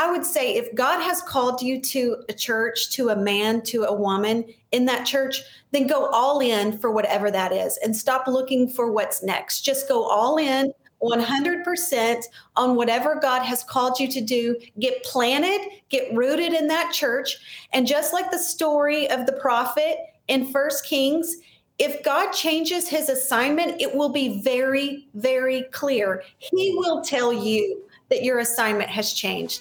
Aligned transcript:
I 0.00 0.10
would 0.10 0.24
say 0.24 0.54
if 0.54 0.74
God 0.74 1.02
has 1.02 1.20
called 1.20 1.60
you 1.60 1.78
to 1.78 2.24
a 2.30 2.32
church, 2.32 2.88
to 2.92 3.10
a 3.10 3.16
man, 3.16 3.60
to 3.64 3.82
a 3.82 3.92
woman 3.92 4.46
in 4.72 4.86
that 4.86 5.04
church, 5.04 5.42
then 5.72 5.86
go 5.86 6.06
all 6.06 6.40
in 6.40 6.78
for 6.78 6.90
whatever 6.90 7.30
that 7.30 7.52
is 7.52 7.78
and 7.84 7.94
stop 7.94 8.26
looking 8.26 8.66
for 8.66 8.90
what's 8.90 9.22
next. 9.22 9.60
Just 9.60 9.88
go 9.88 10.02
all 10.02 10.38
in 10.38 10.72
100% 11.02 12.22
on 12.56 12.76
whatever 12.76 13.20
God 13.20 13.42
has 13.42 13.62
called 13.62 14.00
you 14.00 14.08
to 14.08 14.22
do. 14.22 14.56
Get 14.78 15.04
planted, 15.04 15.68
get 15.90 16.14
rooted 16.14 16.54
in 16.54 16.66
that 16.68 16.94
church. 16.94 17.36
And 17.74 17.86
just 17.86 18.14
like 18.14 18.30
the 18.30 18.38
story 18.38 19.06
of 19.10 19.26
the 19.26 19.34
prophet 19.34 19.98
in 20.28 20.50
First 20.50 20.86
Kings, 20.86 21.36
if 21.78 22.02
God 22.02 22.32
changes 22.32 22.88
his 22.88 23.10
assignment, 23.10 23.82
it 23.82 23.94
will 23.94 24.08
be 24.08 24.40
very, 24.40 25.08
very 25.12 25.64
clear. 25.72 26.22
He 26.38 26.74
will 26.78 27.02
tell 27.02 27.34
you 27.34 27.82
that 28.08 28.24
your 28.24 28.38
assignment 28.38 28.88
has 28.88 29.12
changed. 29.12 29.60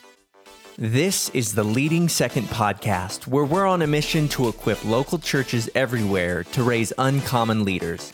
This 0.81 1.27
is 1.31 1.55
the 1.55 1.63
Leading 1.65 2.07
Second 2.07 2.47
podcast, 2.47 3.27
where 3.27 3.43
we're 3.43 3.67
on 3.67 3.81
a 3.81 3.87
mission 3.87 4.29
to 4.29 4.47
equip 4.47 4.81
local 4.85 5.19
churches 5.19 5.69
everywhere 5.75 6.45
to 6.53 6.63
raise 6.63 6.93
uncommon 6.97 7.65
leaders. 7.65 8.13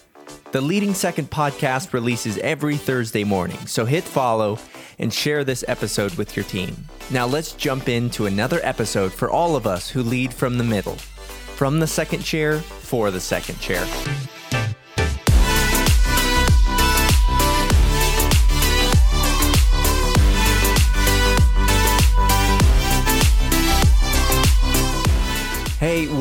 The 0.52 0.62
Leading 0.62 0.96
Second 0.96 1.30
podcast 1.30 1.94
releases 1.94 2.40
every 2.40 2.76
Thursday 2.76 3.24
morning, 3.24 3.60
so 3.68 3.86
hit 3.86 4.04
follow 4.04 4.58
and 4.98 5.14
share 5.14 5.44
this 5.44 5.64
episode 5.68 6.16
with 6.16 6.36
your 6.36 6.46
team. 6.46 6.76
Now 7.12 7.28
let's 7.28 7.52
jump 7.52 7.88
into 7.88 8.26
another 8.26 8.60
episode 8.64 9.14
for 9.14 9.30
all 9.30 9.56
of 9.56 9.68
us 9.68 9.88
who 9.88 10.02
lead 10.02 10.34
from 10.34 10.58
the 10.58 10.64
middle. 10.64 10.96
From 10.96 11.80
the 11.80 11.86
second 11.86 12.24
chair, 12.24 12.58
for 12.58 13.12
the 13.12 13.20
second 13.20 13.60
chair. 13.60 13.86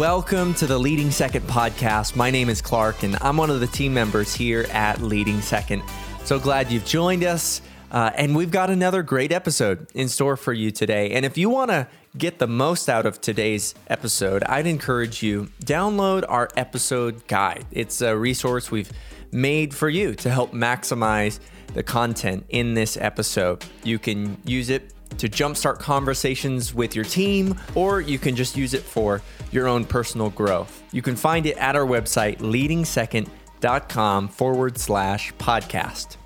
Welcome 0.04 0.52
to 0.52 0.66
the 0.66 0.78
Leading 0.78 1.10
Second 1.10 1.46
podcast. 1.46 2.14
My 2.14 2.30
name 2.30 2.50
is 2.50 2.60
Clark, 2.60 3.04
and 3.04 3.16
I'm 3.22 3.38
one 3.38 3.48
of 3.48 3.60
the 3.60 3.66
team 3.66 3.94
members 3.94 4.34
here 4.34 4.66
at 4.70 5.00
Leading 5.00 5.40
Second. 5.40 5.82
So 6.26 6.38
glad 6.38 6.70
you've 6.70 6.84
joined 6.84 7.24
us. 7.24 7.62
Uh, 7.90 8.10
and 8.14 8.36
we've 8.36 8.50
got 8.50 8.68
another 8.68 9.02
great 9.02 9.32
episode 9.32 9.86
in 9.94 10.10
store 10.10 10.36
for 10.36 10.52
you 10.52 10.70
today. 10.70 11.12
And 11.12 11.24
if 11.24 11.38
you 11.38 11.48
want 11.48 11.70
to 11.70 11.88
get 12.18 12.38
the 12.38 12.46
most 12.46 12.90
out 12.90 13.06
of 13.06 13.22
today's 13.22 13.74
episode, 13.88 14.44
I'd 14.44 14.66
encourage 14.66 15.22
you 15.22 15.48
download 15.64 16.26
our 16.28 16.50
episode 16.54 17.26
guide. 17.26 17.64
It's 17.70 18.02
a 18.02 18.14
resource 18.14 18.70
we've 18.70 18.92
made 19.32 19.72
for 19.72 19.88
you 19.88 20.14
to 20.16 20.28
help 20.28 20.52
maximize 20.52 21.40
the 21.72 21.82
content 21.82 22.44
in 22.50 22.74
this 22.74 22.98
episode. 22.98 23.64
You 23.82 23.98
can 23.98 24.36
use 24.44 24.68
it 24.68 24.92
to 25.18 25.28
jumpstart 25.28 25.78
conversations 25.78 26.74
with 26.74 26.94
your 26.96 27.04
team, 27.04 27.58
or 27.74 28.00
you 28.00 28.18
can 28.18 28.36
just 28.36 28.56
use 28.56 28.74
it 28.74 28.82
for 28.82 29.22
your 29.52 29.68
own 29.68 29.84
personal 29.84 30.30
growth. 30.30 30.82
You 30.92 31.02
can 31.02 31.16
find 31.16 31.46
it 31.46 31.56
at 31.56 31.76
our 31.76 31.86
website, 31.86 32.38
leadingsecond.com 32.38 34.28
forward 34.28 34.78
slash 34.78 35.32
podcast. 35.34 36.16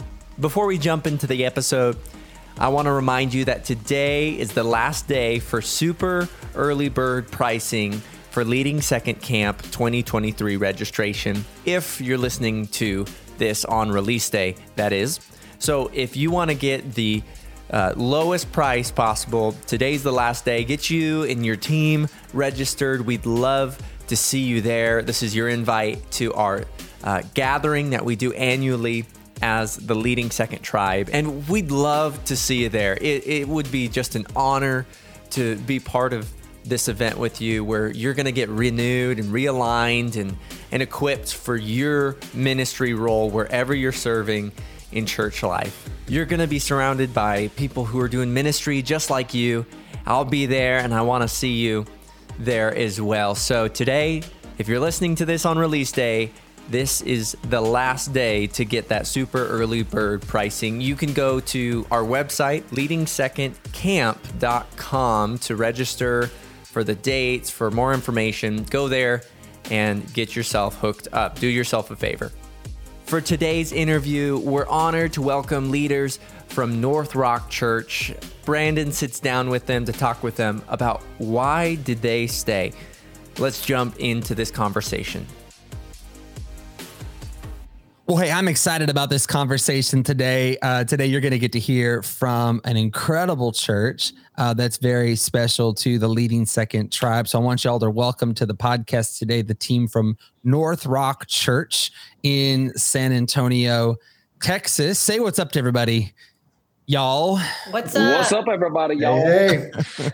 Before 0.40 0.66
we 0.66 0.78
jump 0.78 1.06
into 1.06 1.26
the 1.26 1.44
episode, 1.44 1.98
I 2.58 2.68
want 2.68 2.86
to 2.86 2.92
remind 2.92 3.34
you 3.34 3.44
that 3.44 3.64
today 3.64 4.38
is 4.38 4.52
the 4.52 4.64
last 4.64 5.06
day 5.06 5.38
for 5.38 5.62
super 5.62 6.28
early 6.54 6.88
bird 6.88 7.30
pricing 7.30 8.02
for 8.30 8.44
Leading 8.44 8.80
Second 8.80 9.20
Camp 9.22 9.62
2023 9.62 10.56
registration. 10.56 11.44
If 11.64 12.00
you're 12.00 12.18
listening 12.18 12.66
to 12.68 13.06
this 13.36 13.64
on 13.64 13.90
release 13.90 14.28
day, 14.28 14.56
that 14.76 14.92
is. 14.92 15.20
So 15.58 15.90
if 15.94 16.16
you 16.16 16.30
want 16.30 16.50
to 16.50 16.56
get 16.56 16.94
the 16.94 17.22
uh, 17.70 17.92
lowest 17.96 18.50
price 18.52 18.90
possible. 18.90 19.52
Today's 19.66 20.02
the 20.02 20.12
last 20.12 20.44
day. 20.44 20.64
Get 20.64 20.90
you 20.90 21.24
and 21.24 21.44
your 21.44 21.56
team 21.56 22.08
registered. 22.32 23.04
We'd 23.04 23.26
love 23.26 23.78
to 24.08 24.16
see 24.16 24.40
you 24.40 24.60
there. 24.60 25.02
This 25.02 25.22
is 25.22 25.34
your 25.34 25.48
invite 25.48 26.10
to 26.12 26.32
our 26.34 26.64
uh, 27.04 27.22
gathering 27.34 27.90
that 27.90 28.04
we 28.04 28.16
do 28.16 28.32
annually 28.32 29.06
as 29.42 29.76
the 29.76 29.94
leading 29.94 30.30
second 30.30 30.62
tribe. 30.62 31.10
And 31.12 31.48
we'd 31.48 31.70
love 31.70 32.24
to 32.24 32.36
see 32.36 32.62
you 32.62 32.68
there. 32.68 32.94
It, 32.94 33.26
it 33.26 33.48
would 33.48 33.70
be 33.70 33.88
just 33.88 34.14
an 34.14 34.26
honor 34.34 34.86
to 35.30 35.56
be 35.58 35.78
part 35.78 36.12
of 36.12 36.28
this 36.64 36.88
event 36.88 37.18
with 37.18 37.40
you 37.40 37.64
where 37.64 37.88
you're 37.88 38.14
going 38.14 38.26
to 38.26 38.32
get 38.32 38.48
renewed 38.48 39.18
and 39.18 39.32
realigned 39.32 40.16
and, 40.16 40.36
and 40.70 40.82
equipped 40.82 41.34
for 41.34 41.56
your 41.56 42.16
ministry 42.34 42.94
role 42.94 43.30
wherever 43.30 43.74
you're 43.74 43.92
serving 43.92 44.52
in 44.92 45.06
church 45.06 45.42
life. 45.42 45.88
You're 46.06 46.26
going 46.26 46.40
to 46.40 46.46
be 46.46 46.58
surrounded 46.58 47.12
by 47.12 47.48
people 47.48 47.84
who 47.84 48.00
are 48.00 48.08
doing 48.08 48.32
ministry 48.32 48.80
just 48.82 49.10
like 49.10 49.34
you. 49.34 49.66
I'll 50.06 50.24
be 50.24 50.46
there 50.46 50.78
and 50.78 50.94
I 50.94 51.02
want 51.02 51.22
to 51.22 51.28
see 51.28 51.56
you 51.56 51.84
there 52.38 52.74
as 52.74 53.00
well. 53.00 53.34
So, 53.34 53.68
today, 53.68 54.22
if 54.58 54.68
you're 54.68 54.80
listening 54.80 55.14
to 55.16 55.26
this 55.26 55.44
on 55.44 55.58
release 55.58 55.90
day, 55.92 56.30
this 56.68 57.00
is 57.02 57.36
the 57.44 57.60
last 57.60 58.12
day 58.12 58.48
to 58.48 58.64
get 58.64 58.88
that 58.88 59.06
super 59.06 59.46
early 59.46 59.82
bird 59.82 60.22
pricing. 60.22 60.80
You 60.80 60.96
can 60.96 61.12
go 61.14 61.38
to 61.40 61.86
our 61.90 62.02
website, 62.02 62.62
leadingsecondcamp.com, 62.64 65.38
to 65.38 65.56
register 65.56 66.26
for 66.64 66.84
the 66.84 66.94
dates, 66.94 67.50
for 67.50 67.70
more 67.70 67.94
information. 67.94 68.64
Go 68.64 68.88
there 68.88 69.22
and 69.70 70.12
get 70.12 70.36
yourself 70.36 70.78
hooked 70.78 71.08
up. 71.12 71.38
Do 71.38 71.46
yourself 71.46 71.90
a 71.90 71.96
favor. 71.96 72.30
For 73.08 73.22
today's 73.22 73.72
interview, 73.72 74.36
we're 74.36 74.66
honored 74.66 75.14
to 75.14 75.22
welcome 75.22 75.70
leaders 75.70 76.18
from 76.48 76.82
North 76.82 77.14
Rock 77.14 77.48
Church. 77.48 78.12
Brandon 78.44 78.92
sits 78.92 79.18
down 79.18 79.48
with 79.48 79.64
them 79.64 79.86
to 79.86 79.94
talk 79.94 80.22
with 80.22 80.36
them 80.36 80.62
about 80.68 81.00
why 81.16 81.76
did 81.76 82.02
they 82.02 82.26
stay. 82.26 82.70
Let's 83.38 83.64
jump 83.64 83.98
into 83.98 84.34
this 84.34 84.50
conversation. 84.50 85.26
Well, 88.08 88.16
hey, 88.16 88.30
I'm 88.30 88.48
excited 88.48 88.88
about 88.88 89.10
this 89.10 89.26
conversation 89.26 90.02
today. 90.02 90.56
Uh, 90.62 90.82
today, 90.82 91.04
you're 91.04 91.20
going 91.20 91.32
to 91.32 91.38
get 91.38 91.52
to 91.52 91.58
hear 91.58 92.02
from 92.02 92.62
an 92.64 92.74
incredible 92.78 93.52
church 93.52 94.14
uh, 94.38 94.54
that's 94.54 94.78
very 94.78 95.14
special 95.14 95.74
to 95.74 95.98
the 95.98 96.08
leading 96.08 96.46
second 96.46 96.90
tribe. 96.90 97.28
So 97.28 97.38
I 97.38 97.42
want 97.42 97.64
y'all 97.64 97.78
to 97.80 97.90
welcome 97.90 98.32
to 98.36 98.46
the 98.46 98.54
podcast 98.54 99.18
today 99.18 99.42
the 99.42 99.52
team 99.52 99.86
from 99.86 100.16
North 100.42 100.86
Rock 100.86 101.26
Church 101.26 101.92
in 102.22 102.72
San 102.78 103.12
Antonio, 103.12 103.96
Texas. 104.40 104.98
Say 104.98 105.20
what's 105.20 105.38
up 105.38 105.52
to 105.52 105.58
everybody 105.58 106.14
y'all. 106.88 107.38
What's 107.70 107.94
up? 107.94 108.18
What's 108.18 108.32
up, 108.32 108.48
everybody, 108.48 108.96
y'all? 108.96 109.20
Hey. 109.20 109.70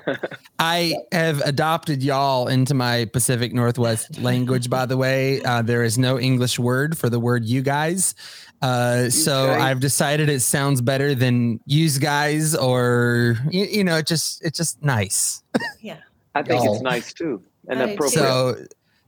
I 0.59 0.97
have 1.13 1.41
adopted 1.43 2.03
y'all 2.03 2.49
into 2.49 2.75
my 2.75 3.05
Pacific 3.07 3.55
Northwest 3.55 4.21
language, 4.21 4.69
by 4.69 4.85
the 4.85 4.97
way. 4.97 5.41
Uh, 5.43 5.63
there 5.63 5.85
is 5.85 5.97
no 5.97 6.19
English 6.19 6.59
word 6.59 6.99
for 6.99 7.09
the 7.09 7.21
word 7.21 7.45
you 7.45 7.63
guys. 7.63 8.17
Uh, 8.61 9.09
so 9.09 9.51
okay. 9.51 9.63
I've 9.63 9.79
decided 9.79 10.29
it 10.29 10.41
sounds 10.41 10.81
better 10.81 11.15
than 11.15 11.61
use 11.65 11.99
guys 11.99 12.57
or, 12.57 13.37
you, 13.51 13.67
you 13.67 13.85
know, 13.85 13.99
it 13.99 14.09
just, 14.09 14.45
it's 14.45 14.59
just 14.59 14.83
nice. 14.83 15.45
Yeah. 15.81 15.99
I 16.35 16.43
think 16.43 16.65
y'all. 16.65 16.75
it's 16.75 16.83
nice 16.83 17.13
too 17.13 17.41
and 17.69 17.81
appropriate. 17.81 18.11
So 18.19 18.57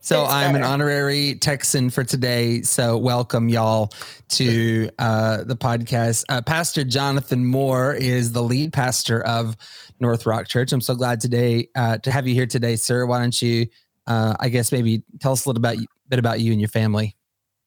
so 0.06 0.22
it's 0.22 0.32
I'm 0.32 0.52
better. 0.52 0.64
an 0.64 0.70
honorary 0.70 1.34
Texan 1.34 1.90
for 1.90 2.04
today. 2.04 2.62
So 2.62 2.96
welcome 2.96 3.48
y'all 3.48 3.92
to 4.28 4.88
uh, 5.00 5.42
the 5.42 5.56
podcast. 5.56 6.24
Uh, 6.28 6.40
pastor 6.42 6.84
Jonathan 6.84 7.44
Moore 7.44 7.92
is 7.92 8.30
the 8.30 8.40
lead 8.40 8.72
pastor 8.72 9.20
of 9.24 9.56
North 9.98 10.24
Rock 10.24 10.46
Church. 10.46 10.72
I'm 10.72 10.80
so 10.80 10.94
glad 10.94 11.18
today 11.18 11.70
uh, 11.74 11.98
to 11.98 12.12
have 12.12 12.28
you 12.28 12.34
here 12.34 12.46
today, 12.46 12.76
sir. 12.76 13.04
Why 13.04 13.18
don't 13.18 13.42
you, 13.42 13.66
uh, 14.06 14.36
I 14.38 14.48
guess, 14.48 14.70
maybe 14.70 15.02
tell 15.18 15.32
us 15.32 15.44
a 15.44 15.48
little 15.48 15.58
about, 15.58 15.76
bit 16.08 16.20
about 16.20 16.38
you 16.38 16.52
and 16.52 16.60
your 16.60 16.68
family. 16.68 17.16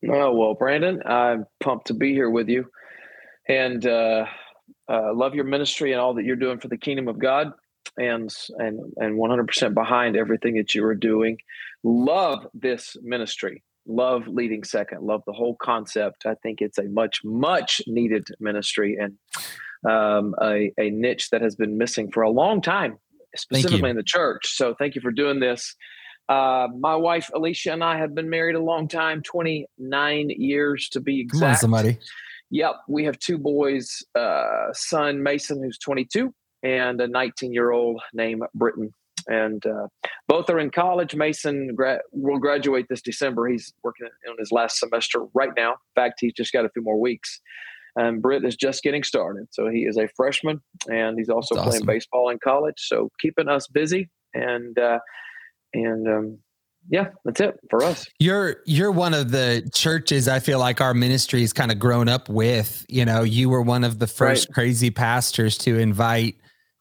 Oh 0.10 0.32
well, 0.32 0.54
Brandon, 0.54 1.02
I'm 1.06 1.46
pumped 1.60 1.88
to 1.88 1.94
be 1.94 2.14
here 2.14 2.30
with 2.30 2.48
you, 2.48 2.72
and 3.50 3.86
uh, 3.86 4.28
uh, 4.88 5.14
love 5.14 5.36
your 5.36 5.44
ministry 5.44 5.92
and 5.92 6.00
all 6.00 6.14
that 6.14 6.24
you're 6.24 6.38
doing 6.38 6.58
for 6.60 6.70
the 6.70 6.78
kingdom 6.78 7.10
of 7.10 7.20
God 7.20 7.52
and 7.98 8.34
and 8.58 8.80
and 8.98 9.20
100% 9.20 9.74
behind 9.74 10.16
everything 10.16 10.56
that 10.56 10.74
you 10.74 10.86
are 10.86 10.96
doing. 10.96 11.38
Love 11.84 12.48
this 12.54 12.96
ministry. 13.02 13.64
Love 13.88 14.28
leading 14.28 14.64
second. 14.64 15.02
Love 15.02 15.22
the 15.26 15.34
whole 15.34 15.56
concept. 15.56 16.26
I 16.26 16.36
think 16.44 16.62
it's 16.62 16.78
a 16.78 16.84
much 16.84 17.22
much 17.24 17.82
needed 17.88 18.28
ministry 18.40 18.98
and 19.00 19.18
um, 19.90 20.36
a, 20.42 20.72
a 20.78 20.90
niche 20.90 21.30
that 21.30 21.42
has 21.42 21.56
been 21.56 21.78
missing 21.78 22.12
for 22.12 22.22
a 22.24 22.30
long 22.30 22.62
time, 22.62 22.98
specifically 23.36 23.90
in 23.90 23.96
the 23.96 24.04
church. 24.04 24.56
So 24.56 24.76
thank 24.78 24.96
you 24.96 25.02
for 25.02 25.12
doing 25.12 25.40
this. 25.40 25.76
Uh, 26.28 26.68
my 26.80 26.96
wife 26.96 27.30
Alicia 27.34 27.74
and 27.74 27.84
I 27.84 27.98
have 27.98 28.14
been 28.14 28.30
married 28.30 28.56
a 28.56 28.62
long 28.62 28.88
time, 28.88 29.24
29 29.24 30.30
years 30.30 30.88
to 30.90 31.00
be 31.00 31.22
exact. 31.22 31.42
Come 31.42 31.50
on, 31.50 31.56
somebody. 31.56 32.00
Yep, 32.52 32.76
we 32.88 33.06
have 33.06 33.18
two 33.18 33.38
boys. 33.38 34.04
Uh, 34.14 34.68
son 34.74 35.24
Mason, 35.24 35.64
who's 35.64 35.80
22, 35.80 36.34
and 36.64 37.02
a 37.02 37.08
19 37.08 37.54
year 37.54 37.72
old 37.72 38.02
named 38.14 38.44
Britton. 38.54 38.94
And 39.28 39.66
uh, 39.66 39.88
both 40.30 40.50
are 40.50 40.60
in 40.60 40.70
college. 40.70 41.14
Mason 41.16 41.74
gra- 41.76 42.00
will 42.14 42.40
graduate 42.40 42.86
this 42.90 43.02
December. 43.02 43.48
He's 43.50 43.74
working 43.84 44.08
on 44.30 44.36
his 44.40 44.52
last 44.54 44.80
semester 44.80 45.26
right 45.34 45.50
now. 45.58 45.72
In 45.72 45.78
fact, 45.96 46.20
he's 46.22 46.34
just 46.34 46.54
got 46.54 46.64
a 46.64 46.70
few 46.70 46.82
more 46.84 47.00
weeks. 47.02 47.42
and 47.98 48.22
Britt 48.22 48.46
is 48.46 48.56
just 48.56 48.84
getting 48.84 49.04
started. 49.04 49.48
So 49.52 49.68
he 49.68 49.80
is 49.80 49.98
a 49.98 50.08
freshman, 50.16 50.62
and 50.88 51.18
he's 51.18 51.28
also 51.30 51.56
That's 51.56 51.66
playing 51.68 51.82
awesome. 51.82 51.88
baseball 51.88 52.30
in 52.30 52.38
college. 52.42 52.76
So 52.78 53.10
keeping 53.20 53.50
us 53.50 53.68
busy, 53.68 54.10
and 54.34 54.78
uh, 54.80 55.00
and 55.74 56.08
um, 56.08 56.38
yeah, 56.90 57.10
that's 57.26 57.42
it 57.42 57.56
for 57.70 57.84
us. 57.84 58.06
You're 58.20 58.58
you're 58.66 58.92
one 58.92 59.14
of 59.16 59.32
the 59.32 59.68
churches 59.74 60.28
I 60.28 60.40
feel 60.40 60.60
like 60.60 60.80
our 60.82 60.94
ministry 60.94 61.42
has 61.42 61.52
kind 61.54 61.72
of 61.72 61.80
grown 61.80 62.08
up 62.08 62.30
with. 62.30 62.86
You 62.88 63.04
know, 63.06 63.24
you 63.24 63.50
were 63.50 63.62
one 63.64 63.84
of 63.84 63.98
the 64.00 64.08
first 64.08 64.48
Right. 64.50 64.54
crazy 64.54 64.92
pastors 64.92 65.58
to 65.60 65.78
invite 65.80 66.36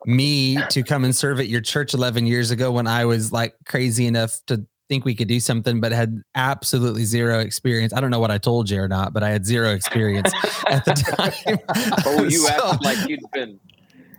me 0.06 0.58
to 0.70 0.82
come 0.82 1.04
and 1.04 1.14
serve 1.14 1.40
at 1.40 1.48
your 1.48 1.60
church 1.60 1.94
11 1.94 2.26
years 2.26 2.50
ago 2.50 2.70
when 2.72 2.86
I 2.86 3.04
was 3.04 3.32
like 3.32 3.54
crazy 3.66 4.06
enough 4.06 4.40
to 4.46 4.64
think 4.88 5.04
we 5.04 5.14
could 5.14 5.28
do 5.28 5.38
something 5.40 5.80
but 5.80 5.92
had 5.92 6.22
absolutely 6.34 7.04
zero 7.04 7.40
experience. 7.40 7.92
I 7.92 8.00
don't 8.00 8.10
know 8.10 8.20
what 8.20 8.30
I 8.30 8.38
told 8.38 8.70
you 8.70 8.80
or 8.80 8.88
not, 8.88 9.12
but 9.12 9.22
I 9.22 9.30
had 9.30 9.44
zero 9.44 9.70
experience 9.74 10.32
at 10.68 10.84
the 10.84 10.92
time. 11.54 11.58
Oh, 12.06 12.22
you 12.24 12.38
So- 12.46 12.52
acted 12.70 12.84
like 12.84 13.08
you'd 13.08 13.20
been. 13.32 13.60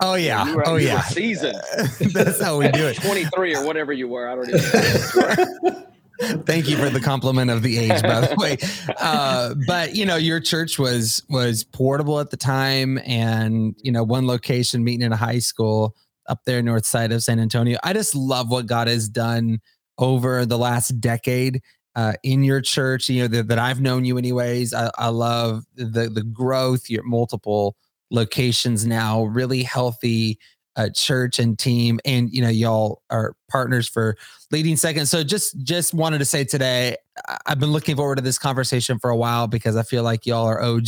Oh 0.01 0.13
yeah. 0.15 0.45
you 0.47 0.55
were, 0.55 0.67
oh 0.67 0.75
yeah. 0.77 1.01
Season. 1.01 1.53
That's 2.13 2.41
how 2.41 2.57
we 2.57 2.69
do 2.69 2.87
it. 2.87 2.95
23 3.01 3.55
or 3.55 3.65
whatever 3.65 3.91
you 3.91 4.07
were. 4.07 4.29
I 4.29 4.35
don't 4.35 4.47
even 4.49 5.73
know. 5.73 5.85
Thank 6.19 6.67
you 6.67 6.75
for 6.75 6.89
the 6.89 6.99
compliment 6.99 7.49
of 7.49 7.63
the 7.63 7.77
age, 7.77 8.01
by 8.01 8.21
the 8.21 8.35
way. 8.37 8.57
Uh, 8.99 9.55
but 9.65 9.95
you 9.95 10.05
know, 10.05 10.15
your 10.17 10.39
church 10.39 10.77
was 10.77 11.23
was 11.29 11.63
portable 11.63 12.19
at 12.19 12.31
the 12.31 12.37
time, 12.37 12.99
and 13.05 13.75
you 13.81 13.91
know, 13.91 14.03
one 14.03 14.27
location 14.27 14.83
meeting 14.83 15.05
in 15.05 15.13
a 15.13 15.17
high 15.17 15.39
school 15.39 15.95
up 16.27 16.43
there 16.45 16.61
north 16.61 16.85
side 16.85 17.11
of 17.11 17.23
San 17.23 17.39
Antonio. 17.39 17.77
I 17.83 17.93
just 17.93 18.13
love 18.13 18.49
what 18.51 18.65
God 18.65 18.87
has 18.87 19.07
done 19.07 19.59
over 19.97 20.45
the 20.45 20.57
last 20.57 20.99
decade 20.99 21.61
uh, 21.95 22.13
in 22.23 22.43
your 22.43 22.61
church. 22.61 23.09
You 23.09 23.23
know 23.23 23.27
that, 23.27 23.47
that 23.47 23.59
I've 23.59 23.81
known 23.81 24.05
you, 24.05 24.17
anyways. 24.17 24.73
I, 24.73 24.91
I 24.97 25.09
love 25.09 25.63
the 25.75 26.09
the 26.09 26.23
growth. 26.23 26.89
Your 26.89 27.03
multiple 27.03 27.75
locations 28.11 28.85
now, 28.85 29.23
really 29.23 29.63
healthy 29.63 30.39
uh, 30.75 30.89
church 30.93 31.39
and 31.39 31.57
team, 31.59 31.99
and 32.05 32.31
you 32.31 32.41
know, 32.41 32.49
y'all 32.49 33.01
are 33.09 33.35
partners 33.49 33.87
for 33.87 34.15
leading 34.51 34.77
second. 34.77 35.07
So 35.07 35.23
just 35.23 35.57
just 35.63 35.93
wanted 35.93 36.19
to 36.19 36.25
say 36.25 36.43
today, 36.43 36.95
I've 37.45 37.59
been 37.59 37.71
looking 37.71 37.95
forward 37.95 38.15
to 38.17 38.21
this 38.21 38.37
conversation 38.37 38.97
for 38.99 39.09
a 39.09 39.15
while 39.17 39.47
because 39.47 39.75
I 39.75 39.83
feel 39.83 40.03
like 40.03 40.25
y'all 40.25 40.45
are 40.45 40.61
OG, 40.61 40.87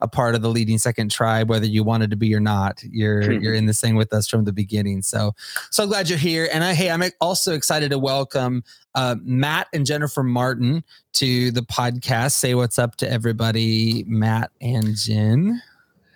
a 0.00 0.08
part 0.10 0.34
of 0.34 0.42
the 0.42 0.48
leading 0.48 0.78
second 0.78 1.10
tribe, 1.10 1.48
whether 1.50 1.66
you 1.66 1.84
wanted 1.84 2.10
to 2.10 2.16
be 2.16 2.34
or 2.34 2.40
not. 2.40 2.82
You're 2.82 3.22
Mhm. 3.22 3.42
you're 3.42 3.54
in 3.54 3.66
this 3.66 3.80
thing 3.80 3.94
with 3.96 4.12
us 4.12 4.26
from 4.28 4.44
the 4.44 4.52
beginning. 4.52 5.02
So 5.02 5.34
so 5.70 5.86
glad 5.86 6.08
you're 6.08 6.18
here. 6.18 6.48
And 6.52 6.64
I 6.64 6.74
hey, 6.74 6.90
I'm 6.90 7.02
also 7.20 7.52
excited 7.54 7.90
to 7.90 7.98
welcome 7.98 8.64
uh, 8.94 9.16
Matt 9.22 9.68
and 9.72 9.86
Jennifer 9.86 10.22
Martin 10.22 10.84
to 11.14 11.50
the 11.52 11.62
podcast. 11.62 12.32
Say 12.32 12.54
what's 12.54 12.78
up 12.78 12.96
to 12.96 13.10
everybody, 13.10 14.04
Matt 14.06 14.50
and 14.60 14.94
Jen. 14.96 15.62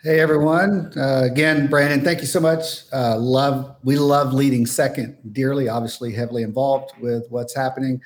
Hey 0.06 0.20
everyone! 0.20 0.92
Uh, 0.96 1.22
again, 1.24 1.66
Brandon, 1.66 2.00
thank 2.00 2.20
you 2.20 2.28
so 2.28 2.38
much. 2.38 2.84
Uh, 2.92 3.18
love 3.18 3.74
we 3.82 3.96
love 3.96 4.32
leading 4.32 4.64
second 4.64 5.18
dearly. 5.32 5.68
Obviously, 5.68 6.12
heavily 6.12 6.44
involved 6.44 6.92
with 7.00 7.26
what's 7.28 7.56
happening. 7.56 8.00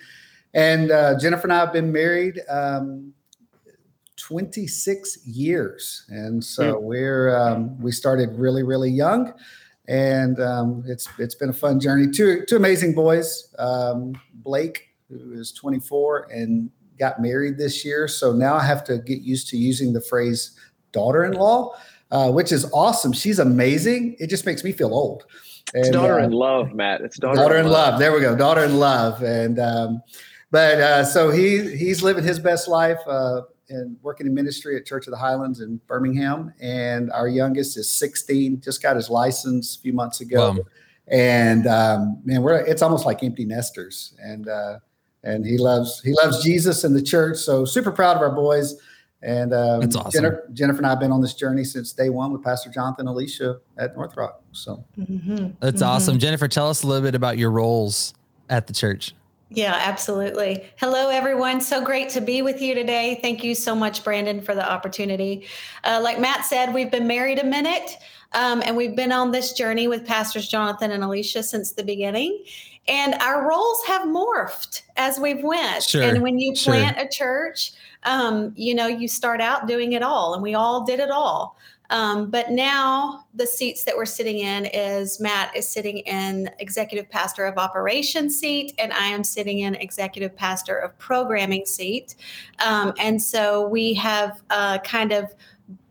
And 0.54 0.90
uh, 0.90 1.18
Jennifer 1.18 1.42
and 1.42 1.52
I 1.52 1.58
have 1.58 1.74
been 1.74 1.92
married 1.92 2.40
um, 2.48 3.12
26 4.16 5.26
years, 5.26 6.06
and 6.08 6.42
so 6.42 6.80
we're 6.80 7.36
um, 7.36 7.78
we 7.78 7.92
started 7.92 8.30
really 8.30 8.62
really 8.62 8.90
young, 8.90 9.34
and 9.86 10.40
um, 10.40 10.82
it's 10.86 11.06
it's 11.18 11.34
been 11.34 11.50
a 11.50 11.52
fun 11.52 11.78
journey. 11.80 12.10
Two 12.10 12.46
two 12.46 12.56
amazing 12.56 12.94
boys, 12.94 13.54
um, 13.58 14.18
Blake 14.36 14.88
who 15.10 15.34
is 15.34 15.52
24 15.52 16.28
and 16.32 16.70
got 16.98 17.20
married 17.20 17.58
this 17.58 17.84
year. 17.84 18.08
So 18.08 18.32
now 18.32 18.54
I 18.54 18.62
have 18.62 18.84
to 18.84 18.96
get 18.96 19.20
used 19.20 19.48
to 19.48 19.58
using 19.58 19.92
the 19.92 20.00
phrase 20.00 20.58
daughter-in-law 20.92 21.74
uh, 22.10 22.30
which 22.30 22.52
is 22.52 22.70
awesome. 22.72 23.12
She's 23.12 23.38
amazing. 23.38 24.16
It 24.18 24.28
just 24.28 24.46
makes 24.46 24.64
me 24.64 24.72
feel 24.72 24.92
old. 24.92 25.26
It's 25.74 25.90
daughter 25.90 26.18
uh, 26.18 26.24
in 26.24 26.32
love, 26.32 26.74
Matt. 26.74 27.00
It's 27.00 27.16
daughter, 27.16 27.36
daughter 27.36 27.56
in 27.56 27.68
love. 27.68 28.00
There 28.00 28.12
we 28.12 28.20
go. 28.20 28.34
Daughter 28.36 28.64
in 28.64 28.78
love. 28.78 29.22
And 29.22 29.60
um, 29.60 30.02
but 30.50 30.80
uh, 30.80 31.04
so 31.04 31.30
he 31.30 31.76
he's 31.76 32.02
living 32.02 32.24
his 32.24 32.40
best 32.40 32.66
life 32.66 32.98
uh, 33.06 33.42
and 33.68 33.96
working 34.02 34.26
in 34.26 34.34
ministry 34.34 34.76
at 34.76 34.84
Church 34.84 35.06
of 35.06 35.12
the 35.12 35.16
Highlands 35.16 35.60
in 35.60 35.80
Birmingham. 35.86 36.52
And 36.60 37.12
our 37.12 37.28
youngest 37.28 37.76
is 37.76 37.88
16. 37.92 38.60
Just 38.60 38.82
got 38.82 38.96
his 38.96 39.08
license 39.08 39.76
a 39.76 39.80
few 39.80 39.92
months 39.92 40.20
ago. 40.20 40.52
Wow. 40.52 40.58
And 41.06 41.66
um, 41.68 42.20
man, 42.24 42.42
we're 42.42 42.56
it's 42.56 42.82
almost 42.82 43.06
like 43.06 43.22
empty 43.22 43.44
nesters. 43.44 44.14
And 44.20 44.48
uh, 44.48 44.78
and 45.22 45.46
he 45.46 45.58
loves 45.58 46.00
he 46.00 46.12
loves 46.14 46.42
Jesus 46.42 46.82
and 46.82 46.96
the 46.96 47.02
church. 47.02 47.36
So 47.38 47.64
super 47.64 47.92
proud 47.92 48.16
of 48.16 48.22
our 48.22 48.34
boys. 48.34 48.74
And 49.22 49.52
um, 49.52 49.80
That's 49.80 49.96
awesome. 49.96 50.10
Jennifer, 50.12 50.48
Jennifer 50.52 50.78
and 50.78 50.86
I 50.86 50.90
have 50.90 51.00
been 51.00 51.12
on 51.12 51.20
this 51.20 51.34
journey 51.34 51.64
since 51.64 51.92
day 51.92 52.08
one 52.08 52.32
with 52.32 52.42
Pastor 52.42 52.70
Jonathan 52.70 53.06
Alicia 53.06 53.58
at 53.76 53.94
North 53.94 54.16
Rock. 54.16 54.40
So 54.52 54.82
Mhm. 54.98 55.54
That's 55.60 55.82
Mhm. 55.82 55.86
awesome. 55.86 56.18
Jennifer, 56.18 56.48
tell 56.48 56.68
us 56.70 56.82
a 56.82 56.86
little 56.86 57.02
bit 57.02 57.14
about 57.14 57.36
your 57.36 57.50
roles 57.50 58.14
at 58.48 58.66
the 58.66 58.72
church. 58.72 59.14
Yeah, 59.50 59.76
absolutely. 59.78 60.64
Hello, 60.76 61.08
everyone. 61.08 61.60
So 61.60 61.82
great 61.84 62.08
to 62.10 62.20
be 62.20 62.40
with 62.40 62.62
you 62.62 62.74
today. 62.74 63.18
Thank 63.20 63.42
you 63.44 63.54
so 63.54 63.74
much, 63.74 64.04
Brandon, 64.04 64.40
for 64.40 64.54
the 64.54 64.68
opportunity. 64.70 65.44
Uh, 65.84 66.00
like 66.02 66.20
Matt 66.20 66.46
said, 66.46 66.72
we've 66.72 66.90
been 66.90 67.08
married 67.08 67.40
a 67.40 67.44
minute, 67.44 67.98
um, 68.32 68.62
and 68.64 68.76
we've 68.76 68.94
been 68.94 69.10
on 69.12 69.32
this 69.32 69.52
journey 69.52 69.88
with 69.88 70.06
Pastors 70.06 70.46
Jonathan 70.48 70.92
and 70.92 71.02
Alicia 71.02 71.42
since 71.42 71.72
the 71.72 71.82
beginning. 71.82 72.44
And 72.88 73.14
our 73.16 73.46
roles 73.48 73.82
have 73.86 74.02
morphed 74.02 74.82
as 74.96 75.18
we've 75.18 75.42
went. 75.42 75.82
Sure, 75.82 76.02
And 76.02 76.22
when 76.22 76.38
you 76.38 76.54
sure. 76.54 76.72
plant 76.74 76.96
a 76.98 77.06
church, 77.08 77.72
um, 78.04 78.52
you 78.56 78.74
know, 78.74 78.86
you 78.86 79.08
start 79.08 79.40
out 79.40 79.66
doing 79.66 79.92
it 79.92 80.02
all, 80.02 80.34
and 80.34 80.42
we 80.42 80.54
all 80.54 80.84
did 80.84 81.00
it 81.00 81.10
all. 81.10 81.56
Um, 81.90 82.30
but 82.30 82.52
now 82.52 83.24
the 83.34 83.46
seats 83.48 83.82
that 83.82 83.96
we're 83.96 84.04
sitting 84.06 84.38
in 84.38 84.66
is 84.66 85.18
Matt 85.18 85.56
is 85.56 85.68
sitting 85.68 85.98
in 85.98 86.48
executive 86.60 87.10
pastor 87.10 87.46
of 87.46 87.58
operations 87.58 88.38
seat, 88.38 88.74
and 88.78 88.92
I 88.92 89.06
am 89.06 89.24
sitting 89.24 89.60
in 89.60 89.74
executive 89.74 90.36
pastor 90.36 90.76
of 90.76 90.96
programming 90.98 91.66
seat. 91.66 92.14
Um, 92.64 92.92
and 93.00 93.20
so 93.20 93.66
we 93.66 93.92
have 93.94 94.40
uh, 94.50 94.78
kind 94.78 95.10
of 95.12 95.34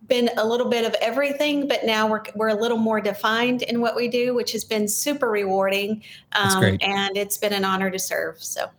been 0.07 0.29
a 0.37 0.47
little 0.47 0.69
bit 0.69 0.85
of 0.85 0.95
everything, 1.01 1.67
but 1.67 1.85
now 1.85 2.07
we're 2.07 2.23
we're 2.33 2.47
a 2.47 2.55
little 2.59 2.77
more 2.77 3.01
defined 3.01 3.61
in 3.63 3.81
what 3.81 3.95
we 3.95 4.07
do, 4.07 4.33
which 4.33 4.53
has 4.53 4.63
been 4.63 4.87
super 4.87 5.29
rewarding. 5.29 6.01
That's 6.33 6.55
Um, 6.55 6.61
great. 6.61 6.81
and 6.81 7.17
it's 7.17 7.37
been 7.37 7.53
an 7.53 7.65
honor 7.65 7.91
to 7.91 7.99
serve. 7.99 8.41
So 8.41 8.69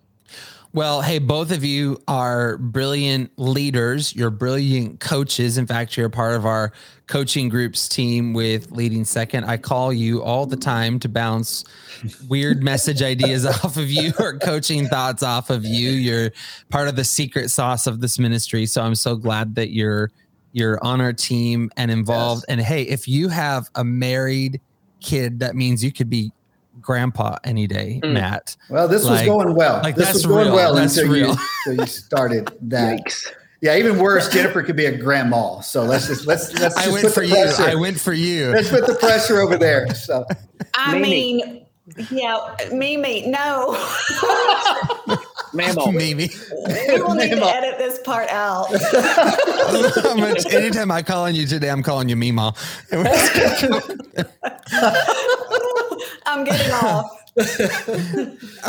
Well, 0.73 1.03
hey, 1.03 1.19
both 1.19 1.51
of 1.51 1.65
you 1.65 2.01
are 2.07 2.57
brilliant 2.59 3.33
leaders. 3.37 4.15
You're 4.15 4.31
brilliant 4.31 5.01
coaches. 5.01 5.59
In 5.59 5.67
fact, 5.67 5.97
you're 5.97 6.09
part 6.09 6.37
of 6.37 6.47
our 6.47 6.73
coaching 7.09 7.49
groups 7.49 7.89
team 7.89 8.33
with 8.35 8.71
Leading 8.71 9.05
Second. 9.05 9.47
I 9.47 9.57
call 9.57 9.93
you 9.93 10.23
all 10.23 10.47
the 10.47 10.57
time 10.57 11.01
to 11.01 11.09
bounce 11.09 11.65
weird 12.29 12.63
message 12.63 13.03
ideas 13.03 13.45
off 13.45 13.77
of 13.77 13.91
you 13.91 14.13
or 14.21 14.39
coaching 14.39 14.87
thoughts 14.87 15.25
off 15.25 15.51
of 15.51 15.65
you. 15.65 15.91
You're 15.91 16.31
part 16.69 16.87
of 16.87 16.95
the 16.95 17.05
secret 17.05 17.51
sauce 17.51 17.89
of 17.89 18.01
this 18.01 18.21
ministry. 18.21 18.65
So 18.67 18.81
I'm 18.81 18.95
so 18.95 19.17
glad 19.17 19.57
that 19.57 19.71
you're 19.71 20.13
you're 20.53 20.83
on 20.85 21.01
our 21.01 21.13
team 21.13 21.71
and 21.77 21.91
involved. 21.91 22.45
And 22.49 22.61
hey, 22.61 22.83
if 22.83 23.09
you 23.09 23.29
have 23.29 23.69
a 23.75 23.83
married 23.83 24.61
kid, 25.01 25.41
that 25.41 25.57
means 25.57 25.83
you 25.83 25.93
could 25.93 26.11
be 26.11 26.33
grandpa 26.81 27.37
any 27.45 27.67
day, 27.67 28.01
Mm. 28.03 28.13
Matt. 28.15 28.57
Well, 28.69 28.89
this 28.89 29.05
Like- 29.05 29.27
was 29.27 29.37
going 29.37 29.55
well. 29.55 29.81
like, 29.83 29.97
this 29.97 30.13
was 30.13 30.27
going 30.27 30.47
real. 30.47 30.55
well 30.55 30.75
That's 30.75 30.97
until 30.97 31.17
you 31.17 31.25
real. 31.27 31.37
until 31.67 31.85
you 31.85 31.87
started 31.91 32.51
that. 32.63 33.01
Yikes. 33.01 33.27
Yeah, 33.63 33.77
even 33.77 33.99
worse, 33.99 34.29
Jennifer 34.31 34.63
could 34.63 34.77
be 34.77 34.87
a 34.87 34.97
grandma. 34.97 35.61
So 35.61 35.83
let's 35.85 36.07
just 36.07 36.27
let's 36.27 36.51
let's 36.59 36.77
I 36.79 36.89
went 36.91 37.03
put 37.05 37.13
for 37.15 37.21
the 37.21 37.27
you. 37.29 37.35
pressure. 37.35 37.63
I 37.63 37.75
went 37.75 38.01
for 38.01 38.15
you. 38.15 38.51
Let's 38.53 38.71
put 38.71 38.87
the 38.87 38.95
pressure 38.95 39.41
over 39.41 39.59
there. 39.59 39.95
So 39.95 40.25
I 40.75 40.95
Mimi. 40.99 41.11
mean, 41.11 41.67
yeah, 42.11 42.39
Mimi, 42.73 43.27
no. 43.27 43.75
Mammo. 45.53 45.93
Maybe. 45.93 46.31
we 46.89 47.03
will 47.03 47.15
need 47.17 47.31
to 47.31 47.45
edit 47.45 47.77
this 47.77 47.99
part 48.03 48.29
out. 48.31 48.69
How 50.03 50.15
much- 50.15 50.47
Anytime 50.47 50.91
I 50.93 51.03
call 51.03 51.25
on 51.25 51.35
you 51.35 51.45
today, 51.47 51.69
I'm 51.69 51.83
calling 51.83 52.09
you 52.09 52.17
Mima. 52.17 52.55
I'm 56.31 56.45
getting 56.45 56.73
off. 56.73 57.21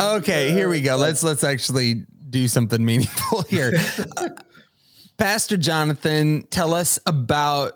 okay, 0.00 0.50
here 0.50 0.68
we 0.68 0.80
go. 0.80 0.96
Let's 0.96 1.22
let's 1.22 1.44
actually 1.44 2.04
do 2.30 2.48
something 2.48 2.84
meaningful 2.84 3.42
here. 3.48 3.72
Uh, 4.16 4.30
Pastor 5.18 5.56
Jonathan, 5.56 6.44
tell 6.50 6.74
us 6.74 6.98
about 7.06 7.74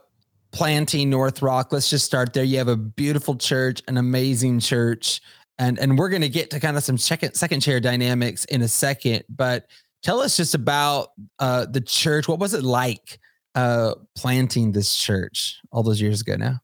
planting 0.50 1.10
North 1.10 1.42
Rock. 1.42 1.72
Let's 1.72 1.88
just 1.88 2.04
start 2.04 2.32
there. 2.32 2.42
You 2.42 2.58
have 2.58 2.68
a 2.68 2.76
beautiful 2.76 3.36
church, 3.36 3.82
an 3.86 3.96
amazing 3.96 4.60
church, 4.60 5.20
and 5.58 5.78
and 5.78 5.98
we're 5.98 6.08
going 6.08 6.22
to 6.22 6.28
get 6.28 6.50
to 6.50 6.60
kind 6.60 6.76
of 6.76 6.82
some 6.82 6.98
second 6.98 7.34
second 7.34 7.60
chair 7.60 7.78
dynamics 7.78 8.44
in 8.46 8.62
a 8.62 8.68
second. 8.68 9.22
But 9.28 9.66
tell 10.02 10.20
us 10.20 10.36
just 10.36 10.54
about 10.54 11.10
uh, 11.38 11.66
the 11.66 11.80
church. 11.80 12.26
What 12.26 12.40
was 12.40 12.54
it 12.54 12.64
like 12.64 13.20
uh, 13.54 13.94
planting 14.16 14.72
this 14.72 14.96
church 14.96 15.60
all 15.70 15.82
those 15.82 16.00
years 16.00 16.22
ago 16.22 16.34
now? 16.36 16.60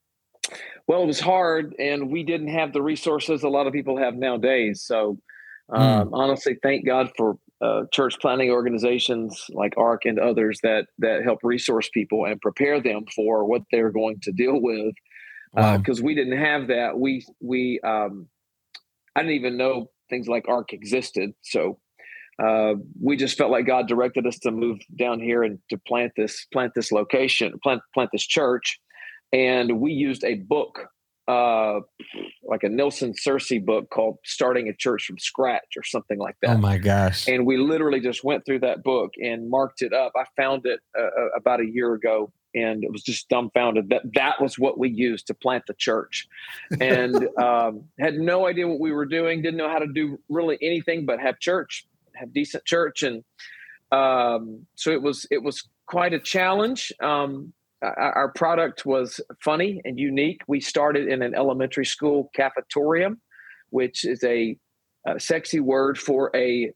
Well, 0.93 1.05
it 1.05 1.07
was 1.07 1.21
hard, 1.21 1.75
and 1.79 2.11
we 2.11 2.23
didn't 2.23 2.49
have 2.49 2.75
the 2.75 2.83
resources 2.83 3.45
a 3.45 3.49
lot 3.49 3.67
of 3.67 3.73
people 3.73 3.97
have 3.97 4.15
nowadays. 4.15 4.83
So, 4.85 5.17
Hmm. 5.71 5.81
um, 5.81 6.11
honestly, 6.13 6.59
thank 6.63 6.85
God 6.85 7.11
for 7.17 7.39
uh, 7.63 7.85
church 7.95 8.21
planting 8.21 8.51
organizations 8.51 9.47
like 9.55 9.73
ARC 9.79 10.05
and 10.05 10.19
others 10.19 10.61
that 10.63 10.89
that 10.99 11.23
help 11.25 11.39
resource 11.45 11.89
people 11.89 12.27
and 12.27 12.39
prepare 12.43 12.79
them 12.79 13.07
for 13.17 13.47
what 13.47 13.63
they're 13.71 13.91
going 13.91 14.21
to 14.21 14.33
deal 14.33 14.61
with. 14.61 14.95
Because 15.55 16.01
uh, 16.01 16.05
we 16.05 16.15
didn't 16.15 16.37
have 16.37 16.67
that, 16.67 16.99
we 16.99 17.25
we 17.41 17.81
um, 17.81 18.29
I 19.17 19.21
didn't 19.21 19.37
even 19.37 19.57
know 19.57 19.91
things 20.11 20.29
like 20.29 20.47
ARC 20.47 20.75
existed. 20.75 21.33
So 21.41 21.81
uh, 22.39 22.75
we 23.01 23.17
just 23.17 23.39
felt 23.39 23.51
like 23.51 23.67
God 23.67 23.89
directed 23.89 24.27
us 24.27 24.39
to 24.41 24.51
move 24.51 24.79
down 24.99 25.21
here 25.21 25.43
and 25.43 25.59
to 25.71 25.79
plant 25.89 26.13
this 26.19 26.45
plant 26.53 26.73
this 26.75 26.93
location, 26.93 27.59
plant 27.63 27.81
plant 27.95 28.11
this 28.13 28.27
church, 28.27 28.79
and 29.33 29.81
we 29.81 29.93
used 29.93 30.25
a 30.25 30.35
book 30.35 30.89
uh, 31.29 31.81
like 32.43 32.65
a 32.65 32.69
Nelson 32.69 33.15
Searcy 33.15 33.65
book 33.65 33.91
called 33.91 34.19
Starting 34.25 34.69
a 34.69 34.75
Church 34.75 35.07
from 35.07 35.19
Scratch 35.19 35.77
or 35.77 35.85
something 35.85 36.19
like 36.19 36.37
that. 36.43 36.57
Oh 36.57 36.59
my 36.59 36.79
gosh. 36.79 37.29
And 37.29 37.47
we 37.47 37.57
literally 37.57 38.01
just 38.01 38.25
went 38.25 38.45
through 38.45 38.59
that 38.61 38.83
book 38.83 39.13
and 39.23 39.49
marked 39.49 39.83
it 39.83 39.93
up. 39.93 40.13
I 40.17 40.25
found 40.37 40.67
it 40.67 40.81
uh, 40.99 41.03
uh 41.03 41.29
about 41.37 41.61
a 41.61 41.67
year 41.67 41.95
ago 41.95 42.33
and 42.55 42.85
it 42.85 42.93
was 42.93 43.03
just 43.03 43.29
dumbfounded 43.29 43.89
that 43.89 44.03
that 44.15 44.41
was 44.41 44.59
what 44.59 44.79
we 44.79 44.91
used 44.91 45.27
to 45.27 45.35
plant 45.35 45.65
the 45.67 45.75
church 45.75 46.29
and 46.81 47.29
um, 47.39 47.85
had 47.99 48.15
no 48.15 48.47
idea 48.47 48.67
what 48.67 48.81
we 48.81 48.93
were 48.93 49.07
doing 49.07 49.43
didn't 49.43 49.57
know 49.57 49.71
how 49.71 49.79
to 49.79 49.87
do 49.87 50.19
really 50.29 50.59
anything 50.61 51.07
but 51.07 51.21
have 51.21 51.39
church 51.39 51.87
have 52.15 52.33
decent 52.33 52.65
church 52.65 53.03
and 53.03 53.25
um, 53.91 54.67
so 54.75 54.91
it 54.91 55.03
was 55.03 55.27
it 55.31 55.43
was 55.43 55.69
quite 55.87 56.13
a 56.13 56.19
challenge 56.19 56.93
um, 57.01 57.53
our 57.83 58.33
product 58.33 58.87
was 58.87 59.21
funny 59.43 59.81
and 59.85 59.99
unique. 59.99 60.43
We 60.47 60.61
started 60.61 61.09
in 61.09 61.23
an 61.23 61.35
elementary 61.35 61.85
school 61.85 62.31
cafetorium, 62.37 63.17
which 63.71 64.05
is 64.05 64.23
a, 64.23 64.57
a 65.07 65.19
sexy 65.19 65.61
word 65.61 65.99
for 65.99 66.31
a 66.35 66.73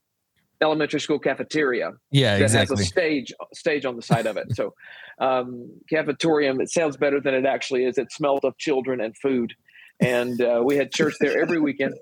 elementary 0.61 1.01
school 1.01 1.19
cafeteria. 1.19 1.93
Yeah, 2.11 2.39
that 2.39 2.43
exactly. 2.43 2.77
has 2.77 2.87
a 2.87 2.89
stage 2.89 3.33
stage 3.55 3.85
on 3.85 3.97
the 3.97 4.03
side 4.03 4.27
of 4.27 4.37
it. 4.37 4.55
so, 4.55 4.75
um, 5.21 5.71
cafetorium. 5.93 6.61
It 6.61 6.71
sounds 6.71 6.97
better 6.97 7.21
than 7.21 7.35
it 7.35 7.47
actually 7.47 7.85
is. 7.85 7.99
It 7.99 8.13
smelled 8.13 8.45
of 8.45 8.57
children 8.59 9.01
and 9.01 9.17
food, 9.17 9.55
and 10.01 10.41
uh, 10.41 10.63
we 10.65 10.77
had 10.77 10.93
church 10.93 11.15
there 11.21 11.41
every 11.41 11.61
weekend. 11.61 11.95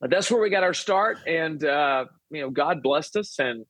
That's 0.00 0.30
where 0.30 0.40
we 0.40 0.50
got 0.50 0.62
our 0.62 0.74
start, 0.74 1.18
and 1.26 1.64
uh, 1.64 2.06
you 2.30 2.42
know, 2.42 2.50
God 2.50 2.82
blessed 2.82 3.16
us, 3.16 3.38
and 3.38 3.64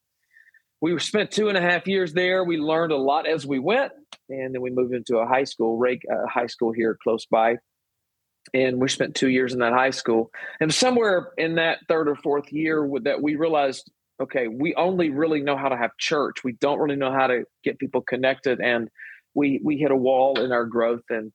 we 0.81 0.97
spent 0.99 1.31
two 1.31 1.49
and 1.49 1.57
a 1.57 1.61
half 1.61 1.87
years 1.87 2.13
there. 2.13 2.43
We 2.43 2.57
learned 2.57 2.91
a 2.91 2.97
lot 2.97 3.27
as 3.27 3.45
we 3.45 3.59
went, 3.59 3.91
and 4.29 4.53
then 4.53 4.61
we 4.61 4.69
moved 4.69 4.93
into 4.93 5.17
a 5.17 5.25
high 5.25 5.43
school, 5.43 5.77
Rake 5.77 6.03
uh, 6.11 6.27
High 6.27 6.47
School 6.47 6.71
here 6.71 6.97
close 7.01 7.25
by, 7.25 7.57
and 8.53 8.79
we 8.79 8.87
spent 8.87 9.15
two 9.15 9.29
years 9.29 9.53
in 9.53 9.59
that 9.59 9.73
high 9.73 9.91
school. 9.91 10.31
And 10.59 10.73
somewhere 10.73 11.29
in 11.37 11.55
that 11.55 11.79
third 11.87 12.07
or 12.07 12.15
fourth 12.15 12.51
year, 12.51 12.87
that 13.03 13.21
we 13.21 13.35
realized, 13.35 13.89
okay, 14.21 14.47
we 14.47 14.73
only 14.75 15.09
really 15.09 15.41
know 15.41 15.57
how 15.57 15.69
to 15.69 15.77
have 15.77 15.91
church. 15.97 16.43
We 16.43 16.53
don't 16.53 16.79
really 16.79 16.95
know 16.95 17.11
how 17.11 17.27
to 17.27 17.43
get 17.63 17.79
people 17.79 18.01
connected, 18.01 18.59
and 18.61 18.89
we 19.33 19.61
we 19.63 19.77
hit 19.77 19.91
a 19.91 19.95
wall 19.95 20.39
in 20.39 20.51
our 20.51 20.65
growth 20.65 21.03
and. 21.09 21.31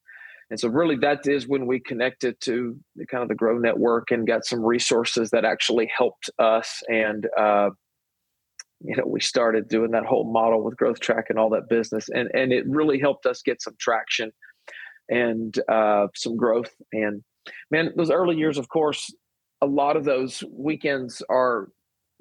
And 0.50 0.61
so, 0.61 0.68
really, 0.68 0.96
that 0.96 1.26
is 1.26 1.49
when 1.49 1.64
we 1.64 1.80
connected 1.80 2.38
to 2.42 2.76
kind 3.11 3.22
of 3.22 3.30
the 3.30 3.34
Grow 3.34 3.56
Network 3.56 4.11
and 4.11 4.26
got 4.26 4.44
some 4.44 4.62
resources 4.62 5.30
that 5.30 5.46
actually 5.46 5.90
helped 5.96 6.28
us 6.38 6.82
and 6.90 7.26
uh, 7.38 7.70
you 8.84 8.96
know 8.96 9.04
we 9.06 9.20
started 9.20 9.68
doing 9.68 9.90
that 9.92 10.04
whole 10.04 10.30
model 10.30 10.62
with 10.62 10.76
growth 10.76 11.00
track 11.00 11.26
and 11.28 11.38
all 11.38 11.50
that 11.50 11.68
business 11.68 12.08
and 12.12 12.30
and 12.34 12.52
it 12.52 12.64
really 12.66 12.98
helped 12.98 13.26
us 13.26 13.42
get 13.42 13.62
some 13.62 13.74
traction 13.78 14.32
and 15.08 15.58
uh, 15.68 16.06
some 16.14 16.36
growth. 16.36 16.72
And 16.92 17.22
man 17.70 17.92
those 17.96 18.10
early 18.10 18.36
years 18.36 18.58
of 18.58 18.68
course 18.68 19.12
a 19.60 19.66
lot 19.66 19.96
of 19.96 20.04
those 20.04 20.42
weekends 20.50 21.22
are 21.28 21.68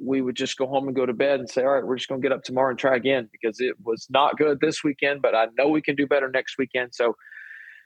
we 0.03 0.21
would 0.21 0.35
just 0.35 0.57
go 0.57 0.65
home 0.65 0.87
and 0.87 0.95
go 0.95 1.05
to 1.05 1.13
bed 1.13 1.39
and 1.39 1.49
say 1.49 1.61
all 1.63 1.73
right 1.73 1.85
we're 1.85 1.95
just 1.95 2.09
going 2.09 2.21
to 2.21 2.27
get 2.27 2.35
up 2.35 2.43
tomorrow 2.43 2.71
and 2.71 2.79
try 2.79 2.95
again 2.95 3.29
because 3.31 3.59
it 3.59 3.75
was 3.83 4.07
not 4.09 4.37
good 4.37 4.59
this 4.59 4.83
weekend 4.83 5.21
but 5.21 5.35
i 5.35 5.45
know 5.57 5.67
we 5.67 5.81
can 5.81 5.95
do 5.95 6.07
better 6.07 6.29
next 6.29 6.55
weekend. 6.57 6.93
So 6.93 7.15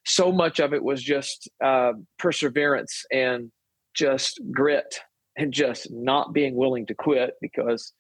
so 0.06 0.32
much 0.32 0.60
of 0.60 0.74
it 0.74 0.84
was 0.84 1.02
just 1.02 1.50
uh, 1.64 1.94
perseverance 2.20 3.04
and 3.12 3.52
just 3.94 4.40
grit 4.52 5.00
and 5.38 5.52
just 5.52 5.88
not 5.92 6.34
being 6.34 6.56
willing 6.56 6.86
to 6.86 6.94
quit 6.94 7.34
because 7.42 7.92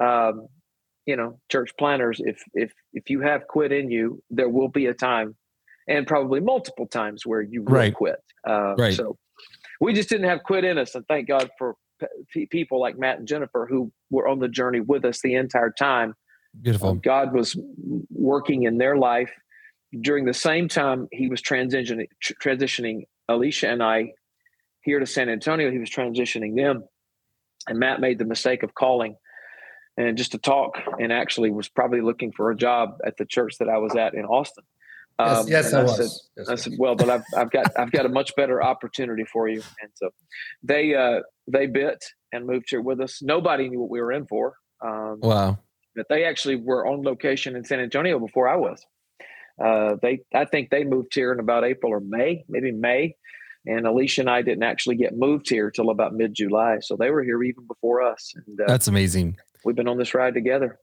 um, 0.00 0.48
you 1.06 1.16
know, 1.16 1.38
church 1.50 1.70
planners, 1.78 2.20
if 2.24 2.42
if 2.54 2.72
if 2.92 3.10
you 3.10 3.20
have 3.20 3.46
quit 3.46 3.72
in 3.72 3.90
you, 3.90 4.22
there 4.30 4.48
will 4.48 4.68
be 4.68 4.86
a 4.86 4.94
time, 4.94 5.36
and 5.88 6.06
probably 6.06 6.40
multiple 6.40 6.86
times 6.86 7.26
where 7.26 7.42
you 7.42 7.62
will 7.62 7.74
right. 7.74 7.94
quit. 7.94 8.16
Uh, 8.48 8.74
right. 8.76 8.94
So 8.94 9.16
we 9.80 9.92
just 9.92 10.08
didn't 10.08 10.28
have 10.28 10.42
quit 10.42 10.64
in 10.64 10.78
us, 10.78 10.94
and 10.94 11.06
thank 11.06 11.28
God 11.28 11.50
for 11.58 11.74
p- 12.32 12.46
people 12.46 12.80
like 12.80 12.98
Matt 12.98 13.18
and 13.18 13.28
Jennifer 13.28 13.66
who 13.68 13.92
were 14.10 14.28
on 14.28 14.38
the 14.38 14.48
journey 14.48 14.80
with 14.80 15.04
us 15.04 15.20
the 15.22 15.34
entire 15.34 15.72
time. 15.78 16.14
Beautiful. 16.60 16.90
Um, 16.90 17.00
God 17.00 17.34
was 17.34 17.56
working 18.10 18.62
in 18.62 18.78
their 18.78 18.96
life 18.96 19.32
during 20.00 20.24
the 20.24 20.34
same 20.34 20.68
time 20.68 21.08
he 21.12 21.28
was 21.28 21.40
transitioning 21.40 22.06
transitioning 22.42 23.02
Alicia 23.28 23.68
and 23.68 23.82
I 23.82 24.12
here 24.82 25.00
to 25.00 25.06
San 25.06 25.28
Antonio. 25.28 25.70
He 25.70 25.78
was 25.78 25.90
transitioning 25.90 26.56
them, 26.56 26.84
and 27.68 27.78
Matt 27.78 28.00
made 28.00 28.18
the 28.18 28.24
mistake 28.24 28.62
of 28.62 28.74
calling 28.74 29.16
and 29.96 30.16
just 30.16 30.32
to 30.32 30.38
talk 30.38 30.78
and 30.98 31.12
actually 31.12 31.50
was 31.50 31.68
probably 31.68 32.00
looking 32.00 32.32
for 32.32 32.50
a 32.50 32.56
job 32.56 32.98
at 33.06 33.16
the 33.16 33.24
church 33.24 33.58
that 33.58 33.68
I 33.68 33.78
was 33.78 33.94
at 33.94 34.14
in 34.14 34.24
Austin. 34.24 34.64
Um, 35.18 35.46
yes, 35.46 35.66
yes 35.66 35.74
I, 35.74 35.80
I, 35.80 35.82
was. 35.84 35.96
Said, 35.96 36.28
yes, 36.36 36.48
I 36.48 36.54
said, 36.56 36.72
well, 36.78 36.96
but 36.96 37.08
I've, 37.08 37.22
I've 37.36 37.50
got, 37.50 37.66
I've 37.78 37.92
got 37.92 38.04
a 38.04 38.08
much 38.08 38.34
better 38.36 38.62
opportunity 38.62 39.24
for 39.24 39.48
you. 39.48 39.62
And 39.80 39.90
so 39.94 40.10
they, 40.62 40.94
uh, 40.94 41.20
they 41.46 41.66
bit 41.66 42.04
and 42.32 42.46
moved 42.46 42.66
here 42.70 42.80
with 42.80 43.00
us. 43.00 43.22
Nobody 43.22 43.68
knew 43.68 43.80
what 43.80 43.90
we 43.90 44.00
were 44.00 44.12
in 44.12 44.26
for. 44.26 44.54
Um, 44.84 45.20
wow. 45.20 45.58
But 45.94 46.06
they 46.08 46.24
actually 46.24 46.56
were 46.56 46.86
on 46.86 47.02
location 47.02 47.54
in 47.54 47.64
San 47.64 47.78
Antonio 47.78 48.18
before 48.18 48.48
I 48.48 48.56
was. 48.56 48.84
Uh, 49.64 49.94
they, 50.02 50.22
I 50.34 50.44
think 50.44 50.70
they 50.70 50.82
moved 50.82 51.14
here 51.14 51.32
in 51.32 51.38
about 51.38 51.64
April 51.64 51.92
or 51.92 52.00
May, 52.00 52.44
maybe 52.48 52.72
May. 52.72 53.14
And 53.66 53.86
Alicia 53.86 54.22
and 54.22 54.30
I 54.30 54.42
didn't 54.42 54.64
actually 54.64 54.96
get 54.96 55.16
moved 55.16 55.48
here 55.48 55.70
till 55.70 55.90
about 55.90 56.12
mid 56.12 56.34
July. 56.34 56.78
So 56.80 56.96
they 56.96 57.10
were 57.10 57.22
here 57.22 57.42
even 57.44 57.66
before 57.66 58.02
us. 58.02 58.34
And, 58.34 58.60
uh, 58.60 58.64
That's 58.66 58.88
amazing 58.88 59.38
we've 59.64 59.76
been 59.76 59.88
on 59.88 59.98
this 59.98 60.14
ride 60.14 60.34
together. 60.34 60.78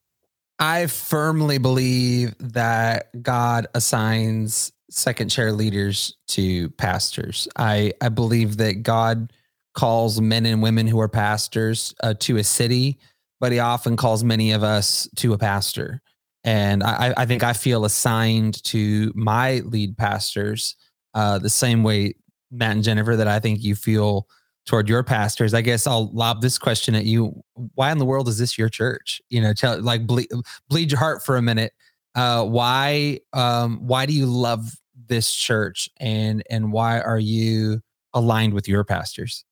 I 0.60 0.88
firmly 0.88 1.58
believe 1.58 2.36
that 2.40 3.24
God 3.24 3.68
assigns 3.74 4.72
second 4.92 5.30
chair 5.30 5.52
leaders 5.52 6.16
to 6.28 6.70
pastors. 6.72 7.48
I, 7.56 7.94
I 8.02 8.10
believe 8.10 8.58
that 8.58 8.84
God 8.84 9.34
calls 9.74 10.20
men 10.20 10.46
and 10.46 10.62
women 10.62 10.86
who 10.86 11.00
are 11.00 11.08
pastors 11.08 11.96
uh, 12.04 12.14
to 12.20 12.38
a 12.38 12.44
city, 12.44 13.00
but 13.40 13.52
he 13.52 13.60
often 13.60 13.96
calls 13.96 14.24
many 14.24 14.52
of 14.52 14.64
us 14.64 15.10
to 15.16 15.34
a 15.34 15.38
pastor. 15.38 16.02
And 16.44 16.84
I, 16.84 17.14
I 17.18 17.26
think 17.26 17.44
I 17.44 17.54
feel 17.54 17.86
assigned 17.86 18.64
to 18.66 19.12
my 19.16 19.60
lead 19.60 19.98
pastors 19.98 20.76
uh, 21.14 21.40
the 21.40 21.50
same 21.50 21.84
way, 21.84 22.16
Matt 22.52 22.76
and 22.76 22.84
Jennifer, 22.84 23.16
that 23.16 23.28
I 23.28 23.40
think 23.40 23.64
you 23.64 23.76
feel 23.76 24.28
toward 24.66 24.88
your 24.88 25.04
pastors, 25.04 25.54
I 25.54 25.62
guess 25.62 25.88
I'll 25.88 26.12
lob 26.14 26.42
this 26.42 26.58
question 26.58 26.96
at 26.96 27.06
you. 27.06 27.42
Why 27.76 27.92
in 27.92 27.98
the 27.98 28.06
world 28.06 28.28
is 28.28 28.38
this 28.38 28.58
your 28.58 28.70
church? 28.70 29.22
You 29.30 29.42
know, 29.42 29.54
tell 29.54 29.82
like 29.82 30.06
bleed, 30.06 30.30
bleed 30.70 30.92
your 30.92 31.00
heart 31.00 31.24
for 31.24 31.38
a 31.38 31.42
minute. 31.42 31.74
Uh, 32.16 32.44
why 32.44 33.20
um, 33.34 33.80
why 33.88 34.06
do 34.06 34.14
you 34.14 34.26
love 34.26 34.76
this 35.08 35.34
church 35.34 35.90
and 36.00 36.44
and 36.50 36.72
why 36.72 37.00
are 37.02 37.20
you 37.20 37.82
aligned 38.14 38.54
with 38.54 38.68
your 38.68 38.84
pastors? 38.84 39.46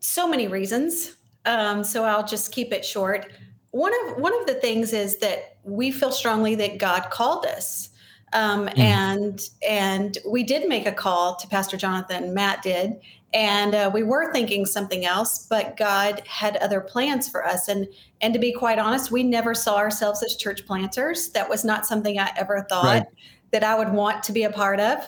So 0.00 0.28
many 0.28 0.48
reasons. 0.48 1.16
Um, 1.44 1.82
so 1.84 2.04
I'll 2.04 2.26
just 2.26 2.52
keep 2.52 2.72
it 2.72 2.84
short. 2.84 3.30
One 3.70 3.92
of 4.06 4.18
one 4.18 4.38
of 4.40 4.46
the 4.46 4.54
things 4.54 4.92
is 4.92 5.18
that 5.18 5.56
we 5.64 5.90
feel 5.90 6.12
strongly 6.12 6.54
that 6.56 6.78
God 6.78 7.10
called 7.10 7.46
us. 7.46 7.90
Um, 8.34 8.66
mm. 8.66 8.78
and 8.78 9.40
and 9.66 10.18
we 10.26 10.42
did 10.42 10.68
make 10.68 10.86
a 10.86 10.92
call 10.92 11.36
to 11.36 11.48
Pastor 11.48 11.76
Jonathan. 11.76 12.34
Matt 12.34 12.62
did, 12.62 13.00
and 13.34 13.74
uh, 13.74 13.90
we 13.92 14.02
were 14.02 14.32
thinking 14.32 14.64
something 14.64 15.04
else 15.04 15.46
but 15.48 15.76
god 15.76 16.22
had 16.26 16.56
other 16.58 16.80
plans 16.80 17.28
for 17.28 17.44
us. 17.44 17.68
And 17.68 17.86
and 18.20 18.32
to 18.32 18.40
be 18.40 18.52
quite 18.52 18.78
honest 18.78 19.10
we 19.10 19.22
never 19.22 19.54
saw 19.54 19.76
ourselves 19.76 20.22
as 20.22 20.36
church 20.36 20.66
planters. 20.66 21.30
That 21.30 21.48
was 21.48 21.64
not 21.64 21.86
something 21.86 22.18
i 22.18 22.30
ever 22.36 22.66
thought 22.68 22.84
right. 22.84 23.06
that 23.52 23.64
i 23.64 23.76
would 23.78 23.92
want 23.92 24.22
to 24.24 24.32
be 24.32 24.44
a 24.44 24.50
part 24.50 24.80
of. 24.80 25.06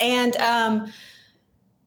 And 0.00 0.36
um, 0.38 0.92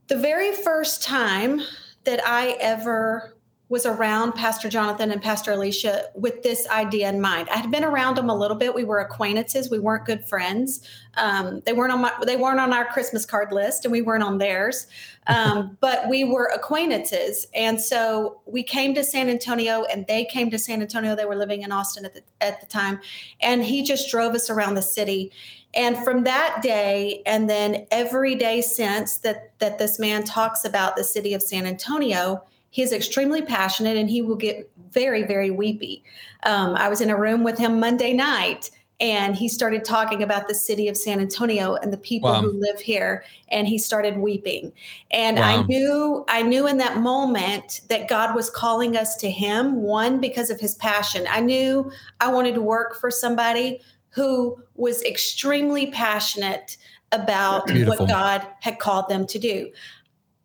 the 0.07 0.17
very 0.17 0.53
first 0.53 1.03
time 1.03 1.61
that 2.05 2.25
i 2.25 2.51
ever 2.59 3.34
was 3.75 3.85
around 3.85 4.31
Pastor 4.35 4.69
Jonathan 4.69 5.11
and 5.11 5.21
Pastor 5.21 5.51
Alicia 5.51 6.05
with 6.15 6.43
this 6.43 6.65
idea 6.69 7.09
in 7.09 7.19
mind. 7.19 7.49
I 7.49 7.57
had 7.57 7.69
been 7.69 7.83
around 7.83 8.15
them 8.15 8.29
a 8.29 8.33
little 8.33 8.55
bit. 8.55 8.73
We 8.73 8.85
were 8.85 8.99
acquaintances. 8.99 9.69
We 9.69 9.79
weren't 9.79 10.05
good 10.05 10.23
friends. 10.23 10.87
Um, 11.15 11.61
they 11.65 11.73
weren't 11.73 11.91
on 11.91 11.99
my. 11.99 12.13
They 12.25 12.37
weren't 12.37 12.61
on 12.61 12.71
our 12.71 12.85
Christmas 12.85 13.25
card 13.25 13.51
list, 13.51 13.83
and 13.83 13.91
we 13.91 14.01
weren't 14.01 14.23
on 14.23 14.37
theirs. 14.37 14.87
Um, 15.27 15.77
but 15.81 16.07
we 16.07 16.23
were 16.23 16.45
acquaintances, 16.55 17.47
and 17.53 17.81
so 17.81 18.39
we 18.45 18.63
came 18.63 18.95
to 18.95 19.03
San 19.03 19.27
Antonio, 19.27 19.83
and 19.83 20.07
they 20.07 20.23
came 20.23 20.49
to 20.51 20.57
San 20.57 20.81
Antonio. 20.81 21.13
They 21.13 21.25
were 21.25 21.35
living 21.35 21.63
in 21.63 21.73
Austin 21.73 22.05
at 22.05 22.13
the 22.13 22.23
at 22.39 22.61
the 22.61 22.67
time, 22.67 23.01
and 23.41 23.61
he 23.61 23.83
just 23.83 24.09
drove 24.09 24.35
us 24.35 24.49
around 24.49 24.75
the 24.75 24.81
city. 24.81 25.33
And 25.73 25.97
from 25.97 26.23
that 26.23 26.61
day, 26.63 27.23
and 27.25 27.49
then 27.49 27.87
every 27.91 28.35
day 28.35 28.61
since 28.61 29.17
that 29.17 29.51
that 29.59 29.79
this 29.79 29.99
man 29.99 30.23
talks 30.23 30.63
about 30.63 30.95
the 30.95 31.03
city 31.03 31.33
of 31.33 31.41
San 31.41 31.65
Antonio 31.65 32.41
He 32.75 32.81
is 32.81 32.91
extremely 32.91 33.41
passionate 33.41 33.95
and 33.95 34.09
he 34.09 34.21
will 34.21 34.35
get 34.35 34.69
very, 34.91 35.23
very 35.23 35.49
weepy. 35.49 36.03
Um, 36.43 36.75
I 36.75 36.89
was 36.89 36.99
in 36.99 37.09
a 37.09 37.15
room 37.15 37.41
with 37.41 37.57
him 37.57 37.79
Monday 37.79 38.11
night 38.11 38.69
and 38.99 39.33
he 39.33 39.47
started 39.47 39.85
talking 39.85 40.21
about 40.21 40.49
the 40.49 40.53
city 40.53 40.89
of 40.89 40.97
San 40.97 41.21
Antonio 41.21 41.75
and 41.75 41.93
the 41.93 41.97
people 41.97 42.29
wow. 42.29 42.41
who 42.41 42.51
live 42.51 42.81
here 42.81 43.23
and 43.47 43.65
he 43.65 43.77
started 43.77 44.17
weeping 44.17 44.73
and 45.11 45.37
wow. 45.37 45.43
I 45.43 45.63
knew 45.63 46.25
I 46.27 46.41
knew 46.41 46.67
in 46.67 46.77
that 46.79 46.97
moment 46.97 47.79
that 47.87 48.09
God 48.09 48.35
was 48.35 48.49
calling 48.49 48.97
us 48.97 49.15
to 49.17 49.31
him 49.31 49.81
one 49.81 50.19
because 50.19 50.49
of 50.49 50.59
his 50.59 50.75
passion 50.75 51.25
I 51.29 51.39
knew 51.39 51.89
I 52.19 52.29
wanted 52.29 52.55
to 52.55 52.61
work 52.61 52.99
for 52.99 53.09
somebody 53.09 53.79
who 54.09 54.61
was 54.75 55.01
extremely 55.03 55.91
passionate 55.91 56.75
about 57.13 57.67
Beautiful. 57.67 58.05
what 58.05 58.09
God 58.09 58.45
had 58.59 58.79
called 58.79 59.07
them 59.07 59.25
to 59.27 59.39
do 59.39 59.71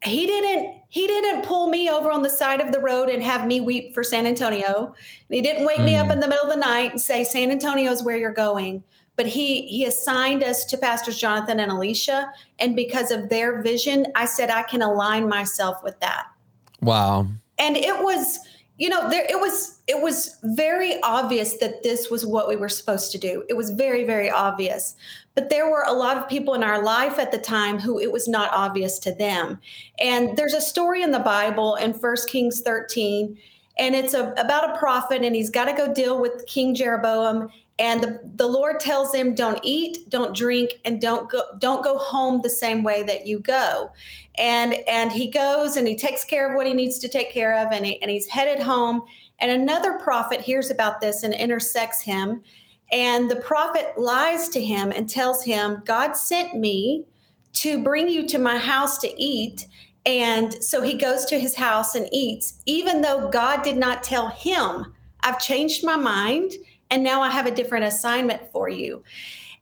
he 0.04 0.26
didn't 0.26 0.79
he 0.90 1.06
didn't 1.06 1.44
pull 1.44 1.68
me 1.68 1.88
over 1.88 2.10
on 2.10 2.22
the 2.22 2.28
side 2.28 2.60
of 2.60 2.72
the 2.72 2.80
road 2.80 3.08
and 3.08 3.22
have 3.22 3.46
me 3.46 3.60
weep 3.60 3.94
for 3.94 4.02
San 4.02 4.26
Antonio. 4.26 4.92
He 5.28 5.40
didn't 5.40 5.64
wake 5.64 5.78
mm. 5.78 5.84
me 5.84 5.96
up 5.96 6.06
hmm. 6.06 6.12
in 6.12 6.20
the 6.20 6.28
middle 6.28 6.44
of 6.44 6.50
the 6.50 6.60
night 6.60 6.90
and 6.90 7.00
say 7.00 7.22
San 7.22 7.52
Antonio 7.52 7.92
is 7.92 8.02
where 8.02 8.16
you're 8.16 8.32
going. 8.32 8.82
But 9.14 9.26
he 9.26 9.62
he 9.68 9.84
assigned 9.84 10.42
us 10.42 10.64
to 10.66 10.76
pastors 10.76 11.18
Jonathan 11.18 11.60
and 11.60 11.70
Alicia 11.70 12.32
and 12.58 12.74
because 12.74 13.10
of 13.10 13.28
their 13.28 13.62
vision, 13.62 14.06
I 14.16 14.24
said 14.24 14.50
I 14.50 14.62
can 14.64 14.82
align 14.82 15.28
myself 15.28 15.82
with 15.84 15.98
that. 16.00 16.26
Wow. 16.80 17.28
And 17.58 17.76
it 17.76 18.02
was 18.02 18.40
you 18.78 18.88
know 18.88 19.08
there 19.08 19.26
it 19.28 19.38
was 19.38 19.78
it 19.86 20.02
was 20.02 20.38
very 20.42 21.00
obvious 21.02 21.58
that 21.58 21.84
this 21.84 22.10
was 22.10 22.26
what 22.26 22.48
we 22.48 22.56
were 22.56 22.68
supposed 22.68 23.12
to 23.12 23.18
do. 23.18 23.44
It 23.48 23.56
was 23.56 23.70
very 23.70 24.04
very 24.04 24.30
obvious. 24.30 24.96
But 25.34 25.48
there 25.48 25.70
were 25.70 25.84
a 25.86 25.92
lot 25.92 26.16
of 26.16 26.28
people 26.28 26.54
in 26.54 26.62
our 26.62 26.82
life 26.82 27.18
at 27.18 27.30
the 27.30 27.38
time 27.38 27.78
who 27.78 28.00
it 28.00 28.10
was 28.10 28.26
not 28.26 28.52
obvious 28.52 28.98
to 29.00 29.14
them. 29.14 29.60
And 29.98 30.36
there's 30.36 30.54
a 30.54 30.60
story 30.60 31.02
in 31.02 31.12
the 31.12 31.20
Bible 31.20 31.76
in 31.76 31.94
First 31.94 32.28
Kings 32.28 32.60
13, 32.60 33.38
and 33.78 33.94
it's 33.94 34.14
a, 34.14 34.32
about 34.36 34.74
a 34.74 34.78
prophet, 34.78 35.22
and 35.22 35.34
he's 35.34 35.50
got 35.50 35.66
to 35.66 35.72
go 35.72 35.92
deal 35.92 36.20
with 36.20 36.46
King 36.46 36.74
Jeroboam. 36.74 37.48
And 37.78 38.02
the, 38.02 38.20
the 38.34 38.46
Lord 38.46 38.78
tells 38.80 39.14
him, 39.14 39.34
don't 39.34 39.60
eat, 39.62 40.10
don't 40.10 40.36
drink, 40.36 40.72
and 40.84 41.00
don't 41.00 41.30
go, 41.30 41.42
don't 41.58 41.82
go 41.82 41.96
home 41.96 42.40
the 42.42 42.50
same 42.50 42.82
way 42.82 43.04
that 43.04 43.26
you 43.26 43.38
go. 43.38 43.90
And, 44.34 44.74
and 44.86 45.10
he 45.10 45.30
goes 45.30 45.76
and 45.76 45.88
he 45.88 45.96
takes 45.96 46.24
care 46.24 46.50
of 46.50 46.56
what 46.56 46.66
he 46.66 46.74
needs 46.74 46.98
to 46.98 47.08
take 47.08 47.32
care 47.32 47.56
of, 47.56 47.72
and, 47.72 47.86
he, 47.86 48.02
and 48.02 48.10
he's 48.10 48.26
headed 48.26 48.62
home. 48.62 49.02
And 49.38 49.50
another 49.50 49.98
prophet 49.98 50.40
hears 50.40 50.70
about 50.70 51.00
this 51.00 51.22
and 51.22 51.32
intersects 51.32 52.02
him 52.02 52.42
and 52.92 53.30
the 53.30 53.36
prophet 53.36 53.92
lies 53.96 54.48
to 54.50 54.60
him 54.62 54.92
and 54.92 55.08
tells 55.08 55.44
him, 55.44 55.82
God 55.84 56.12
sent 56.14 56.54
me 56.54 57.04
to 57.54 57.82
bring 57.82 58.08
you 58.08 58.26
to 58.28 58.38
my 58.38 58.58
house 58.58 58.98
to 58.98 59.22
eat. 59.22 59.66
And 60.06 60.52
so 60.62 60.82
he 60.82 60.94
goes 60.94 61.24
to 61.26 61.38
his 61.38 61.54
house 61.54 61.94
and 61.94 62.08
eats, 62.12 62.54
even 62.66 63.02
though 63.02 63.28
God 63.28 63.62
did 63.62 63.76
not 63.76 64.02
tell 64.02 64.28
him, 64.28 64.94
I've 65.22 65.38
changed 65.38 65.84
my 65.84 65.96
mind 65.96 66.52
and 66.90 67.02
now 67.02 67.20
I 67.20 67.30
have 67.30 67.46
a 67.46 67.50
different 67.50 67.84
assignment 67.84 68.42
for 68.50 68.68
you. 68.68 69.02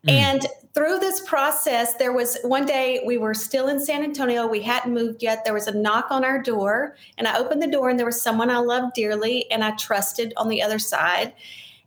Mm. 0.07 0.13
And 0.13 0.47
through 0.75 0.99
this 0.99 1.21
process, 1.21 1.95
there 1.95 2.13
was 2.13 2.39
one 2.43 2.65
day 2.65 3.03
we 3.05 3.19
were 3.19 3.35
still 3.35 3.69
in 3.69 3.81
San 3.81 4.03
Antonio. 4.03 4.47
We 4.47 4.63
hadn't 4.63 4.95
moved 4.95 5.23
yet. 5.23 5.45
There 5.45 5.55
was 5.55 5.67
a 5.67 5.77
knock 5.77 6.07
on 6.11 6.25
our 6.25 6.41
door, 6.41 6.97
and 7.17 7.27
I 7.27 7.37
opened 7.37 7.63
the 7.63 7.67
door, 7.67 7.91
and 7.91 7.99
there 7.99 8.07
was 8.07 8.23
someone 8.23 8.49
I 8.49 8.59
loved 8.59 8.95
dearly 8.95 9.51
and 9.51 9.65
I 9.65 9.73
trusted 9.73 10.33
on 10.37 10.49
the 10.49 10.63
other 10.63 10.79
side. 10.79 11.33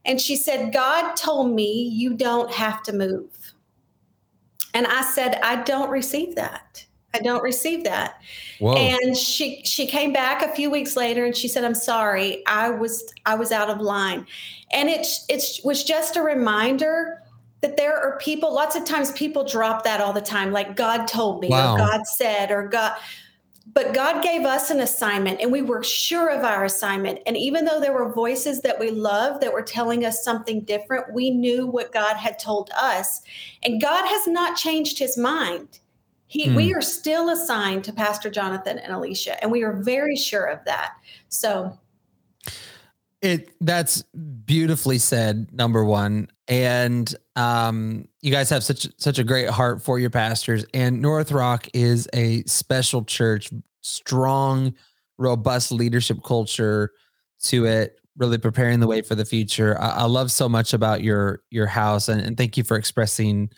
And 0.06 0.20
she 0.20 0.36
said, 0.36 0.74
God 0.74 1.16
told 1.16 1.54
me 1.54 1.84
you 1.84 2.14
don't 2.14 2.52
have 2.52 2.82
to 2.84 2.94
move. 2.94 3.54
And 4.74 4.88
I 4.88 5.04
said, 5.04 5.40
I 5.44 5.64
don't 5.64 5.90
receive 5.90 6.36
that. 6.36 6.86
I 7.14 7.20
don't 7.20 7.44
receive 7.44 7.84
that. 7.84 8.22
Whoa. 8.60 8.74
And 8.74 9.18
she 9.18 9.62
she 9.66 9.86
came 9.86 10.14
back 10.14 10.42
a 10.42 10.56
few 10.56 10.70
weeks 10.70 10.96
later 10.96 11.26
and 11.26 11.36
she 11.36 11.50
said, 11.50 11.66
I'm 11.66 11.76
sorry, 11.76 12.42
I 12.48 12.70
was 12.70 13.14
I 13.26 13.36
was 13.36 13.52
out 13.52 13.70
of 13.70 13.82
line. 13.82 14.26
And 14.72 14.90
it 14.90 15.06
it 15.28 15.44
was 15.66 15.84
just 15.84 16.16
a 16.16 16.22
reminder 16.22 17.22
that 17.62 17.78
there 17.78 17.98
are 17.98 18.18
people, 18.18 18.54
lots 18.54 18.76
of 18.76 18.86
times 18.86 19.12
people 19.12 19.44
drop 19.44 19.84
that 19.84 20.02
all 20.02 20.14
the 20.14 20.22
time, 20.22 20.52
like 20.52 20.76
God 20.76 21.06
told 21.08 21.42
me, 21.42 21.50
wow. 21.50 21.76
or 21.76 21.78
God 21.78 22.08
said, 22.08 22.52
or 22.52 22.68
God 22.68 22.94
but 23.74 23.94
God 23.94 24.24
gave 24.24 24.46
us 24.46 24.70
an 24.70 24.80
assignment 24.80 25.40
and 25.40 25.52
we 25.52 25.62
were 25.62 25.84
sure 25.84 26.30
of 26.30 26.44
our 26.44 26.66
assignment. 26.66 27.20
And 27.26 27.38
even 27.38 27.64
though 27.66 27.80
there 27.80 27.94
were 27.94 28.12
voices 28.12 28.62
that 28.62 28.80
we 28.80 28.92
loved 28.92 29.42
that 29.42 29.54
were 29.54 29.62
telling 29.62 30.04
us 30.06 30.24
something 30.24 30.62
different, 30.62 31.14
we 31.14 31.30
knew 31.30 31.68
what 31.68 31.94
God 31.94 32.16
had 32.18 32.40
told 32.40 32.72
us. 32.76 33.22
And 33.64 33.82
God 33.82 34.06
has 34.08 34.28
not 34.28 34.58
changed 34.58 34.98
his 34.98 35.18
mind. 35.18 35.80
He, 36.28 36.48
hmm. 36.48 36.56
We 36.56 36.74
are 36.74 36.82
still 36.82 37.30
assigned 37.30 37.84
to 37.84 37.94
Pastor 37.94 38.30
Jonathan 38.30 38.80
and 38.80 38.94
Alicia, 38.94 39.42
and 39.42 39.52
we 39.52 39.64
are 39.64 39.74
very 39.74 40.16
sure 40.16 40.46
of 40.46 40.64
that. 40.64 40.94
So 41.28 41.78
it 43.22 43.54
that's 43.60 44.04
beautifully 44.46 44.98
said, 44.98 45.54
number 45.54 45.84
one. 45.84 46.30
And 46.48 47.14
um, 47.36 48.08
you 48.22 48.32
guys 48.32 48.50
have 48.50 48.64
such 48.64 48.88
such 48.98 49.20
a 49.20 49.24
great 49.24 49.50
heart 49.50 49.82
for 49.82 50.00
your 50.00 50.10
pastors. 50.10 50.66
And 50.74 51.02
North 51.02 51.32
Rock 51.32 51.68
is 51.74 52.08
a 52.14 52.44
special 52.44 53.04
church, 53.04 53.50
strong, 53.82 54.74
robust 55.18 55.72
leadership 55.72 56.20
culture 56.24 56.92
to 57.46 57.66
it, 57.66 58.00
really 58.18 58.38
preparing 58.38 58.80
the 58.80 58.88
way 58.88 59.02
for 59.02 59.16
the 59.16 59.26
future. 59.26 59.80
I, 59.80 59.90
I 59.90 60.04
love 60.04 60.32
so 60.32 60.48
much 60.48 60.74
about 60.74 61.02
your 61.02 61.42
your 61.50 61.68
house, 61.68 62.10
and, 62.10 62.22
and 62.22 62.38
thank 62.38 62.58
you 62.58 62.64
for 62.64 62.78
expressing, 62.78 63.50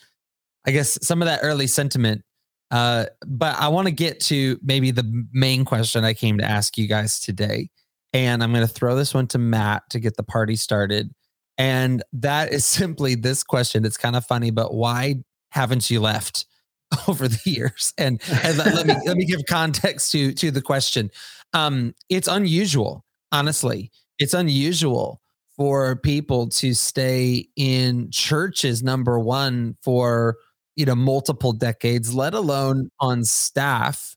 I 0.66 0.72
guess, 0.72 0.98
some 1.02 1.22
of 1.22 1.26
that 1.28 1.42
early 1.44 1.68
sentiment. 1.68 2.24
Uh, 2.72 3.06
but 3.28 3.56
I 3.60 3.68
want 3.68 3.88
to 3.88 3.92
get 3.92 4.20
to 4.22 4.60
maybe 4.64 4.90
the 4.90 5.26
main 5.32 5.64
question 5.64 6.04
I 6.04 6.14
came 6.14 6.40
to 6.40 6.46
ask 6.46 6.76
you 6.76 6.88
guys 6.88 7.20
today 7.20 7.70
and 8.14 8.44
I'm 8.44 8.54
going 8.54 8.66
to 8.66 8.74
throw 8.74 8.96
this 8.96 9.14
one 9.14 9.28
to 9.28 9.38
Matt 9.40 9.84
to 9.90 10.00
get 10.00 10.16
the 10.16 10.24
party 10.24 10.56
started. 10.56 11.14
And 11.58 12.04
that 12.14 12.52
is 12.52 12.66
simply 12.80 13.16
this 13.16 13.44
question. 13.44 13.86
It's 13.86 13.98
kind 13.98 14.16
of 14.16 14.26
funny, 14.26 14.52
but 14.52 14.74
why 14.74 15.24
haven't 15.50 15.90
you 15.90 16.00
left 16.00 16.46
over 17.08 17.28
the 17.28 17.40
years? 17.46 17.94
And, 17.98 18.22
and 18.44 18.58
let, 18.58 18.88
me 18.88 18.96
let 19.06 19.18
me 19.18 19.26
give 19.26 19.42
context 19.48 20.12
to 20.14 20.34
to 20.34 20.52
the 20.52 20.62
question. 20.62 21.12
Um, 21.54 21.94
it's 22.10 22.28
unusual, 22.28 23.06
honestly. 23.32 23.92
It's 24.20 24.34
unusual 24.34 25.22
for 25.56 25.96
people 25.96 26.50
to 26.50 26.74
stay 26.74 27.48
in 27.56 28.10
churches 28.10 28.82
number 28.82 29.20
one 29.20 29.78
for 29.84 30.38
you 30.76 30.86
know 30.86 30.96
multiple 30.96 31.52
decades, 31.54 32.14
let 32.14 32.34
alone 32.34 32.90
on 33.00 33.24
staff 33.24 34.16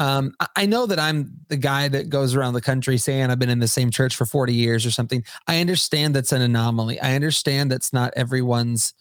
um, 0.00 0.32
I 0.56 0.64
know 0.64 0.86
that 0.86 0.98
I'm 0.98 1.30
the 1.48 1.58
guy 1.58 1.86
that 1.88 2.08
goes 2.08 2.34
around 2.34 2.54
the 2.54 2.62
country 2.62 2.96
saying 2.96 3.30
I've 3.30 3.38
been 3.38 3.50
in 3.50 3.58
the 3.58 3.68
same 3.68 3.90
church 3.90 4.16
for 4.16 4.24
40 4.24 4.54
years 4.54 4.86
or 4.86 4.90
something. 4.90 5.22
I 5.46 5.60
understand 5.60 6.16
that's 6.16 6.32
an 6.32 6.40
anomaly. 6.40 6.98
I 7.00 7.14
understand 7.14 7.70
that's 7.70 7.92
not 7.92 8.14
everyone's 8.16 8.94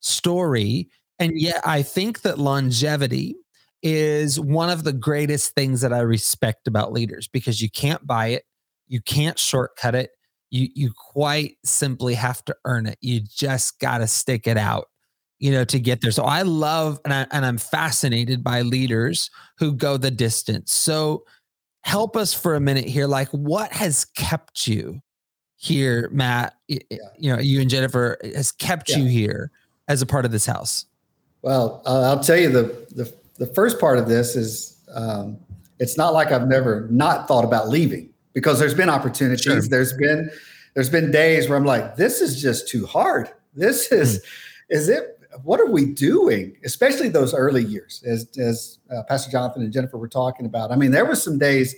story. 0.00 0.90
And 1.18 1.32
yet 1.40 1.62
I 1.64 1.80
think 1.82 2.20
that 2.20 2.38
longevity 2.38 3.36
is 3.82 4.38
one 4.38 4.68
of 4.68 4.84
the 4.84 4.92
greatest 4.92 5.54
things 5.54 5.80
that 5.80 5.92
I 5.92 6.00
respect 6.00 6.68
about 6.68 6.92
leaders 6.92 7.28
because 7.28 7.62
you 7.62 7.70
can't 7.70 8.06
buy 8.06 8.28
it, 8.28 8.44
you 8.88 9.00
can't 9.00 9.38
shortcut 9.38 9.94
it. 9.94 10.10
You 10.50 10.68
you 10.74 10.92
quite 10.94 11.56
simply 11.64 12.12
have 12.12 12.44
to 12.44 12.54
earn 12.66 12.84
it. 12.84 12.98
You 13.00 13.20
just 13.20 13.80
got 13.80 13.98
to 13.98 14.06
stick 14.06 14.46
it 14.46 14.58
out 14.58 14.88
you 15.42 15.50
know, 15.50 15.64
to 15.64 15.80
get 15.80 16.00
there. 16.00 16.12
So 16.12 16.22
I 16.22 16.42
love 16.42 17.00
and, 17.04 17.12
I, 17.12 17.26
and 17.32 17.44
I'm 17.44 17.58
fascinated 17.58 18.44
by 18.44 18.62
leaders 18.62 19.28
who 19.58 19.72
go 19.72 19.96
the 19.96 20.10
distance. 20.10 20.72
So 20.72 21.24
help 21.80 22.16
us 22.16 22.32
for 22.32 22.54
a 22.54 22.60
minute 22.60 22.84
here. 22.84 23.08
Like, 23.08 23.28
what 23.30 23.72
has 23.72 24.04
kept 24.04 24.68
you 24.68 25.02
here, 25.56 26.08
Matt? 26.12 26.54
You 26.68 26.78
know, 27.22 27.40
you 27.40 27.60
and 27.60 27.68
Jennifer 27.68 28.18
has 28.22 28.52
kept 28.52 28.88
yeah. 28.88 28.98
you 28.98 29.06
here 29.06 29.50
as 29.88 30.00
a 30.00 30.06
part 30.06 30.24
of 30.24 30.30
this 30.30 30.46
house. 30.46 30.86
Well, 31.42 31.82
uh, 31.86 32.02
I'll 32.02 32.22
tell 32.22 32.38
you 32.38 32.48
the, 32.48 32.86
the 32.92 33.12
the 33.38 33.46
first 33.46 33.80
part 33.80 33.98
of 33.98 34.08
this 34.08 34.36
is 34.36 34.76
um, 34.94 35.36
it's 35.80 35.98
not 35.98 36.14
like 36.14 36.30
I've 36.30 36.46
never 36.46 36.86
not 36.88 37.26
thought 37.26 37.44
about 37.44 37.68
leaving 37.68 38.10
because 38.32 38.60
there's 38.60 38.74
been 38.74 38.88
opportunities. 38.88 39.42
Sure. 39.42 39.60
There's 39.60 39.92
been 39.92 40.30
there's 40.74 40.88
been 40.88 41.10
days 41.10 41.48
where 41.48 41.58
I'm 41.58 41.64
like, 41.64 41.96
this 41.96 42.20
is 42.20 42.40
just 42.40 42.68
too 42.68 42.86
hard. 42.86 43.28
This 43.54 43.90
is 43.90 44.20
mm. 44.20 44.22
is 44.70 44.88
it 44.88 45.18
what 45.42 45.60
are 45.60 45.70
we 45.70 45.86
doing? 45.86 46.56
Especially 46.64 47.08
those 47.08 47.34
early 47.34 47.64
years, 47.64 48.02
as 48.06 48.28
as 48.38 48.78
uh, 48.94 49.02
Pastor 49.04 49.30
Jonathan 49.30 49.62
and 49.62 49.72
Jennifer 49.72 49.98
were 49.98 50.08
talking 50.08 50.46
about. 50.46 50.70
I 50.70 50.76
mean, 50.76 50.90
there 50.90 51.04
were 51.04 51.16
some 51.16 51.38
days, 51.38 51.74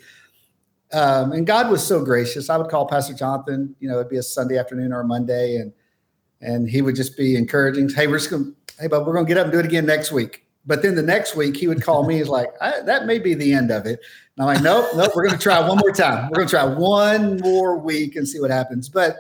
um, 0.92 1.32
and 1.32 1.46
God 1.46 1.70
was 1.70 1.86
so 1.86 2.04
gracious. 2.04 2.50
I 2.50 2.56
would 2.56 2.68
call 2.68 2.86
Pastor 2.86 3.14
Jonathan. 3.14 3.74
You 3.80 3.88
know, 3.88 3.96
it'd 3.96 4.10
be 4.10 4.16
a 4.16 4.22
Sunday 4.22 4.58
afternoon 4.58 4.92
or 4.92 5.00
a 5.00 5.04
Monday, 5.04 5.56
and 5.56 5.72
and 6.40 6.68
he 6.68 6.82
would 6.82 6.96
just 6.96 7.16
be 7.16 7.36
encouraging. 7.36 7.88
Hey, 7.88 8.06
we're 8.06 8.18
just 8.18 8.30
going. 8.30 8.54
Hey, 8.78 8.88
but 8.88 9.06
we're 9.06 9.16
to 9.16 9.24
get 9.24 9.38
up 9.38 9.44
and 9.44 9.52
do 9.52 9.60
it 9.60 9.66
again 9.66 9.86
next 9.86 10.10
week. 10.10 10.44
But 10.66 10.82
then 10.82 10.94
the 10.94 11.02
next 11.02 11.36
week 11.36 11.56
he 11.56 11.68
would 11.68 11.82
call 11.82 12.06
me. 12.06 12.16
He's 12.16 12.28
like, 12.28 12.48
that 12.58 13.06
may 13.06 13.18
be 13.18 13.34
the 13.34 13.52
end 13.52 13.70
of 13.70 13.86
it. 13.86 14.00
And 14.36 14.40
I'm 14.40 14.46
like, 14.46 14.62
nope, 14.62 14.86
nope. 14.96 15.12
We're 15.14 15.28
to 15.28 15.38
try 15.38 15.60
one 15.66 15.78
more 15.78 15.92
time. 15.92 16.30
We're 16.30 16.44
to 16.44 16.50
try 16.50 16.64
one 16.64 17.38
more 17.40 17.78
week 17.78 18.16
and 18.16 18.26
see 18.26 18.40
what 18.40 18.50
happens. 18.50 18.88
But 18.88 19.18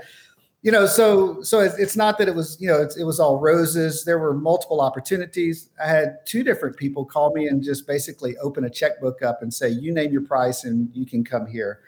you 0.64 0.72
know, 0.72 0.86
so 0.86 1.42
so 1.42 1.60
it's 1.60 1.94
not 1.94 2.16
that 2.16 2.26
it 2.26 2.34
was 2.34 2.56
you 2.58 2.66
know 2.66 2.88
it 2.98 3.04
was 3.04 3.20
all 3.20 3.38
roses. 3.38 4.02
There 4.02 4.18
were 4.18 4.32
multiple 4.32 4.80
opportunities. 4.80 5.68
I 5.78 5.86
had 5.86 6.24
two 6.24 6.42
different 6.42 6.78
people 6.78 7.04
call 7.04 7.34
me 7.34 7.48
and 7.48 7.62
just 7.62 7.86
basically 7.86 8.34
open 8.38 8.64
a 8.64 8.70
checkbook 8.70 9.20
up 9.20 9.42
and 9.42 9.52
say, 9.52 9.68
"You 9.68 9.92
name 9.92 10.10
your 10.10 10.22
price 10.22 10.64
and 10.64 10.88
you 10.94 11.04
can 11.04 11.22
come 11.22 11.46
here." 11.46 11.80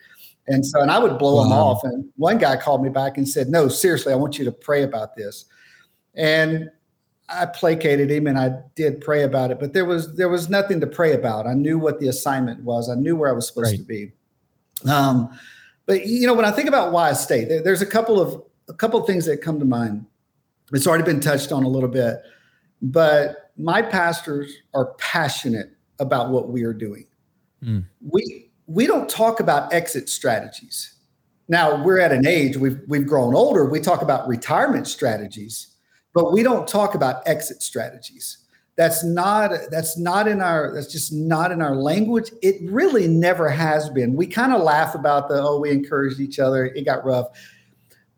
And 0.46 0.64
so, 0.64 0.82
and 0.82 0.90
I 0.90 0.98
would 0.98 1.18
blow 1.18 1.36
wow. 1.36 1.42
them 1.44 1.52
off. 1.52 1.84
And 1.84 2.10
one 2.16 2.36
guy 2.36 2.54
called 2.56 2.82
me 2.82 2.90
back 2.90 3.16
and 3.16 3.26
said, 3.26 3.48
"No, 3.48 3.66
seriously, 3.66 4.12
I 4.12 4.16
want 4.16 4.38
you 4.38 4.44
to 4.44 4.52
pray 4.52 4.82
about 4.82 5.16
this." 5.16 5.46
And 6.14 6.70
I 7.30 7.46
placated 7.46 8.10
him 8.10 8.26
and 8.26 8.38
I 8.38 8.60
did 8.74 9.00
pray 9.00 9.22
about 9.22 9.50
it, 9.50 9.58
but 9.58 9.72
there 9.72 9.86
was 9.86 10.14
there 10.16 10.28
was 10.28 10.50
nothing 10.50 10.80
to 10.80 10.86
pray 10.86 11.14
about. 11.14 11.46
I 11.46 11.54
knew 11.54 11.78
what 11.78 11.98
the 11.98 12.08
assignment 12.08 12.62
was. 12.62 12.90
I 12.90 12.94
knew 12.94 13.16
where 13.16 13.30
I 13.30 13.32
was 13.32 13.48
supposed 13.48 13.70
right. 13.70 13.78
to 13.78 13.84
be. 13.84 14.12
Um, 14.86 15.30
but 15.86 16.06
you 16.06 16.26
know, 16.26 16.34
when 16.34 16.44
I 16.44 16.50
think 16.50 16.68
about 16.68 16.92
why 16.92 17.08
I 17.08 17.14
stayed, 17.14 17.48
there, 17.48 17.62
there's 17.62 17.80
a 17.80 17.86
couple 17.86 18.20
of 18.20 18.42
a 18.68 18.74
couple 18.74 19.00
of 19.00 19.07
things 19.07 19.24
that 19.26 19.38
come 19.38 19.59
to 19.59 19.64
mind. 19.64 20.07
It's 20.72 20.87
already 20.87 21.05
been 21.05 21.20
touched 21.20 21.52
on 21.52 21.62
a 21.64 21.68
little 21.68 21.88
bit, 21.88 22.22
but 22.83 23.52
my 23.57 23.83
pastors 23.83 24.52
are 24.74 24.94
passionate 24.94 25.70
about 25.98 26.31
what 26.31 26.48
we 26.48 26.64
are 26.64 26.72
doing. 26.72 27.07
Mm. 27.62 27.85
We 28.00 28.50
we 28.66 28.87
don't 28.87 29.09
talk 29.09 29.40
about 29.40 29.72
exit 29.72 30.09
strategies. 30.09 30.94
Now 31.48 31.83
we're 31.83 32.00
at 32.00 32.12
an 32.12 32.26
age 32.26 32.57
we've 32.57 32.81
we've 32.88 33.07
grown 33.07 33.35
older. 33.35 33.64
We 33.64 33.81
talk 33.81 34.02
about 34.02 34.26
retirement 34.26 34.88
strategies, 34.88 35.68
but 36.12 36.33
we 36.33 36.42
don't 36.42 36.66
talk 36.66 36.94
about 36.94 37.22
exit 37.26 37.62
strategies. 37.62 38.38
That's 38.76 39.05
not 39.05 39.52
that's 39.70 39.96
not 39.96 40.29
in 40.29 40.42
our 40.42 40.74
that's 40.74 40.92
just 40.92 41.12
not 41.12 41.52
in 41.52 41.62
our 41.62 41.76
language. 41.76 42.31
It 42.42 42.57
really 42.62 43.09
never 43.09 43.48
has 43.48 43.88
been. 43.88 44.14
We 44.14 44.26
kind 44.26 44.52
of 44.52 44.61
laugh 44.62 44.94
about 44.94 45.29
the 45.29 45.40
oh 45.40 45.61
we 45.61 45.70
encouraged 45.70 46.20
each 46.20 46.38
other. 46.38 46.66
It 46.66 46.85
got 46.85 47.05
rough 47.05 47.29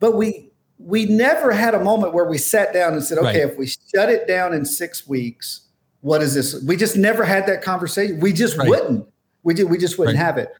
but 0.00 0.16
we 0.16 0.50
we 0.78 1.06
never 1.06 1.52
had 1.52 1.74
a 1.74 1.82
moment 1.82 2.14
where 2.14 2.24
we 2.24 2.38
sat 2.38 2.72
down 2.72 2.92
and 2.92 3.02
said, 3.02 3.18
okay, 3.18 3.44
right. 3.44 3.52
if 3.52 3.58
we 3.58 3.66
shut 3.66 4.08
it 4.08 4.28
down 4.28 4.54
in 4.54 4.64
six 4.64 5.08
weeks, 5.08 5.62
what 6.02 6.22
is 6.22 6.34
this? 6.34 6.62
We 6.62 6.76
just 6.76 6.96
never 6.96 7.24
had 7.24 7.46
that 7.46 7.62
conversation. 7.62 8.20
We 8.20 8.32
just 8.32 8.56
right. 8.56 8.68
wouldn't. 8.68 9.06
We 9.42 9.54
did. 9.54 9.64
We 9.64 9.78
just 9.78 9.98
wouldn't 9.98 10.16
right. 10.16 10.24
have 10.24 10.38
it. 10.38 10.50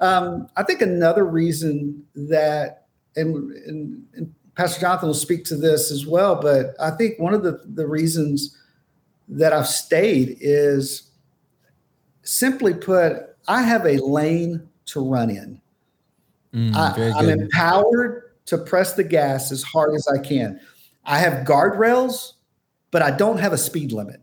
Um, 0.00 0.48
I 0.56 0.64
think 0.64 0.82
another 0.82 1.24
reason 1.24 2.04
that, 2.14 2.86
and, 3.16 3.52
and, 3.52 4.04
and 4.14 4.34
Pastor 4.54 4.80
Jonathan 4.80 5.08
will 5.08 5.14
speak 5.14 5.44
to 5.46 5.56
this 5.56 5.90
as 5.90 6.06
well, 6.06 6.36
but 6.36 6.74
I 6.80 6.90
think 6.90 7.18
one 7.18 7.32
of 7.32 7.42
the 7.42 7.62
the 7.74 7.86
reasons 7.86 8.58
that 9.28 9.52
I've 9.52 9.66
stayed 9.66 10.36
is 10.40 11.10
simply 12.22 12.74
put, 12.74 13.16
I 13.48 13.62
have 13.62 13.86
a 13.86 13.96
lane 13.98 14.68
to 14.86 15.00
run 15.00 15.30
in. 15.30 15.60
Mm, 16.52 16.74
I, 16.74 17.18
I'm 17.18 17.28
empowered 17.28 18.23
to 18.46 18.58
press 18.58 18.94
the 18.94 19.04
gas 19.04 19.50
as 19.52 19.62
hard 19.62 19.94
as 19.94 20.06
I 20.08 20.18
can. 20.18 20.60
I 21.04 21.18
have 21.18 21.46
guardrails, 21.46 22.34
but 22.90 23.02
I 23.02 23.10
don't 23.10 23.38
have 23.38 23.52
a 23.52 23.58
speed 23.58 23.92
limit. 23.92 24.20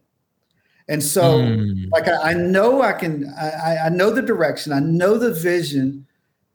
And 0.88 1.02
so, 1.02 1.40
mm. 1.40 1.90
like, 1.92 2.08
I, 2.08 2.32
I, 2.32 2.34
know 2.34 2.82
I 2.82 2.94
can, 2.94 3.34
I, 3.40 3.78
I 3.86 3.90
know 3.90 4.10
the 4.12 4.22
direction, 4.22 4.74
I 4.74 4.80
know 4.80 5.18
the 5.18 5.34
vision, 5.34 6.06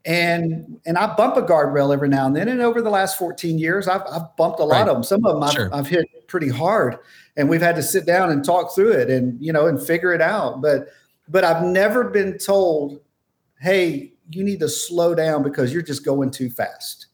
and 0.05 0.79
and 0.85 0.97
I 0.97 1.13
bump 1.15 1.35
a 1.35 1.41
guardrail 1.41 1.93
every 1.93 2.07
now 2.07 2.27
and 2.27 2.35
then. 2.35 2.47
And 2.47 2.61
over 2.61 2.81
the 2.81 2.89
last 2.89 3.17
14 3.17 3.59
years, 3.59 3.89
I've, 3.89 4.03
I've 4.09 4.35
bumped 4.37 4.59
a 4.59 4.63
lot 4.63 4.81
right. 4.81 4.87
of 4.87 4.95
them. 4.95 5.03
Some 5.03 5.25
of 5.25 5.33
them 5.33 5.43
I've, 5.43 5.51
sure. 5.53 5.69
I've 5.73 5.87
hit 5.87 6.07
pretty 6.27 6.49
hard, 6.49 6.97
and 7.35 7.49
we've 7.49 7.61
had 7.61 7.75
to 7.75 7.83
sit 7.83 8.05
down 8.05 8.29
and 8.29 8.43
talk 8.43 8.73
through 8.73 8.91
it, 8.91 9.09
and 9.09 9.41
you 9.43 9.51
know, 9.51 9.67
and 9.67 9.81
figure 9.81 10.13
it 10.13 10.21
out. 10.21 10.61
But 10.61 10.87
but 11.27 11.43
I've 11.43 11.63
never 11.63 12.05
been 12.05 12.37
told, 12.37 13.01
hey, 13.59 14.13
you 14.29 14.43
need 14.43 14.59
to 14.61 14.69
slow 14.69 15.13
down 15.13 15.43
because 15.43 15.73
you're 15.73 15.81
just 15.81 16.05
going 16.05 16.31
too 16.31 16.49
fast. 16.49 17.06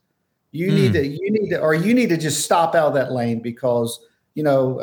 You 0.54 0.68
mm. 0.68 0.74
need 0.76 0.88
hmm. 0.88 0.94
to, 0.94 1.08
you 1.08 1.32
need 1.32 1.50
to, 1.50 1.60
or 1.60 1.74
you 1.74 1.94
need 1.94 2.10
to 2.10 2.18
just 2.18 2.46
stop 2.46 2.76
out 2.76 2.88
of 2.88 2.94
that 2.94 3.12
lane 3.12 3.40
because, 3.40 4.00
you 4.36 4.44
know, 4.44 4.80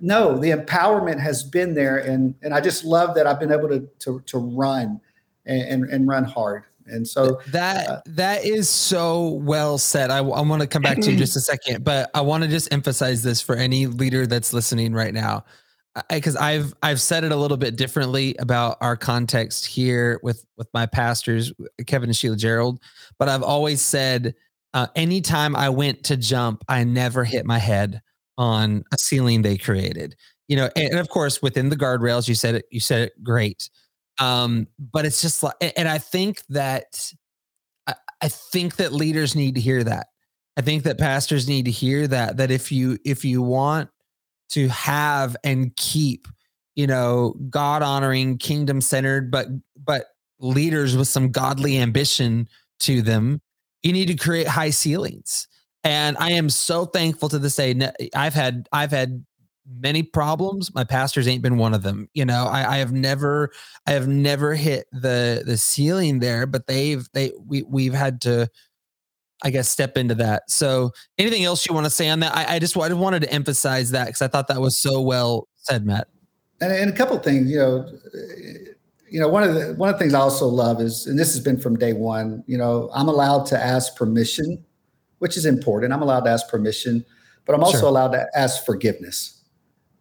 no, 0.00 0.36
the 0.36 0.50
empowerment 0.50 1.20
has 1.20 1.42
been 1.44 1.74
there. 1.74 1.98
And, 1.98 2.34
and 2.42 2.52
I 2.52 2.60
just 2.60 2.84
love 2.84 3.14
that 3.14 3.26
I've 3.26 3.40
been 3.40 3.52
able 3.52 3.68
to, 3.68 3.88
to, 4.00 4.20
to 4.26 4.38
run 4.38 5.00
and, 5.46 5.62
and, 5.62 5.84
and 5.90 6.08
run 6.08 6.24
hard. 6.24 6.64
And 6.86 7.06
so 7.06 7.40
that 7.48 7.88
uh, 7.88 8.00
that 8.06 8.44
is 8.44 8.68
so 8.68 9.28
well 9.44 9.78
said. 9.78 10.10
I, 10.10 10.18
I 10.18 10.40
want 10.40 10.62
to 10.62 10.66
come 10.66 10.82
back 10.82 10.98
to 10.98 11.12
you 11.12 11.16
just 11.18 11.36
a 11.36 11.40
second, 11.40 11.84
but 11.84 12.10
I 12.12 12.20
want 12.20 12.42
to 12.42 12.50
just 12.50 12.72
emphasize 12.72 13.22
this 13.22 13.40
for 13.40 13.54
any 13.54 13.86
leader 13.86 14.26
that's 14.26 14.52
listening 14.52 14.92
right 14.92 15.14
now, 15.14 15.44
because 16.10 16.34
I've 16.34 16.74
I've 16.82 17.00
said 17.00 17.22
it 17.22 17.30
a 17.30 17.36
little 17.36 17.56
bit 17.56 17.76
differently 17.76 18.34
about 18.40 18.78
our 18.80 18.96
context 18.96 19.64
here 19.64 20.18
with 20.24 20.44
with 20.56 20.68
my 20.74 20.86
pastors, 20.86 21.52
Kevin 21.86 22.08
and 22.08 22.16
Sheila 22.16 22.36
Gerald, 22.36 22.80
but 23.16 23.28
I've 23.28 23.44
always 23.44 23.80
said 23.80 24.34
uh, 24.74 24.86
anytime 24.96 25.54
I 25.54 25.68
went 25.68 26.04
to 26.04 26.16
jump, 26.16 26.64
I 26.68 26.84
never 26.84 27.24
hit 27.24 27.44
my 27.44 27.58
head 27.58 28.02
on 28.38 28.84
a 28.92 28.98
ceiling 28.98 29.42
they 29.42 29.58
created. 29.58 30.16
You 30.48 30.56
know, 30.56 30.70
and, 30.76 30.98
of 30.98 31.08
course 31.08 31.40
within 31.40 31.68
the 31.68 31.76
guardrails, 31.76 32.28
you 32.28 32.34
said 32.34 32.56
it. 32.56 32.66
You 32.70 32.80
said 32.80 33.02
it 33.02 33.22
great. 33.22 33.70
Um, 34.18 34.66
but 34.78 35.06
it's 35.06 35.22
just 35.22 35.42
like, 35.42 35.54
and 35.76 35.88
I 35.88 35.98
think 35.98 36.42
that 36.50 37.12
I, 37.86 37.94
I 38.20 38.28
think 38.28 38.76
that 38.76 38.92
leaders 38.92 39.34
need 39.34 39.54
to 39.54 39.60
hear 39.60 39.82
that. 39.84 40.08
I 40.56 40.60
think 40.60 40.82
that 40.82 40.98
pastors 40.98 41.48
need 41.48 41.64
to 41.64 41.70
hear 41.70 42.06
that. 42.08 42.36
That 42.36 42.50
if 42.50 42.70
you 42.70 42.98
if 43.04 43.24
you 43.24 43.40
want 43.40 43.88
to 44.50 44.68
have 44.68 45.36
and 45.42 45.74
keep, 45.76 46.28
you 46.74 46.86
know, 46.86 47.34
God 47.48 47.82
honoring, 47.82 48.36
kingdom 48.36 48.80
centered, 48.82 49.30
but 49.30 49.48
but 49.82 50.06
leaders 50.38 50.96
with 50.96 51.08
some 51.08 51.30
godly 51.30 51.78
ambition 51.78 52.48
to 52.80 53.00
them 53.00 53.40
you 53.82 53.92
need 53.92 54.06
to 54.06 54.14
create 54.14 54.46
high 54.46 54.70
ceilings. 54.70 55.48
And 55.84 56.16
I 56.18 56.32
am 56.32 56.48
so 56.48 56.84
thankful 56.84 57.28
to 57.30 57.38
this 57.38 57.56
day. 57.56 57.74
I've 58.14 58.34
had 58.34 58.68
I've 58.72 58.92
had 58.92 59.24
many 59.80 60.02
problems. 60.02 60.74
My 60.74 60.84
pastors 60.84 61.26
ain't 61.26 61.42
been 61.42 61.56
one 61.56 61.74
of 61.74 61.82
them. 61.82 62.08
You 62.14 62.24
know, 62.24 62.46
I, 62.46 62.74
I 62.74 62.78
have 62.78 62.92
never 62.92 63.50
I 63.86 63.92
have 63.92 64.06
never 64.06 64.54
hit 64.54 64.86
the 64.92 65.42
the 65.44 65.56
ceiling 65.56 66.20
there, 66.20 66.46
but 66.46 66.66
they've 66.66 67.06
they 67.14 67.32
we 67.44 67.62
we've 67.62 67.94
had 67.94 68.20
to 68.22 68.48
I 69.44 69.50
guess 69.50 69.68
step 69.68 69.96
into 69.96 70.14
that. 70.16 70.48
So 70.48 70.92
anything 71.18 71.44
else 71.44 71.66
you 71.66 71.74
want 71.74 71.86
to 71.86 71.90
say 71.90 72.08
on 72.08 72.20
that? 72.20 72.36
I, 72.36 72.56
I 72.56 72.58
just 72.60 72.76
I 72.76 72.92
wanted 72.92 73.22
to 73.22 73.32
emphasize 73.32 73.90
that 73.90 74.06
because 74.06 74.22
I 74.22 74.28
thought 74.28 74.46
that 74.48 74.60
was 74.60 74.78
so 74.78 75.00
well 75.00 75.48
said, 75.56 75.84
Matt. 75.84 76.08
And, 76.60 76.72
and 76.72 76.90
a 76.92 76.96
couple 76.96 77.18
things, 77.18 77.50
you 77.50 77.58
know, 77.58 77.88
you 79.12 79.20
know, 79.20 79.28
one 79.28 79.42
of 79.42 79.54
the 79.54 79.74
one 79.74 79.90
of 79.90 79.96
the 79.96 79.98
things 79.98 80.14
I 80.14 80.20
also 80.20 80.46
love 80.46 80.80
is, 80.80 81.06
and 81.06 81.18
this 81.18 81.34
has 81.34 81.44
been 81.44 81.60
from 81.60 81.76
day 81.76 81.92
one. 81.92 82.42
You 82.46 82.56
know, 82.56 82.88
I'm 82.94 83.08
allowed 83.08 83.44
to 83.46 83.62
ask 83.62 83.94
permission, 83.94 84.64
which 85.18 85.36
is 85.36 85.44
important. 85.44 85.92
I'm 85.92 86.00
allowed 86.00 86.20
to 86.20 86.30
ask 86.30 86.48
permission, 86.48 87.04
but 87.44 87.54
I'm 87.54 87.62
also 87.62 87.80
sure. 87.80 87.88
allowed 87.88 88.12
to 88.12 88.26
ask 88.34 88.64
forgiveness. 88.64 89.42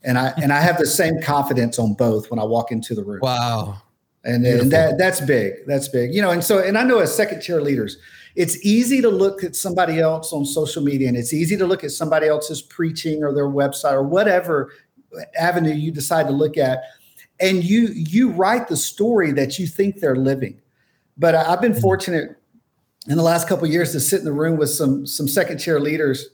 And 0.04 0.18
I 0.18 0.30
and 0.42 0.54
I 0.54 0.62
have 0.62 0.78
the 0.78 0.86
same 0.86 1.22
confidence 1.22 1.78
on 1.78 1.94
both 1.94 2.32
when 2.32 2.40
I 2.40 2.46
walk 2.46 2.72
into 2.72 2.96
the 2.96 3.04
room. 3.04 3.20
Wow. 3.22 3.82
And, 4.24 4.46
and 4.46 4.72
that 4.72 4.98
that's 4.98 5.20
big. 5.20 5.56
That's 5.68 5.90
big. 5.90 6.14
You 6.14 6.22
know, 6.22 6.32
and 6.32 6.42
so 6.42 6.60
and 6.60 6.78
I 6.78 6.84
know 6.84 7.00
as 7.00 7.14
second 7.14 7.42
chair 7.42 7.62
leaders, 7.62 7.98
it's 8.36 8.66
easy 8.66 9.02
to 9.02 9.10
look 9.10 9.44
at 9.44 9.58
somebody 9.58 10.00
else 10.00 10.32
on 10.32 10.46
social 10.46 10.82
media 10.82 11.10
and 11.10 11.18
it's 11.18 11.34
easy 11.34 11.58
to 11.58 11.68
look 11.68 11.84
at 11.84 11.92
somebody 11.92 12.28
else's 12.28 12.62
preaching 12.62 13.26
or 13.26 13.34
their 13.34 13.50
website 13.50 13.92
or 13.92 14.04
whatever 14.04 14.72
avenue 15.38 15.74
you 15.74 15.92
decide 15.92 16.28
to 16.28 16.32
look 16.32 16.58
at 16.58 16.84
and 17.42 17.64
you 17.64 17.88
you 17.88 18.30
write 18.30 18.68
the 18.68 18.78
story 18.78 19.32
that 19.34 19.60
you 19.60 19.68
think 19.68 20.00
they're 20.00 20.16
living. 20.16 20.62
But 21.18 21.36
I've 21.36 21.62
been 21.62 21.74
mm-hmm. 21.74 21.82
fortunate 21.82 22.38
in 23.08 23.18
the 23.18 23.24
last 23.24 23.48
couple 23.48 23.68
years 23.68 23.92
to 23.94 24.00
sit 24.00 24.20
in 24.20 24.26
the 24.26 24.32
room 24.32 24.58
with 24.58 24.70
some 24.70 25.06
some 25.06 25.28
second 25.28 25.58
chair 25.58 25.80
leaders 25.80 26.30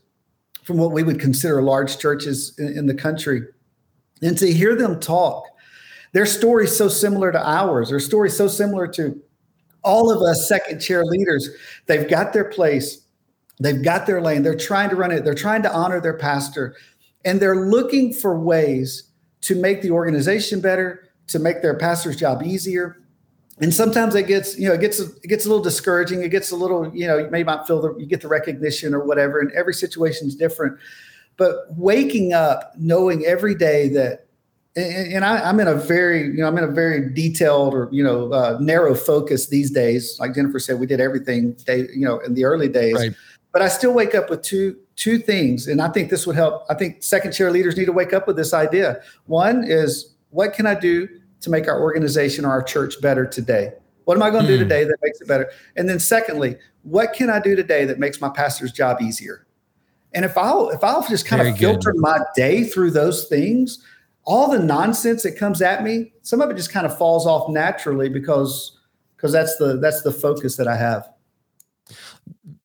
from 0.63 0.77
what 0.77 0.91
we 0.91 1.03
would 1.03 1.19
consider 1.19 1.61
large 1.61 1.97
churches 1.97 2.53
in, 2.59 2.77
in 2.77 2.85
the 2.87 2.93
country, 2.93 3.41
and 4.21 4.37
to 4.37 4.51
hear 4.51 4.75
them 4.75 4.99
talk. 4.99 5.45
Their 6.13 6.25
story 6.25 6.67
so 6.67 6.87
similar 6.87 7.31
to 7.31 7.49
ours. 7.49 7.89
Their 7.89 7.99
story 7.99 8.29
so 8.29 8.47
similar 8.47 8.87
to 8.89 9.21
all 9.83 10.11
of 10.11 10.21
us 10.21 10.47
second 10.47 10.79
chair 10.79 11.05
leaders. 11.05 11.49
They've 11.85 12.09
got 12.09 12.33
their 12.33 12.45
place. 12.45 13.01
They've 13.59 13.81
got 13.81 14.05
their 14.05 14.21
lane. 14.21 14.43
They're 14.43 14.55
trying 14.55 14.89
to 14.89 14.95
run 14.95 15.11
it. 15.11 15.23
They're 15.23 15.35
trying 15.35 15.63
to 15.63 15.73
honor 15.73 15.99
their 15.99 16.17
pastor. 16.17 16.75
And 17.25 17.39
they're 17.39 17.67
looking 17.67 18.13
for 18.13 18.39
ways 18.39 19.06
to 19.41 19.55
make 19.55 19.81
the 19.81 19.91
organization 19.91 20.61
better, 20.61 21.09
to 21.27 21.39
make 21.39 21.61
their 21.61 21.75
pastor's 21.75 22.15
job 22.15 22.43
easier. 22.43 23.01
And 23.59 23.73
sometimes 23.73 24.13
it 24.15 24.27
gets, 24.27 24.57
you 24.57 24.67
know, 24.67 24.75
it 24.75 24.81
gets 24.81 24.99
it 24.99 25.27
gets 25.27 25.45
a 25.45 25.49
little 25.49 25.63
discouraging. 25.63 26.21
It 26.21 26.29
gets 26.29 26.51
a 26.51 26.55
little, 26.55 26.95
you 26.95 27.07
know, 27.07 27.17
you 27.17 27.29
may 27.29 27.43
not 27.43 27.65
feel 27.65 27.81
the 27.81 27.95
you 27.95 28.05
get 28.05 28.21
the 28.21 28.27
recognition 28.27 28.93
or 28.93 29.03
whatever. 29.03 29.39
And 29.39 29.51
every 29.51 29.73
situation 29.73 30.27
is 30.27 30.35
different. 30.35 30.77
But 31.37 31.65
waking 31.75 32.33
up 32.33 32.73
knowing 32.77 33.25
every 33.25 33.55
day 33.55 33.89
that 33.89 34.27
and, 34.75 35.25
I, 35.25 35.49
am 35.49 35.59
in 35.59 35.67
a 35.67 35.73
very, 35.73 36.21
you 36.21 36.37
know, 36.37 36.47
I'm 36.47 36.57
in 36.59 36.63
a 36.63 36.71
very 36.71 37.11
detailed 37.11 37.73
or 37.73 37.89
you 37.91 38.03
know 38.03 38.31
uh, 38.31 38.57
narrow 38.61 38.93
focus 38.93 39.47
these 39.47 39.71
days. 39.71 40.17
Like 40.19 40.35
Jennifer 40.35 40.59
said, 40.59 40.79
we 40.79 40.85
did 40.85 41.01
everything 41.01 41.53
day, 41.53 41.87
you 41.93 42.05
know, 42.05 42.19
in 42.19 42.35
the 42.35 42.45
early 42.45 42.69
days. 42.69 42.93
Right. 42.93 43.13
But 43.51 43.63
I 43.63 43.69
still 43.69 43.93
wake 43.93 44.13
up 44.13 44.29
with 44.29 44.43
two 44.43 44.77
two 44.97 45.19
things, 45.19 45.67
and 45.67 45.81
I 45.81 45.87
think 45.87 46.09
this 46.09 46.27
would 46.27 46.35
help. 46.35 46.65
I 46.69 46.73
think 46.73 47.01
second 47.01 47.31
chair 47.31 47.49
leaders 47.51 47.77
need 47.77 47.85
to 47.85 47.93
wake 47.93 48.11
up 48.11 48.27
with 48.27 48.35
this 48.35 48.53
idea. 48.53 49.01
One 49.27 49.63
is 49.63 50.15
what 50.31 50.53
can 50.53 50.65
I 50.65 50.75
do 50.77 51.07
to 51.39 51.49
make 51.49 51.67
our 51.67 51.79
organization 51.79 52.43
or 52.43 52.49
our 52.49 52.63
church 52.63 52.99
better 53.01 53.25
today? 53.25 53.71
What 54.03 54.17
am 54.17 54.23
I 54.23 54.29
going 54.29 54.45
to 54.45 54.51
mm. 54.51 54.57
do 54.57 54.63
hmm. 54.63 54.69
today 54.69 54.83
that 54.83 54.97
makes 55.01 55.21
it 55.21 55.27
better? 55.27 55.49
And 55.75 55.87
then 55.87 55.99
secondly, 55.99 56.57
what 56.83 57.13
can 57.13 57.29
I 57.29 57.39
do 57.39 57.55
today 57.55 57.85
that 57.85 57.99
makes 57.99 58.19
my 58.19 58.29
pastor's 58.29 58.71
job 58.71 59.01
easier? 59.01 59.45
And 60.13 60.25
if 60.25 60.37
I'll 60.37 60.69
if 60.69 60.83
I'll 60.83 61.07
just 61.07 61.25
kind 61.25 61.41
Very 61.41 61.51
of 61.51 61.57
filter 61.57 61.91
good. 61.91 62.01
my 62.01 62.19
day 62.35 62.63
through 62.63 62.91
those 62.91 63.25
things, 63.25 63.83
all 64.23 64.49
the 64.49 64.59
nonsense 64.59 65.23
that 65.23 65.37
comes 65.37 65.61
at 65.61 65.83
me, 65.83 66.11
some 66.23 66.41
of 66.41 66.49
it 66.49 66.57
just 66.57 66.71
kind 66.71 66.85
of 66.85 66.97
falls 66.97 67.27
off 67.27 67.49
naturally 67.49 68.09
because 68.09 68.79
because 69.15 69.31
that's 69.31 69.57
the 69.57 69.77
that's 69.77 70.01
the 70.01 70.11
focus 70.11 70.55
that 70.55 70.67
I 70.67 70.75
have. 70.75 71.07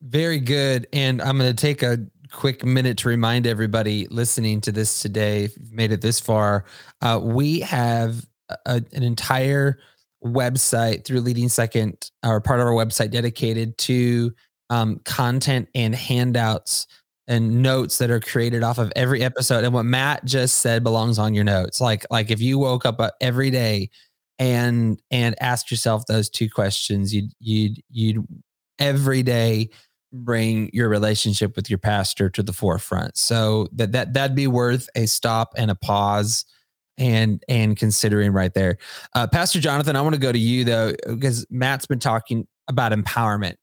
Very 0.00 0.38
good. 0.38 0.86
And 0.92 1.20
I'm 1.20 1.38
going 1.38 1.54
to 1.54 1.60
take 1.60 1.82
a 1.82 1.98
quick 2.32 2.64
minute 2.64 2.98
to 2.98 3.08
remind 3.08 3.46
everybody 3.46 4.06
listening 4.08 4.60
to 4.62 4.72
this 4.72 5.00
today, 5.00 5.44
if 5.44 5.56
you've 5.56 5.72
made 5.72 5.92
it 5.92 6.00
this 6.00 6.18
far, 6.18 6.64
uh, 7.00 7.20
we 7.22 7.60
have 7.60 8.26
a, 8.66 8.82
an 8.92 9.02
entire 9.02 9.78
website 10.24 11.04
through 11.04 11.20
Leading 11.20 11.48
Second, 11.48 12.10
or 12.24 12.40
part 12.40 12.60
of 12.60 12.66
our 12.66 12.72
website 12.72 13.10
dedicated 13.10 13.76
to 13.78 14.32
um, 14.70 15.00
content 15.04 15.68
and 15.74 15.94
handouts 15.94 16.86
and 17.28 17.62
notes 17.62 17.98
that 17.98 18.10
are 18.10 18.20
created 18.20 18.62
off 18.62 18.78
of 18.78 18.92
every 18.96 19.22
episode. 19.22 19.64
And 19.64 19.72
what 19.72 19.84
Matt 19.84 20.24
just 20.24 20.58
said 20.58 20.82
belongs 20.82 21.18
on 21.18 21.34
your 21.34 21.44
notes. 21.44 21.80
Like 21.80 22.04
like 22.10 22.30
if 22.30 22.40
you 22.40 22.58
woke 22.58 22.84
up 22.84 23.00
uh, 23.00 23.10
every 23.20 23.50
day 23.50 23.90
and 24.38 25.00
and 25.10 25.34
asked 25.40 25.70
yourself 25.70 26.06
those 26.06 26.28
two 26.28 26.48
questions, 26.48 27.14
you'd 27.14 27.30
you'd 27.38 27.82
you'd 27.90 28.26
every 28.78 29.22
day 29.22 29.68
bring 30.12 30.70
your 30.72 30.88
relationship 30.88 31.56
with 31.56 31.70
your 31.70 31.78
pastor 31.78 32.28
to 32.30 32.42
the 32.42 32.52
forefront. 32.52 33.16
So 33.16 33.68
that 33.72 33.92
that 33.92 34.12
that'd 34.14 34.36
be 34.36 34.46
worth 34.46 34.88
a 34.94 35.06
stop 35.06 35.54
and 35.56 35.70
a 35.70 35.74
pause 35.74 36.44
and 36.98 37.42
and 37.48 37.76
considering 37.76 38.32
right 38.32 38.52
there. 38.52 38.78
Uh, 39.14 39.26
pastor 39.26 39.60
Jonathan, 39.60 39.96
I 39.96 40.02
want 40.02 40.14
to 40.14 40.20
go 40.20 40.32
to 40.32 40.38
you 40.38 40.64
though 40.64 40.94
because 41.06 41.46
Matt's 41.50 41.86
been 41.86 41.98
talking 41.98 42.46
about 42.68 42.92
empowerment 42.92 43.54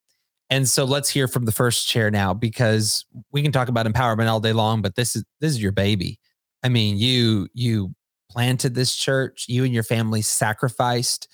and 0.50 0.68
so 0.68 0.84
let's 0.84 1.10
hear 1.10 1.28
from 1.28 1.46
the 1.46 1.52
first 1.52 1.88
chair 1.88 2.10
now 2.10 2.34
because 2.34 3.06
we 3.32 3.44
can 3.44 3.52
talk 3.52 3.70
about 3.70 3.86
empowerment 3.86 4.28
all 4.28 4.40
day 4.40 4.54
long, 4.54 4.82
but 4.82 4.96
this 4.96 5.16
is 5.16 5.24
this 5.40 5.52
is 5.52 5.62
your 5.62 5.72
baby. 5.72 6.20
I 6.64 6.70
mean, 6.70 6.98
you 6.98 7.48
you 7.54 7.94
planted 8.32 8.74
this 8.74 8.96
church, 8.96 9.46
you 9.48 9.64
and 9.64 9.74
your 9.74 9.84
family 9.84 10.22
sacrificed 10.22 11.28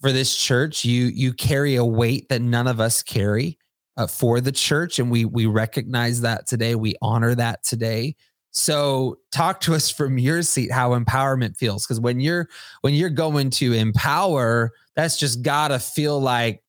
for 0.00 0.12
this 0.12 0.36
church. 0.36 0.84
You 0.84 1.06
you 1.06 1.32
carry 1.32 1.76
a 1.76 1.84
weight 1.84 2.28
that 2.28 2.42
none 2.42 2.66
of 2.66 2.78
us 2.78 3.02
carry 3.02 3.58
uh, 3.96 4.06
for 4.06 4.40
the 4.40 4.52
church 4.52 4.98
and 4.98 5.10
we 5.10 5.24
we 5.24 5.46
recognize 5.46 6.20
that 6.22 6.46
today. 6.46 6.74
We 6.74 6.94
honor 7.02 7.34
that 7.34 7.62
today. 7.62 8.16
So 8.50 9.18
talk 9.30 9.60
to 9.62 9.74
us 9.74 9.90
from 9.90 10.18
your 10.18 10.42
seat 10.42 10.70
how 10.70 10.90
empowerment 10.90 11.56
feels 11.56 11.86
because 11.86 12.00
when 12.00 12.20
you're 12.20 12.48
when 12.82 12.94
you're 12.94 13.10
going 13.10 13.50
to 13.50 13.72
empower, 13.72 14.72
that's 14.94 15.18
just 15.18 15.42
got 15.42 15.68
to 15.68 15.78
feel 15.78 16.20
like 16.20 16.62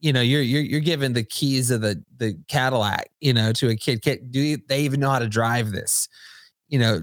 you 0.00 0.12
know 0.12 0.20
you're 0.20 0.42
you're 0.42 0.62
you're 0.62 0.80
giving 0.80 1.12
the 1.12 1.24
keys 1.24 1.70
of 1.70 1.80
the 1.80 2.02
the 2.16 2.36
Cadillac 2.48 3.10
you 3.20 3.32
know 3.32 3.52
to 3.52 3.68
a 3.68 3.76
kid 3.76 4.02
kid 4.02 4.30
do 4.30 4.56
they 4.68 4.82
even 4.82 5.00
know 5.00 5.10
how 5.10 5.18
to 5.18 5.28
drive 5.28 5.72
this 5.72 6.08
you 6.68 6.78
know 6.78 7.02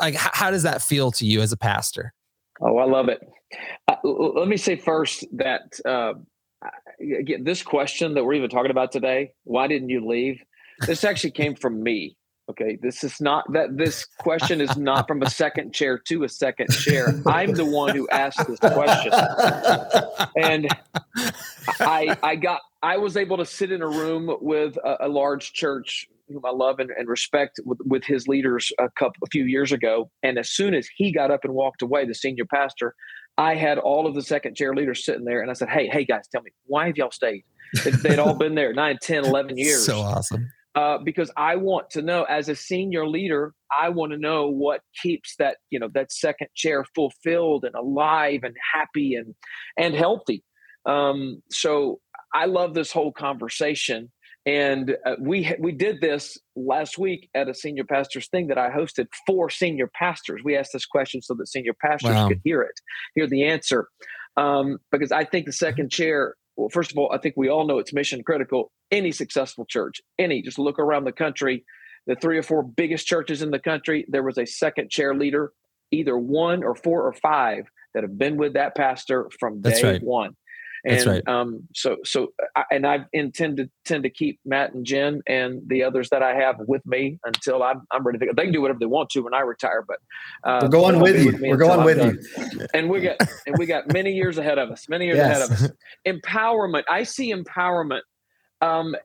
like 0.00 0.14
how 0.16 0.50
does 0.50 0.64
that 0.64 0.82
feel 0.82 1.12
to 1.12 1.26
you 1.26 1.40
as 1.40 1.52
a 1.52 1.56
pastor 1.56 2.12
oh 2.60 2.78
I 2.78 2.84
love 2.84 3.08
it 3.08 3.20
uh, 3.88 3.96
let 4.02 4.48
me 4.48 4.56
say 4.56 4.76
first 4.76 5.24
that 5.32 5.78
uh, 5.84 6.14
this 7.42 7.62
question 7.62 8.14
that 8.14 8.24
we're 8.24 8.34
even 8.34 8.50
talking 8.50 8.70
about 8.70 8.92
today 8.92 9.32
why 9.44 9.66
didn't 9.66 9.88
you 9.88 10.06
leave 10.06 10.42
this 10.86 11.04
actually 11.04 11.30
came 11.30 11.54
from 11.54 11.82
me 11.82 12.16
Okay, 12.50 12.76
this 12.82 13.04
is 13.04 13.20
not 13.20 13.50
that 13.52 13.76
this 13.76 14.04
question 14.04 14.60
is 14.60 14.76
not 14.76 15.06
from 15.06 15.22
a 15.22 15.30
second 15.30 15.72
chair 15.72 15.96
to 16.08 16.24
a 16.24 16.28
second 16.28 16.70
chair. 16.70 17.14
I'm 17.26 17.54
the 17.54 17.64
one 17.64 17.94
who 17.94 18.08
asked 18.08 18.46
this 18.48 18.58
question. 18.58 19.12
And 20.36 20.68
I 21.78 22.16
I 22.22 22.36
got 22.36 22.60
I 22.82 22.96
was 22.96 23.16
able 23.16 23.36
to 23.36 23.46
sit 23.46 23.70
in 23.70 23.80
a 23.80 23.86
room 23.86 24.36
with 24.40 24.76
a, 24.78 25.06
a 25.06 25.08
large 25.08 25.52
church 25.52 26.06
whom 26.28 26.44
I 26.44 26.50
love 26.50 26.78
and, 26.80 26.90
and 26.90 27.08
respect 27.08 27.60
with, 27.64 27.78
with, 27.84 28.04
his 28.04 28.26
leaders 28.26 28.72
a 28.78 28.88
couple 28.90 29.18
a 29.24 29.30
few 29.30 29.44
years 29.44 29.70
ago. 29.70 30.10
And 30.22 30.38
as 30.38 30.50
soon 30.50 30.74
as 30.74 30.88
he 30.96 31.12
got 31.12 31.30
up 31.30 31.44
and 31.44 31.52
walked 31.52 31.82
away, 31.82 32.06
the 32.06 32.14
senior 32.14 32.44
pastor, 32.46 32.94
I 33.38 33.54
had 33.54 33.78
all 33.78 34.06
of 34.06 34.14
the 34.14 34.22
second 34.22 34.56
chair 34.56 34.74
leaders 34.74 35.04
sitting 35.04 35.24
there 35.24 35.40
and 35.40 35.50
I 35.50 35.54
said, 35.54 35.68
Hey, 35.68 35.88
hey 35.88 36.04
guys, 36.04 36.28
tell 36.30 36.42
me, 36.42 36.50
why 36.66 36.86
have 36.86 36.96
y'all 36.96 37.10
stayed? 37.10 37.44
They'd 38.02 38.18
all 38.18 38.34
been 38.34 38.54
there 38.54 38.74
9, 38.74 38.98
10, 39.00 39.24
11 39.24 39.56
years. 39.56 39.84
So 39.84 40.00
awesome 40.00 40.48
uh, 40.74 40.98
because 40.98 41.30
I 41.36 41.56
want 41.56 41.90
to 41.90 42.02
know 42.02 42.24
as 42.24 42.48
a 42.48 42.56
senior 42.56 43.06
leader, 43.06 43.52
I 43.70 43.90
want 43.90 44.12
to 44.12 44.18
know 44.18 44.48
what 44.48 44.80
keeps 45.02 45.36
that 45.36 45.58
you 45.70 45.78
know 45.78 45.88
that 45.94 46.12
second 46.12 46.48
chair 46.54 46.84
fulfilled 46.94 47.64
and 47.64 47.74
alive 47.74 48.40
and 48.42 48.56
happy 48.72 49.14
and 49.14 49.34
and 49.76 49.94
healthy. 49.94 50.42
Um, 50.86 51.42
so 51.50 52.00
I 52.34 52.46
love 52.46 52.74
this 52.74 52.90
whole 52.90 53.12
conversation, 53.12 54.10
and 54.44 54.96
uh, 55.06 55.16
we 55.20 55.54
we 55.58 55.72
did 55.72 56.00
this 56.00 56.38
last 56.56 56.98
week 56.98 57.30
at 57.34 57.48
a 57.48 57.54
senior 57.54 57.84
pastors 57.84 58.28
thing 58.28 58.48
that 58.48 58.58
I 58.58 58.70
hosted 58.70 59.06
for 59.26 59.50
senior 59.50 59.90
pastors. 59.94 60.42
We 60.44 60.56
asked 60.56 60.72
this 60.72 60.86
question 60.86 61.22
so 61.22 61.34
that 61.34 61.48
senior 61.48 61.74
pastors 61.74 62.10
wow. 62.10 62.28
could 62.28 62.40
hear 62.44 62.62
it, 62.62 62.80
hear 63.14 63.26
the 63.26 63.44
answer, 63.44 63.88
um, 64.36 64.78
because 64.90 65.12
I 65.12 65.24
think 65.24 65.46
the 65.46 65.52
second 65.52 65.90
chair 65.90 66.36
well, 66.56 66.68
first 66.68 66.90
of 66.90 66.98
all, 66.98 67.10
I 67.12 67.18
think 67.18 67.34
we 67.36 67.48
all 67.48 67.66
know 67.66 67.78
it's 67.78 67.92
mission 67.92 68.22
critical. 68.22 68.72
Any 68.90 69.12
successful 69.12 69.64
church, 69.64 70.00
any, 70.18 70.42
just 70.42 70.58
look 70.58 70.78
around 70.78 71.04
the 71.04 71.12
country, 71.12 71.64
the 72.06 72.16
three 72.16 72.36
or 72.36 72.42
four 72.42 72.62
biggest 72.62 73.06
churches 73.06 73.42
in 73.42 73.50
the 73.50 73.58
country, 73.58 74.04
there 74.08 74.22
was 74.22 74.38
a 74.38 74.44
second 74.44 74.90
chair 74.90 75.14
leader, 75.14 75.52
either 75.90 76.16
one 76.16 76.62
or 76.62 76.74
four 76.74 77.06
or 77.06 77.12
five 77.14 77.66
that 77.94 78.02
have 78.02 78.18
been 78.18 78.36
with 78.36 78.54
that 78.54 78.74
pastor 78.74 79.28
from 79.38 79.60
day 79.60 79.80
right. 79.82 80.02
one. 80.02 80.36
And 80.84 80.96
That's 80.96 81.06
right. 81.06 81.28
um, 81.28 81.68
so, 81.74 81.98
so, 82.02 82.32
I, 82.56 82.64
and 82.72 82.86
I 82.86 83.04
intend 83.12 83.58
to 83.58 83.70
tend 83.84 84.02
to 84.02 84.10
keep 84.10 84.40
Matt 84.44 84.74
and 84.74 84.84
Jen 84.84 85.22
and 85.28 85.62
the 85.68 85.84
others 85.84 86.08
that 86.10 86.22
I 86.24 86.34
have 86.34 86.56
with 86.66 86.84
me 86.84 87.20
until 87.24 87.62
I'm, 87.62 87.82
I'm 87.92 88.04
ready 88.04 88.18
to 88.18 88.26
go. 88.26 88.32
They 88.36 88.42
can 88.42 88.52
do 88.52 88.60
whatever 88.60 88.80
they 88.80 88.86
want 88.86 89.10
to 89.10 89.20
when 89.20 89.32
I 89.32 89.40
retire, 89.40 89.84
but 89.86 89.98
uh, 90.42 90.60
we're 90.62 90.68
going 90.68 90.98
with 90.98 91.20
you. 91.20 91.32
With 91.32 91.40
we're 91.40 91.56
going 91.56 91.84
with 91.84 91.98
done. 91.98 92.18
you. 92.36 92.66
And 92.74 92.90
we 92.90 93.00
got, 93.00 93.16
and 93.46 93.56
we 93.58 93.66
got 93.66 93.92
many 93.92 94.12
years 94.12 94.38
ahead 94.38 94.58
of 94.58 94.70
us, 94.70 94.88
many 94.88 95.06
years 95.06 95.18
yes. 95.18 95.36
ahead 95.36 95.42
of 95.42 95.50
us. 95.52 95.70
Empowerment. 96.06 96.82
I 96.90 97.04
see 97.04 97.32
empowerment. 97.32 98.02
Um, 98.60 98.96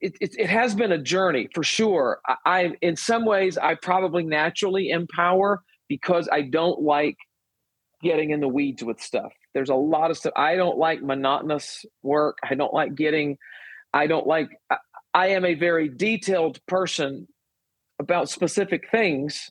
it, 0.00 0.16
it, 0.20 0.34
it, 0.38 0.50
has 0.50 0.74
been 0.74 0.92
a 0.92 0.98
journey 0.98 1.48
for 1.54 1.62
sure. 1.62 2.20
I, 2.26 2.36
I, 2.44 2.72
in 2.82 2.96
some 2.96 3.24
ways, 3.24 3.56
I 3.56 3.74
probably 3.74 4.22
naturally 4.22 4.90
empower 4.90 5.62
because 5.88 6.28
I 6.30 6.42
don't 6.42 6.80
like 6.82 7.16
getting 8.02 8.30
in 8.30 8.40
the 8.40 8.48
weeds 8.48 8.84
with 8.84 9.00
stuff. 9.00 9.32
There's 9.54 9.70
a 9.70 9.74
lot 9.74 10.10
of 10.10 10.18
stuff. 10.18 10.32
I 10.36 10.56
don't 10.56 10.78
like 10.78 11.02
monotonous 11.02 11.84
work. 12.02 12.38
I 12.48 12.54
don't 12.54 12.72
like 12.72 12.94
getting, 12.94 13.38
I 13.92 14.06
don't 14.06 14.26
like, 14.26 14.48
I, 14.70 14.76
I 15.14 15.26
am 15.28 15.44
a 15.44 15.54
very 15.54 15.88
detailed 15.88 16.64
person 16.66 17.26
about 17.98 18.28
specific 18.28 18.90
things, 18.90 19.50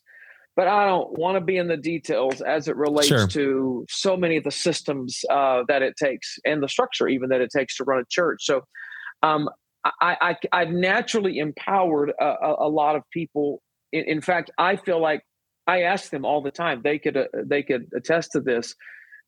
but 0.55 0.67
I 0.67 0.85
don't 0.85 1.17
want 1.17 1.35
to 1.35 1.41
be 1.41 1.57
in 1.57 1.67
the 1.67 1.77
details 1.77 2.41
as 2.41 2.67
it 2.67 2.75
relates 2.75 3.07
sure. 3.07 3.27
to 3.27 3.85
so 3.89 4.15
many 4.15 4.37
of 4.37 4.43
the 4.43 4.51
systems 4.51 5.23
uh, 5.29 5.63
that 5.67 5.81
it 5.81 5.95
takes 5.97 6.37
and 6.45 6.63
the 6.63 6.69
structure 6.69 7.07
even 7.07 7.29
that 7.29 7.41
it 7.41 7.51
takes 7.55 7.77
to 7.77 7.83
run 7.83 7.99
a 7.99 8.05
church. 8.09 8.43
So 8.43 8.61
um, 9.23 9.49
I, 10.01 10.35
I, 10.51 10.59
have 10.59 10.69
naturally 10.69 11.39
empowered 11.39 12.11
a, 12.19 12.25
a, 12.25 12.67
a 12.67 12.69
lot 12.69 12.95
of 12.95 13.03
people. 13.11 13.61
In, 13.91 14.03
in, 14.05 14.21
fact, 14.21 14.51
I 14.57 14.75
feel 14.75 15.01
like 15.01 15.21
I 15.65 15.83
ask 15.83 16.09
them 16.09 16.25
all 16.25 16.41
the 16.41 16.51
time. 16.51 16.81
They 16.83 16.99
could 16.99 17.17
uh, 17.17 17.25
they 17.45 17.63
could 17.63 17.87
attest 17.95 18.31
to 18.33 18.41
this. 18.41 18.75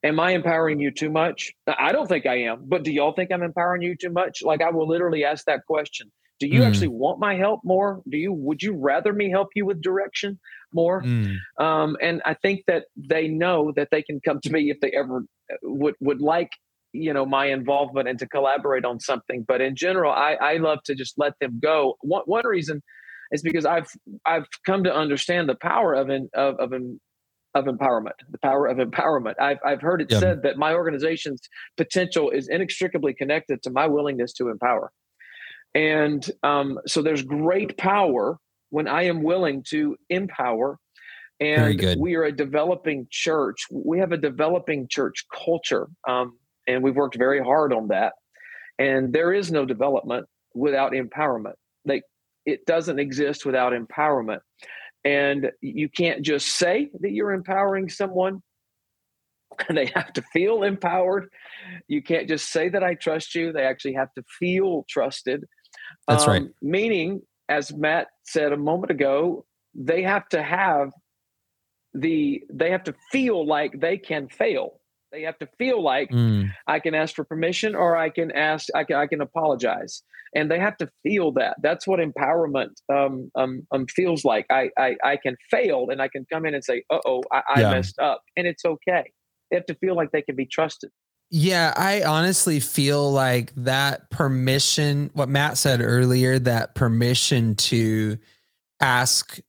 Am 0.03 0.19
I 0.19 0.31
empowering 0.31 0.79
you 0.79 0.91
too 0.91 1.09
much? 1.09 1.51
I 1.67 1.91
don't 1.91 2.07
think 2.07 2.25
I 2.25 2.43
am, 2.43 2.63
but 2.65 2.83
do 2.83 2.91
y'all 2.91 3.13
think 3.13 3.31
I'm 3.31 3.43
empowering 3.43 3.81
you 3.81 3.95
too 3.95 4.11
much? 4.11 4.41
Like 4.41 4.61
I 4.61 4.69
will 4.69 4.87
literally 4.87 5.25
ask 5.25 5.45
that 5.45 5.65
question. 5.65 6.11
Do 6.39 6.47
you 6.47 6.61
mm. 6.61 6.67
actually 6.67 6.87
want 6.87 7.19
my 7.19 7.35
help 7.35 7.61
more? 7.65 8.01
Do 8.09 8.17
you 8.17 8.31
would 8.31 8.63
you 8.63 8.73
rather 8.77 9.11
me 9.11 9.29
help 9.29 9.49
you 9.55 9.65
with 9.65 9.81
direction 9.81 10.39
more? 10.73 11.01
Mm. 11.01 11.35
Um, 11.59 11.97
and 12.01 12.21
I 12.25 12.33
think 12.33 12.63
that 12.67 12.85
they 12.95 13.27
know 13.27 13.73
that 13.75 13.89
they 13.91 14.01
can 14.01 14.21
come 14.21 14.39
to 14.43 14.49
me 14.49 14.71
if 14.71 14.79
they 14.79 14.91
ever 14.91 15.25
uh, 15.51 15.55
would 15.63 15.95
would 15.99 16.21
like 16.21 16.51
you 16.93 17.13
know 17.13 17.25
my 17.25 17.47
involvement 17.47 18.07
and 18.07 18.17
to 18.19 18.27
collaborate 18.27 18.85
on 18.85 19.01
something. 19.01 19.43
But 19.45 19.59
in 19.59 19.75
general, 19.75 20.13
I, 20.13 20.35
I 20.35 20.57
love 20.57 20.79
to 20.85 20.95
just 20.95 21.15
let 21.17 21.33
them 21.41 21.59
go. 21.61 21.97
One 22.01 22.23
one 22.25 22.47
reason 22.47 22.81
is 23.31 23.41
because 23.41 23.65
I've 23.65 23.89
I've 24.25 24.47
come 24.65 24.85
to 24.85 24.95
understand 24.95 25.49
the 25.49 25.55
power 25.55 25.93
of 25.93 26.09
in, 26.09 26.29
of 26.33 26.55
of, 26.59 26.73
of 27.55 27.65
empowerment, 27.65 28.13
the 28.29 28.37
power 28.37 28.67
of 28.67 28.77
empowerment. 28.77 29.33
I've, 29.39 29.57
I've 29.65 29.81
heard 29.81 30.01
it 30.01 30.11
said 30.19 30.43
that 30.43 30.57
my 30.57 30.73
organization's 30.73 31.41
potential 31.77 32.29
is 32.29 32.47
inextricably 32.47 33.13
connected 33.13 33.63
to 33.63 33.71
my 33.71 33.87
willingness 33.87 34.33
to 34.33 34.49
empower. 34.49 34.91
And 35.73 36.29
um, 36.43 36.79
so 36.87 37.01
there's 37.01 37.23
great 37.23 37.77
power 37.77 38.37
when 38.69 38.87
I 38.87 39.03
am 39.03 39.23
willing 39.23 39.63
to 39.69 39.97
empower. 40.09 40.77
And 41.39 41.79
we 41.99 42.15
are 42.15 42.25
a 42.25 42.31
developing 42.31 43.07
church. 43.09 43.65
We 43.71 43.99
have 43.99 44.11
a 44.11 44.17
developing 44.17 44.87
church 44.89 45.25
culture. 45.33 45.87
Um, 46.07 46.37
and 46.67 46.83
we've 46.83 46.95
worked 46.95 47.17
very 47.17 47.41
hard 47.41 47.73
on 47.73 47.87
that. 47.87 48.13
And 48.77 49.13
there 49.13 49.33
is 49.33 49.51
no 49.51 49.65
development 49.65 50.27
without 50.53 50.91
empowerment. 50.91 51.53
Like 51.85 52.03
it 52.45 52.65
doesn't 52.65 52.99
exist 52.99 53.45
without 53.45 53.73
empowerment. 53.73 54.39
And 55.05 55.51
you 55.61 55.89
can't 55.89 56.21
just 56.21 56.47
say 56.47 56.89
that 56.99 57.11
you're 57.11 57.31
empowering 57.31 57.89
someone. 57.89 58.41
They 59.69 59.87
have 59.87 60.13
to 60.13 60.21
feel 60.31 60.63
empowered. 60.63 61.29
You 61.87 62.01
can't 62.01 62.29
just 62.29 62.49
say 62.49 62.69
that 62.69 62.81
I 62.81 62.93
trust 62.93 63.35
you. 63.35 63.51
They 63.51 63.63
actually 63.63 63.95
have 63.95 64.13
to 64.13 64.23
feel 64.39 64.85
trusted. 64.87 65.43
That's 66.07 66.23
um, 66.23 66.29
right. 66.29 66.43
Meaning, 66.61 67.23
as 67.49 67.73
Matt 67.73 68.07
said 68.23 68.53
a 68.53 68.57
moment 68.57 68.91
ago, 68.91 69.45
they 69.75 70.03
have 70.03 70.29
to 70.29 70.41
have 70.41 70.91
the 71.93 72.43
they 72.53 72.71
have 72.71 72.83
to 72.85 72.95
feel 73.11 73.45
like 73.45 73.79
they 73.79 73.97
can 73.97 74.29
fail. 74.29 74.78
They 75.11 75.23
have 75.23 75.37
to 75.39 75.47
feel 75.57 75.81
like 75.81 76.11
mm. 76.11 76.51
I 76.67 76.79
can 76.79 76.93
ask 76.93 77.15
for 77.15 77.23
permission 77.23 77.75
or 77.75 77.97
I 77.97 78.09
can 78.09 78.31
ask 78.31 78.67
I 78.75 78.83
can 78.83 78.95
I 78.97 79.07
can 79.07 79.21
apologize, 79.21 80.03
and 80.35 80.49
they 80.49 80.59
have 80.59 80.77
to 80.77 80.89
feel 81.03 81.31
that. 81.33 81.57
That's 81.61 81.87
what 81.87 81.99
empowerment 81.99 82.73
um, 82.93 83.31
um, 83.35 83.65
um 83.71 83.87
feels 83.87 84.23
like. 84.23 84.45
I, 84.49 84.69
I 84.77 84.95
I 85.03 85.17
can 85.17 85.35
fail 85.49 85.87
and 85.89 86.01
I 86.01 86.07
can 86.07 86.25
come 86.31 86.45
in 86.45 86.53
and 86.53 86.63
say, 86.63 86.83
"Uh 86.89 86.99
oh, 87.05 87.23
I, 87.31 87.41
I 87.55 87.61
yeah. 87.61 87.71
messed 87.71 87.99
up," 87.99 88.21
and 88.37 88.45
it's 88.45 88.65
okay. 88.65 89.11
They 89.49 89.57
have 89.57 89.65
to 89.65 89.75
feel 89.75 89.95
like 89.95 90.11
they 90.11 90.21
can 90.21 90.35
be 90.35 90.45
trusted. 90.45 90.91
Yeah, 91.31 91.73
I 91.75 92.03
honestly 92.03 92.59
feel 92.59 93.11
like 93.11 93.53
that 93.55 94.09
permission, 94.09 95.11
what 95.13 95.29
Matt 95.29 95.59
said 95.59 95.79
earlier, 95.79 96.39
that 96.39 96.73
permission 96.73 97.55
to 97.55 98.17
ask 98.79 99.39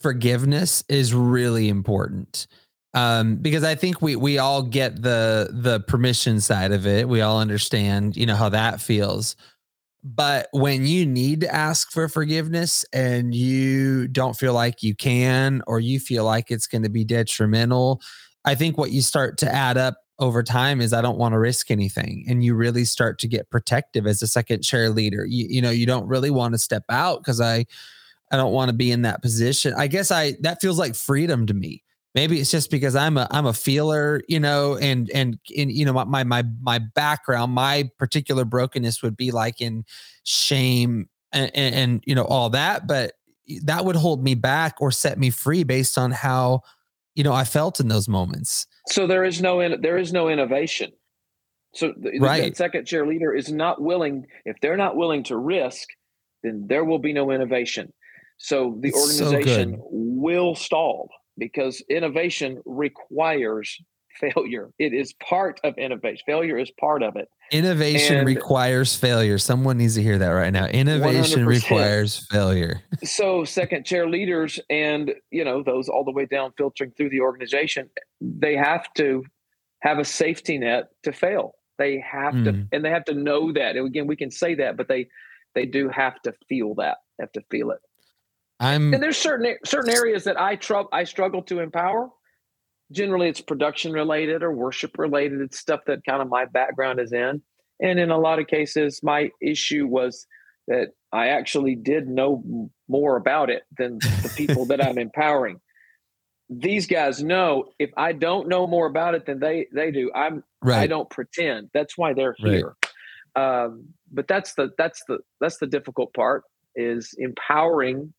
forgiveness 0.00 0.84
is 0.88 1.12
really 1.12 1.68
important. 1.68 2.46
Um, 2.98 3.36
because 3.36 3.62
I 3.62 3.76
think 3.76 4.02
we 4.02 4.16
we 4.16 4.38
all 4.38 4.62
get 4.62 5.02
the 5.02 5.50
the 5.52 5.80
permission 5.80 6.40
side 6.40 6.72
of 6.72 6.84
it. 6.84 7.08
We 7.08 7.20
all 7.20 7.40
understand, 7.40 8.16
you 8.16 8.26
know, 8.26 8.34
how 8.34 8.48
that 8.48 8.80
feels. 8.80 9.36
But 10.02 10.48
when 10.52 10.84
you 10.84 11.06
need 11.06 11.42
to 11.42 11.54
ask 11.54 11.92
for 11.92 12.08
forgiveness 12.08 12.84
and 12.92 13.34
you 13.34 14.08
don't 14.08 14.36
feel 14.36 14.52
like 14.52 14.82
you 14.82 14.96
can, 14.96 15.62
or 15.66 15.78
you 15.78 16.00
feel 16.00 16.24
like 16.24 16.50
it's 16.50 16.66
going 16.66 16.82
to 16.82 16.88
be 16.88 17.04
detrimental, 17.04 18.00
I 18.44 18.54
think 18.56 18.76
what 18.78 18.90
you 18.90 19.02
start 19.02 19.38
to 19.38 19.52
add 19.52 19.76
up 19.76 19.98
over 20.18 20.42
time 20.42 20.80
is 20.80 20.92
I 20.92 21.02
don't 21.02 21.18
want 21.18 21.34
to 21.34 21.38
risk 21.38 21.70
anything. 21.70 22.24
And 22.28 22.42
you 22.42 22.54
really 22.56 22.84
start 22.84 23.20
to 23.20 23.28
get 23.28 23.50
protective 23.50 24.06
as 24.06 24.22
a 24.22 24.26
second 24.26 24.62
chair 24.62 24.90
leader. 24.90 25.24
You, 25.24 25.46
you 25.48 25.62
know, 25.62 25.70
you 25.70 25.86
don't 25.86 26.08
really 26.08 26.30
want 26.30 26.54
to 26.54 26.58
step 26.58 26.84
out 26.88 27.20
because 27.20 27.40
I 27.40 27.66
I 28.32 28.36
don't 28.36 28.52
want 28.52 28.70
to 28.70 28.76
be 28.76 28.90
in 28.90 29.02
that 29.02 29.22
position. 29.22 29.74
I 29.76 29.86
guess 29.86 30.10
I 30.10 30.36
that 30.40 30.60
feels 30.60 30.78
like 30.78 30.96
freedom 30.96 31.46
to 31.46 31.54
me. 31.54 31.82
Maybe 32.14 32.40
it's 32.40 32.50
just 32.50 32.70
because 32.70 32.96
I'm 32.96 33.16
a 33.16 33.28
I'm 33.30 33.46
a 33.46 33.52
feeler, 33.52 34.22
you 34.28 34.40
know, 34.40 34.76
and 34.76 35.10
and 35.10 35.38
in 35.50 35.70
you 35.70 35.84
know 35.84 35.92
my 35.92 36.24
my 36.24 36.42
my 36.60 36.78
background, 36.78 37.52
my 37.52 37.90
particular 37.98 38.44
brokenness 38.44 39.02
would 39.02 39.16
be 39.16 39.30
like 39.30 39.60
in 39.60 39.84
shame 40.24 41.08
and, 41.32 41.50
and, 41.54 41.74
and 41.74 42.04
you 42.06 42.14
know 42.14 42.24
all 42.24 42.50
that, 42.50 42.86
but 42.86 43.12
that 43.62 43.84
would 43.84 43.96
hold 43.96 44.22
me 44.22 44.34
back 44.34 44.76
or 44.80 44.90
set 44.90 45.18
me 45.18 45.30
free 45.30 45.64
based 45.64 45.98
on 45.98 46.10
how 46.10 46.62
you 47.14 47.24
know 47.24 47.32
I 47.32 47.44
felt 47.44 47.78
in 47.78 47.88
those 47.88 48.08
moments. 48.08 48.66
So 48.88 49.06
there 49.06 49.24
is 49.24 49.40
no 49.42 49.60
in, 49.60 49.80
there 49.80 49.98
is 49.98 50.12
no 50.12 50.28
innovation. 50.28 50.92
So 51.74 51.92
the, 51.96 52.18
right. 52.18 52.50
the 52.50 52.56
second 52.56 52.86
chair 52.86 53.06
leader 53.06 53.34
is 53.34 53.52
not 53.52 53.82
willing. 53.82 54.26
If 54.46 54.56
they're 54.60 54.76
not 54.78 54.96
willing 54.96 55.24
to 55.24 55.36
risk, 55.36 55.88
then 56.42 56.66
there 56.68 56.84
will 56.84 56.98
be 56.98 57.12
no 57.12 57.30
innovation. 57.30 57.92
So 58.38 58.78
the 58.80 58.88
it's 58.88 59.20
organization 59.20 59.76
so 59.76 59.88
will 59.90 60.54
stall 60.54 61.10
because 61.38 61.82
innovation 61.88 62.60
requires 62.66 63.80
failure. 64.18 64.70
It 64.78 64.92
is 64.92 65.12
part 65.14 65.60
of 65.64 65.76
innovation. 65.78 66.22
Failure 66.26 66.58
is 66.58 66.70
part 66.72 67.02
of 67.02 67.16
it. 67.16 67.28
Innovation 67.50 68.18
and 68.18 68.26
requires 68.26 68.94
failure. 68.96 69.38
Someone 69.38 69.78
needs 69.78 69.94
to 69.94 70.02
hear 70.02 70.18
that 70.18 70.28
right 70.28 70.52
now. 70.52 70.66
Innovation 70.66 71.44
100%. 71.44 71.46
requires 71.46 72.26
failure. 72.30 72.82
so 73.04 73.44
second 73.44 73.86
chair 73.86 74.08
leaders 74.08 74.60
and 74.68 75.14
you 75.30 75.44
know 75.44 75.62
those 75.62 75.88
all 75.88 76.04
the 76.04 76.12
way 76.12 76.26
down 76.26 76.52
filtering 76.58 76.92
through 76.96 77.10
the 77.10 77.20
organization, 77.20 77.88
they 78.20 78.56
have 78.56 78.92
to 78.94 79.24
have 79.80 79.98
a 79.98 80.04
safety 80.04 80.58
net 80.58 80.88
to 81.04 81.12
fail. 81.12 81.54
They 81.78 82.00
have 82.00 82.34
mm. 82.34 82.44
to 82.44 82.52
hmm. 82.52 82.62
and 82.72 82.84
they 82.84 82.90
have 82.90 83.04
to 83.04 83.14
know 83.14 83.52
that. 83.52 83.76
And 83.76 83.86
again, 83.86 84.06
we 84.06 84.16
can 84.16 84.30
say 84.30 84.54
that, 84.56 84.76
but 84.76 84.88
they 84.88 85.08
they 85.54 85.64
do 85.64 85.88
have 85.88 86.20
to 86.22 86.34
feel 86.48 86.74
that. 86.76 86.98
Have 87.20 87.32
to 87.32 87.42
feel 87.50 87.70
it. 87.70 87.78
I'm 88.60 88.92
and 88.92 89.02
there's 89.02 89.18
certain 89.18 89.56
certain 89.64 89.94
areas 89.94 90.24
that 90.24 90.40
I 90.40 90.56
tr- 90.56 90.88
I 90.92 91.04
struggle 91.04 91.42
to 91.44 91.60
empower 91.60 92.10
generally 92.92 93.28
it's 93.28 93.40
production 93.40 93.92
related 93.92 94.42
or 94.42 94.52
worship 94.52 94.98
related. 94.98 95.40
It's 95.40 95.58
stuff 95.58 95.80
that 95.86 96.00
kind 96.08 96.22
of 96.22 96.28
my 96.28 96.46
background 96.46 97.00
is 97.00 97.12
in. 97.12 97.42
And 97.80 97.98
in 97.98 98.10
a 98.10 98.18
lot 98.18 98.38
of 98.38 98.46
cases, 98.46 99.00
my 99.02 99.30
issue 99.40 99.86
was 99.86 100.26
that 100.66 100.88
I 101.12 101.28
actually 101.28 101.74
did 101.76 102.08
know 102.08 102.70
more 102.88 103.16
about 103.16 103.50
it 103.50 103.62
than 103.76 103.98
the 103.98 104.32
people 104.36 104.66
that 104.66 104.84
I'm 104.84 104.98
empowering. 104.98 105.60
These 106.50 106.86
guys 106.86 107.22
know 107.22 107.66
if 107.78 107.90
I 107.96 108.12
don't 108.12 108.48
know 108.48 108.66
more 108.66 108.86
about 108.86 109.14
it 109.14 109.26
than 109.26 109.38
they 109.38 109.66
they 109.74 109.90
do, 109.90 110.10
I'm 110.14 110.42
right. 110.62 110.80
I 110.80 110.86
don't 110.86 111.08
pretend. 111.10 111.68
That's 111.74 111.96
why 111.98 112.14
they're 112.14 112.34
here. 112.38 112.74
Right. 113.36 113.64
Um, 113.64 113.88
but 114.10 114.26
that's 114.28 114.54
the 114.54 114.70
that's 114.78 115.02
the 115.08 115.18
that's 115.42 115.58
the 115.58 115.66
difficult 115.66 116.14
part 116.14 116.44
is 116.74 117.14
empowering. 117.18 118.14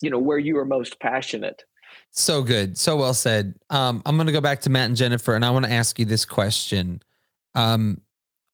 You 0.00 0.10
know 0.10 0.18
where 0.18 0.38
you 0.38 0.58
are 0.58 0.64
most 0.64 0.98
passionate 1.00 1.64
so 2.10 2.42
good. 2.42 2.76
So 2.76 2.96
well 2.96 3.14
said. 3.14 3.54
Um, 3.70 4.02
I'm 4.04 4.16
going 4.16 4.26
to 4.26 4.32
go 4.32 4.40
back 4.40 4.60
to 4.62 4.70
Matt 4.70 4.86
and 4.86 4.96
Jennifer, 4.96 5.34
and 5.34 5.44
I 5.44 5.50
want 5.50 5.64
to 5.64 5.72
ask 5.72 5.98
you 5.98 6.04
this 6.04 6.24
question. 6.24 7.02
Um, 7.54 8.00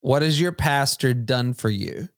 what 0.00 0.22
has 0.22 0.40
your 0.40 0.52
pastor 0.52 1.14
done 1.14 1.54
for 1.54 1.70
you 1.70 2.08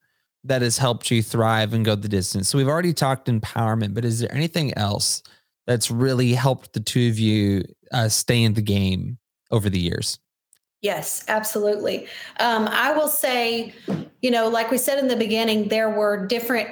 that 0.44 0.62
has 0.62 0.78
helped 0.78 1.10
you 1.10 1.22
thrive 1.22 1.72
and 1.72 1.84
go 1.84 1.94
the 1.94 2.08
distance? 2.08 2.48
So 2.48 2.58
we've 2.58 2.68
already 2.68 2.92
talked 2.92 3.28
empowerment, 3.28 3.94
but 3.94 4.04
is 4.04 4.20
there 4.20 4.32
anything 4.32 4.76
else 4.76 5.22
that's 5.66 5.90
really 5.90 6.32
helped 6.32 6.72
the 6.72 6.80
two 6.80 7.08
of 7.08 7.18
you 7.18 7.64
uh, 7.92 8.08
stay 8.08 8.42
in 8.42 8.54
the 8.54 8.62
game 8.62 9.18
over 9.50 9.70
the 9.70 9.80
years? 9.80 10.18
Yes, 10.80 11.24
absolutely. 11.26 12.06
Um, 12.38 12.68
I 12.68 12.92
will 12.92 13.08
say, 13.08 13.74
you 14.22 14.30
know, 14.30 14.48
like 14.48 14.70
we 14.70 14.78
said 14.78 14.98
in 14.98 15.08
the 15.08 15.16
beginning, 15.16 15.68
there 15.68 15.90
were 15.90 16.26
different 16.26 16.68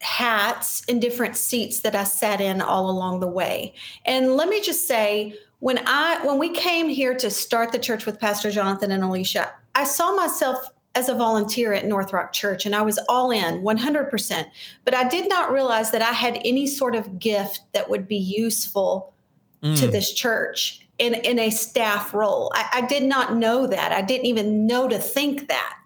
hats 0.00 0.82
and 0.88 1.00
different 1.00 1.36
seats 1.36 1.80
that 1.80 1.94
I 1.94 2.04
sat 2.04 2.40
in 2.40 2.60
all 2.60 2.90
along 2.90 3.20
the 3.20 3.28
way. 3.28 3.74
And 4.04 4.34
let 4.34 4.48
me 4.48 4.60
just 4.60 4.88
say, 4.88 5.34
when 5.58 5.78
I 5.86 6.24
when 6.26 6.38
we 6.38 6.50
came 6.50 6.88
here 6.88 7.14
to 7.16 7.30
start 7.30 7.72
the 7.72 7.78
church 7.78 8.06
with 8.06 8.18
Pastor 8.18 8.50
Jonathan 8.50 8.90
and 8.90 9.04
Alicia, 9.04 9.52
I 9.74 9.84
saw 9.84 10.14
myself 10.14 10.58
as 10.94 11.08
a 11.08 11.14
volunteer 11.14 11.72
at 11.72 11.86
North 11.86 12.12
Rock 12.12 12.32
Church 12.32 12.66
and 12.66 12.74
I 12.74 12.82
was 12.82 12.98
all 13.08 13.30
in 13.30 13.62
100%. 13.62 14.44
But 14.84 14.94
I 14.94 15.08
did 15.08 15.28
not 15.28 15.52
realize 15.52 15.92
that 15.92 16.02
I 16.02 16.12
had 16.12 16.40
any 16.44 16.66
sort 16.66 16.96
of 16.96 17.18
gift 17.18 17.60
that 17.72 17.88
would 17.88 18.08
be 18.08 18.16
useful 18.16 19.12
mm. 19.62 19.78
to 19.78 19.86
this 19.86 20.12
church 20.12 20.86
in, 20.98 21.14
in 21.14 21.38
a 21.38 21.50
staff 21.50 22.12
role. 22.12 22.50
I, 22.54 22.68
I 22.74 22.80
did 22.82 23.04
not 23.04 23.36
know 23.36 23.66
that. 23.68 23.92
I 23.92 24.02
didn't 24.02 24.26
even 24.26 24.66
know 24.66 24.88
to 24.88 24.98
think 24.98 25.48
that. 25.48 25.76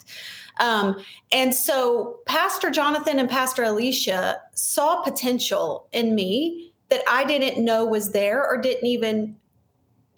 Um, 0.59 1.03
and 1.33 1.55
so 1.55 2.19
Pastor 2.27 2.71
Jonathan 2.71 3.19
and 3.19 3.29
Pastor 3.29 3.65
Alicia 3.65 4.41
saw 4.53 5.03
potential 5.03 5.89
in 5.93 6.15
me 6.15 6.73
that 6.91 7.03
I 7.09 7.25
didn't 7.25 7.65
know 7.65 7.85
was 7.85 8.13
there 8.13 8.47
or 8.47 8.57
didn't 8.57 8.87
even 8.87 9.37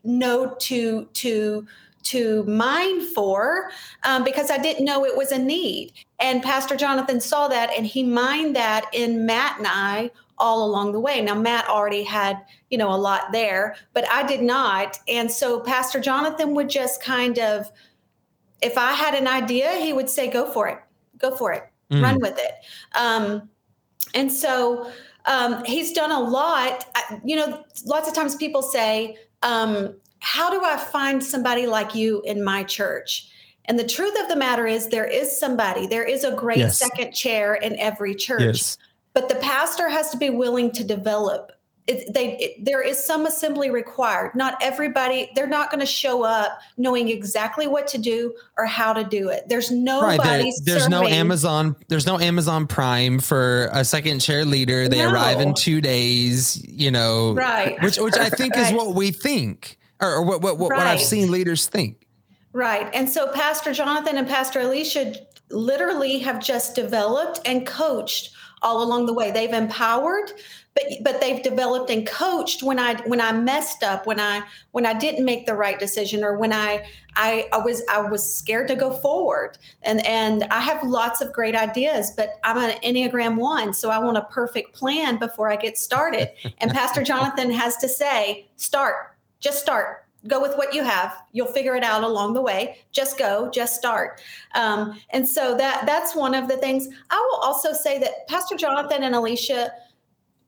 know 0.05 0.55
to 0.61 1.07
to 1.15 1.67
to 2.03 2.45
mine 2.45 3.01
for 3.01 3.71
um, 4.05 4.23
because 4.23 4.51
I 4.51 4.59
didn't 4.59 4.85
know 4.85 5.05
it 5.05 5.17
was 5.17 5.33
a 5.33 5.39
need. 5.39 5.93
And 6.21 6.43
Pastor 6.43 6.77
Jonathan 6.77 7.21
saw 7.21 7.49
that 7.49 7.71
and 7.77 7.85
he 7.85 8.05
mined 8.05 8.55
that 8.55 8.87
in 8.93 9.27
Matt 9.27 9.59
and 9.59 9.67
I 9.67 10.13
all 10.39 10.65
along 10.65 10.93
the 10.93 11.01
way. 11.01 11.21
Now 11.21 11.35
Matt 11.35 11.69
already 11.69 12.05
had, 12.05 12.45
you 12.71 12.79
know, 12.79 12.93
a 12.93 12.97
lot 12.97 13.33
there, 13.33 13.77
but 13.93 14.09
I 14.09 14.23
did 14.25 14.43
not. 14.43 14.99
And 15.09 15.31
so 15.31 15.61
Pastor 15.61 15.99
Jonathan 15.99 16.55
would 16.55 16.69
just 16.69 17.03
kind 17.03 17.39
of 17.39 17.73
if 18.63 18.79
I 18.79 18.93
had 18.93 19.15
an 19.15 19.27
idea, 19.27 19.73
he 19.73 19.93
would 19.93 20.09
say, 20.09 20.29
"Go 20.29 20.51
for 20.51 20.69
it, 20.69 20.79
go 21.19 21.35
for 21.37 21.53
it, 21.53 21.65
mm. 21.91 22.03
run 22.03 22.21
with 22.21 22.39
it." 22.39 22.53
Um, 22.95 23.49
and 24.15 24.33
so 24.33 24.91
um, 25.27 25.65
he's 25.65 25.93
done 25.93 26.11
a 26.11 26.21
lot. 26.21 26.87
You 27.25 27.37
know, 27.37 27.65
lots 27.85 28.09
of 28.09 28.15
times 28.15 28.37
people 28.37 28.63
say, 28.63 29.17
um, 29.43 29.95
"How 30.21 30.51
do 30.51 30.65
I 30.65 30.77
find 30.77 31.23
somebody 31.23 31.67
like 31.67 31.95
you 31.95 32.23
in 32.23 32.43
my 32.43 32.63
church?" 32.65 33.29
And 33.67 33.79
the 33.79 33.87
truth 33.87 34.15
of 34.21 34.29
the 34.29 34.37
matter 34.37 34.67
is, 34.67 34.89
there 34.89 35.07
is 35.07 35.39
somebody. 35.39 35.87
There 35.87 36.05
is 36.05 36.23
a 36.25 36.33
great 36.33 36.59
yes. 36.59 36.79
second 36.79 37.13
chair 37.13 37.55
in 37.55 37.77
every 37.79 38.15
church. 38.15 38.41
Yes. 38.41 38.79
But 39.13 39.29
the 39.29 39.35
pastor 39.37 39.89
has 39.89 40.11
to 40.11 40.17
be 40.17 40.31
willing 40.31 40.71
to 40.73 40.85
develop 40.85 41.51
it, 41.87 42.13
they 42.13 42.37
it, 42.39 42.65
there 42.65 42.83
is 42.83 43.03
some 43.03 43.27
assembly 43.27 43.71
required 43.71 44.35
not 44.35 44.57
everybody 44.61 45.31
they're 45.35 45.47
not 45.47 45.71
going 45.71 45.81
to 45.81 45.87
show 45.87 46.25
up 46.25 46.59
knowing 46.77 47.09
exactly 47.09 47.67
what 47.67 47.87
to 47.87 47.99
do 47.99 48.35
or 48.59 48.67
how 48.67 48.93
to 48.93 49.05
do 49.05 49.29
it 49.29 49.49
there's 49.49 49.71
nobody 49.71 50.19
right, 50.19 50.25
there, 50.25 50.53
there's 50.65 50.83
serving. 50.85 50.91
no 50.91 51.07
amazon 51.07 51.77
there's 51.89 52.07
no 52.07 52.19
amazon 52.19 52.67
prime 52.67 53.19
for 53.19 53.69
a 53.73 53.85
second 53.85 54.21
chair 54.21 54.45
leader 54.45 54.89
they 54.89 54.99
no. 54.99 55.13
arrive 55.13 55.41
in 55.41 55.55
two 55.55 55.81
days 55.81 56.63
you 56.69 56.91
know 56.91 57.33
right 57.35 57.81
which 57.83 57.99
which 57.99 58.17
i 58.17 58.29
think 58.29 58.55
right. 58.57 58.73
is 58.73 58.77
what 58.77 58.95
we 58.95 59.11
think 59.11 59.79
or, 60.01 60.15
or 60.15 60.23
what 60.23 60.43
what, 60.43 60.59
what, 60.59 60.71
right. 60.71 60.79
what 60.79 60.87
i've 60.87 61.01
seen 61.01 61.31
leaders 61.31 61.69
think 61.69 62.07
right 62.53 62.91
and 62.95 63.09
so 63.09 63.31
pastor 63.33 63.73
jonathan 63.73 64.17
and 64.17 64.27
pastor 64.27 64.61
alicia 64.61 65.15
literally 65.51 66.19
have 66.19 66.43
just 66.43 66.75
developed 66.75 67.41
and 67.45 67.67
coached 67.67 68.35
all 68.63 68.83
along 68.83 69.07
the 69.07 69.13
way. 69.13 69.31
They've 69.31 69.53
empowered, 69.53 70.33
but 70.77 70.85
but 71.03 71.21
they've 71.21 71.43
developed 71.43 71.91
and 71.91 72.07
coached 72.07 72.63
when 72.63 72.79
I 72.79 72.95
when 73.07 73.21
I 73.21 73.33
messed 73.33 73.83
up, 73.83 74.07
when 74.07 74.21
I 74.21 74.43
when 74.73 74.85
I 74.85 74.93
didn't 74.93 75.25
make 75.25 75.47
the 75.47 75.55
right 75.55 75.79
decision, 75.79 76.23
or 76.23 76.37
when 76.37 76.53
I 76.53 76.87
I, 77.17 77.49
I 77.53 77.59
was 77.59 77.83
I 77.91 78.01
was 78.03 78.37
scared 78.37 78.69
to 78.69 78.77
go 78.77 78.93
forward. 78.93 79.57
And 79.83 80.05
and 80.07 80.45
I 80.45 80.61
have 80.61 80.83
lots 80.85 81.21
of 81.23 81.33
great 81.33 81.57
ideas, 81.57 82.13
but 82.15 82.39
I'm 82.45 82.59
an 82.59 82.79
Enneagram 82.83 83.37
one, 83.37 83.73
so 83.73 83.91
I 83.91 83.99
want 83.99 84.19
a 84.19 84.23
perfect 84.25 84.75
plan 84.75 85.19
before 85.19 85.51
I 85.51 85.57
get 85.57 85.79
started. 85.79 86.31
And 86.59 86.71
Pastor 86.71 87.03
Jonathan 87.11 87.51
has 87.51 87.79
to 87.79 87.89
say, 87.89 88.47
start, 88.57 89.17
just 89.41 89.61
start. 89.61 90.05
Go 90.27 90.43
with 90.43 90.57
what 90.57 90.75
you 90.75 90.83
have. 90.83 91.17
You'll 91.33 91.47
figure 91.47 91.77
it 91.77 91.85
out 91.85 92.03
along 92.03 92.35
the 92.35 92.43
way. 92.43 92.79
Just 92.91 93.17
go 93.17 93.49
just 93.51 93.77
start. 93.77 94.21
Um, 94.55 95.01
and 95.11 95.27
so 95.27 95.57
that 95.57 95.87
that's 95.87 96.15
one 96.15 96.35
of 96.35 96.49
the 96.49 96.57
things. 96.57 96.89
I 97.11 97.29
will 97.31 97.41
also 97.41 97.73
say 97.73 97.99
that 97.99 98.27
pastor 98.29 98.57
jonathan 98.57 99.05
and 99.05 99.15
alicia 99.15 99.71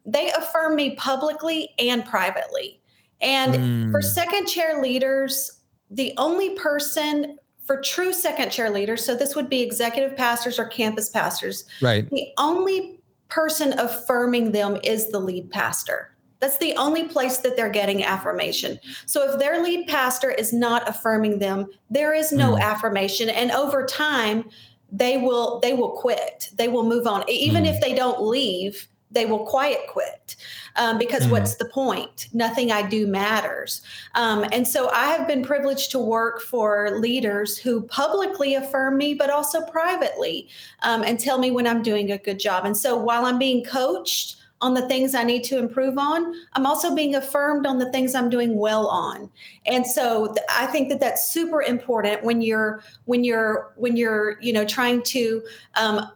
they 0.09 0.31
affirm 0.33 0.75
me 0.75 0.95
publicly 0.97 1.71
and 1.79 2.05
privately 2.05 2.81
and 3.21 3.55
mm. 3.55 3.91
for 3.91 4.01
second 4.01 4.47
chair 4.47 4.83
leaders 4.83 5.61
the 5.91 6.13
only 6.17 6.55
person 6.55 7.39
for 7.65 7.81
true 7.81 8.13
second 8.13 8.51
chair 8.51 8.71
leaders 8.71 9.05
so 9.05 9.15
this 9.15 9.37
would 9.37 9.49
be 9.49 9.61
executive 9.61 10.17
pastors 10.17 10.59
or 10.59 10.65
campus 10.67 11.11
pastors 11.11 11.65
right 11.83 12.09
the 12.11 12.29
only 12.39 13.01
person 13.29 13.79
affirming 13.79 14.53
them 14.53 14.79
is 14.83 15.11
the 15.11 15.21
lead 15.21 15.51
pastor 15.51 16.15
that's 16.41 16.59
the 16.59 16.77
only 16.77 17.05
place 17.05 17.39
that 17.39 17.57
they're 17.57 17.69
getting 17.69 18.05
affirmation. 18.05 18.79
So 19.07 19.29
if 19.29 19.39
their 19.39 19.63
lead 19.63 19.89
pastor 19.89 20.31
is 20.31 20.53
not 20.53 20.89
affirming 20.89 21.41
them, 21.41 21.67
there 21.91 22.15
is 22.15 22.31
no 22.31 22.53
mm. 22.53 22.61
affirmation 22.61 23.29
and 23.29 23.51
over 23.51 23.85
time 23.85 24.49
they 24.91 25.19
will 25.19 25.59
they 25.61 25.73
will 25.73 25.91
quit. 25.91 26.51
They 26.55 26.69
will 26.69 26.85
move 26.85 27.07
on. 27.07 27.29
Even 27.29 27.65
mm. 27.65 27.75
if 27.75 27.81
they 27.81 27.95
don't 27.95 28.23
leave, 28.23 28.87
they 29.11 29.27
will 29.27 29.45
quiet 29.47 29.81
quit 29.89 30.37
um, 30.77 30.99
because 30.99 31.27
mm 31.27 31.29
what's 31.29 31.57
the 31.57 31.67
point? 31.67 32.29
Nothing 32.33 32.73
I 32.73 32.89
do 32.89 33.07
matters. 33.07 33.83
Um, 34.15 34.47
and 34.51 34.67
so 34.67 34.89
I 34.91 35.09
have 35.09 35.29
been 35.29 35.45
privileged 35.45 35.91
to 35.91 35.99
work 35.99 36.41
for 36.41 36.99
leaders 36.99 37.59
who 37.59 37.83
publicly 37.83 38.55
affirm 38.55 38.97
me, 38.97 39.13
but 39.13 39.29
also 39.29 39.61
privately 39.67 40.49
um, 40.83 41.03
and 41.03 41.21
tell 41.21 41.39
me 41.39 41.51
when 41.51 41.67
I'm 41.67 41.83
doing 41.83 42.11
a 42.13 42.19
good 42.19 42.39
job. 42.39 42.65
And 42.65 42.75
so 42.75 42.97
while 42.97 43.27
I'm 43.27 43.39
being 43.39 43.63
coached, 43.63 44.37
on 44.61 44.75
the 44.75 44.87
things 44.89 45.15
I 45.15 45.23
need 45.23 45.45
to 45.45 45.59
improve 45.59 45.99
on, 45.99 46.35
I'm 46.55 46.67
also 46.67 46.95
being 46.95 47.15
affirmed 47.15 47.67
on 47.67 47.79
the 47.79 47.91
things 47.93 48.15
I'm 48.15 48.29
doing 48.29 48.57
well 48.57 48.89
on. 48.89 49.31
And 49.67 49.87
so 49.87 50.33
th- 50.33 50.47
I 50.51 50.67
think 50.67 50.89
that 50.89 51.01
that's 51.01 51.29
super 51.29 51.63
important 51.63 52.25
when 52.25 52.41
you're 52.41 52.83
when 53.05 53.23
you're 53.23 53.73
when 53.77 53.97
you're 53.97 54.41
you 54.41 54.53
know 54.53 54.65
trying 54.65 55.03
to 55.05 55.43
um, 55.77 56.11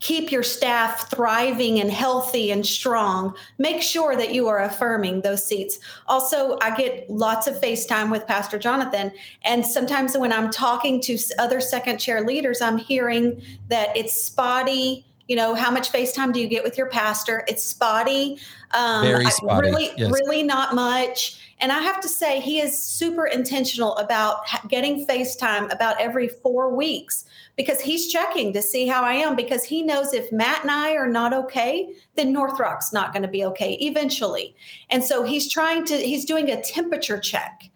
keep 0.00 0.30
your 0.30 0.42
staff 0.42 1.10
thriving 1.10 1.80
and 1.80 1.90
healthy 1.90 2.50
and 2.50 2.66
strong. 2.66 3.34
Make 3.58 3.80
sure 3.80 4.16
that 4.16 4.34
you 4.34 4.48
are 4.48 4.62
affirming 4.62 5.22
those 5.22 5.44
seats. 5.44 5.78
Also 6.06 6.58
i 6.60 6.74
get 6.76 7.08
lots 7.08 7.46
of 7.46 7.54
facetime 7.60 8.10
with 8.10 8.26
pastor 8.26 8.58
jonathan 8.58 9.12
and 9.44 9.64
sometimes 9.66 10.16
when 10.16 10.32
i'm 10.32 10.50
talking 10.50 11.00
to 11.00 11.18
other 11.38 11.60
second 11.60 11.98
chair 11.98 12.22
leaders 12.22 12.60
i'm 12.60 12.78
hearing 12.78 13.40
that 13.68 13.96
it's 13.96 14.20
spotty. 14.20 15.06
You 15.28 15.36
know 15.36 15.54
how 15.54 15.70
much 15.70 15.90
facetime 15.90 16.34
do 16.34 16.40
you 16.40 16.48
get 16.48 16.62
with 16.62 16.76
your 16.76 16.88
pastor? 16.88 17.44
It's 17.48 17.64
spotty. 17.64 18.38
Um 18.72 19.02
Very 19.02 19.30
spotty. 19.30 19.68
really 19.68 19.90
yes. 19.96 20.10
really 20.12 20.42
not 20.42 20.74
much. 20.74 21.40
And 21.60 21.72
i 21.72 21.80
have 21.80 22.00
to 22.00 22.08
say 22.08 22.40
he 22.40 22.60
is 22.60 22.80
super 22.80 23.26
intentional 23.26 23.96
about 23.96 24.44
getting 24.68 25.06
facetime 25.06 25.72
about 25.72 25.98
every 26.00 26.28
four 26.28 26.74
weeks 26.74 27.24
because 27.56 27.80
he's 27.80 28.10
checking 28.10 28.52
to 28.52 28.62
see 28.62 28.86
how 28.86 29.02
i 29.02 29.12
am 29.12 29.36
because 29.36 29.64
he 29.64 29.82
knows 29.82 30.12
if 30.12 30.30
matt 30.32 30.62
and 30.62 30.70
i 30.70 30.94
are 30.94 31.08
not 31.08 31.32
okay 31.32 31.88
then 32.16 32.32
north 32.32 32.58
rock's 32.58 32.92
not 32.92 33.12
going 33.12 33.22
to 33.22 33.28
be 33.28 33.44
okay 33.44 33.74
eventually 33.80 34.54
and 34.90 35.02
so 35.02 35.22
he's 35.22 35.50
trying 35.50 35.84
to 35.84 35.96
he's 35.96 36.24
doing 36.24 36.50
a 36.50 36.62
temperature 36.62 37.18
check 37.18 37.70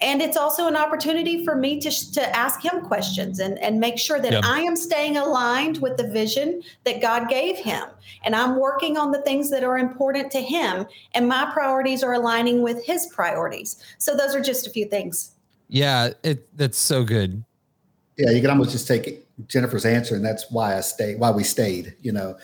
and 0.00 0.20
it's 0.20 0.36
also 0.36 0.66
an 0.66 0.76
opportunity 0.76 1.44
for 1.44 1.56
me 1.56 1.80
to, 1.80 2.12
to 2.12 2.36
ask 2.36 2.62
him 2.62 2.82
questions 2.82 3.38
and, 3.38 3.58
and 3.58 3.80
make 3.80 3.98
sure 3.98 4.20
that 4.20 4.32
yep. 4.32 4.44
I 4.44 4.60
am 4.60 4.76
staying 4.76 5.16
aligned 5.16 5.78
with 5.78 5.96
the 5.96 6.06
vision 6.08 6.62
that 6.84 7.00
God 7.00 7.28
gave 7.28 7.56
him. 7.56 7.84
And 8.22 8.36
I'm 8.36 8.56
working 8.56 8.98
on 8.98 9.10
the 9.10 9.22
things 9.22 9.48
that 9.50 9.64
are 9.64 9.78
important 9.78 10.30
to 10.32 10.40
him, 10.40 10.86
and 11.14 11.28
my 11.28 11.50
priorities 11.52 12.02
are 12.02 12.12
aligning 12.12 12.62
with 12.62 12.84
his 12.84 13.06
priorities. 13.06 13.82
So 13.98 14.14
those 14.16 14.34
are 14.34 14.40
just 14.40 14.66
a 14.66 14.70
few 14.70 14.86
things. 14.86 15.32
Yeah, 15.68 16.10
it 16.22 16.46
that's 16.56 16.78
so 16.78 17.02
good. 17.02 17.42
Yeah, 18.16 18.30
you 18.30 18.40
can 18.40 18.50
almost 18.50 18.70
just 18.70 18.88
take 18.88 19.26
Jennifer's 19.48 19.84
answer, 19.84 20.14
and 20.14 20.24
that's 20.24 20.50
why 20.50 20.76
I 20.76 20.80
stayed, 20.80 21.20
why 21.20 21.30
we 21.30 21.44
stayed, 21.44 21.94
you 22.00 22.12
know. 22.12 22.36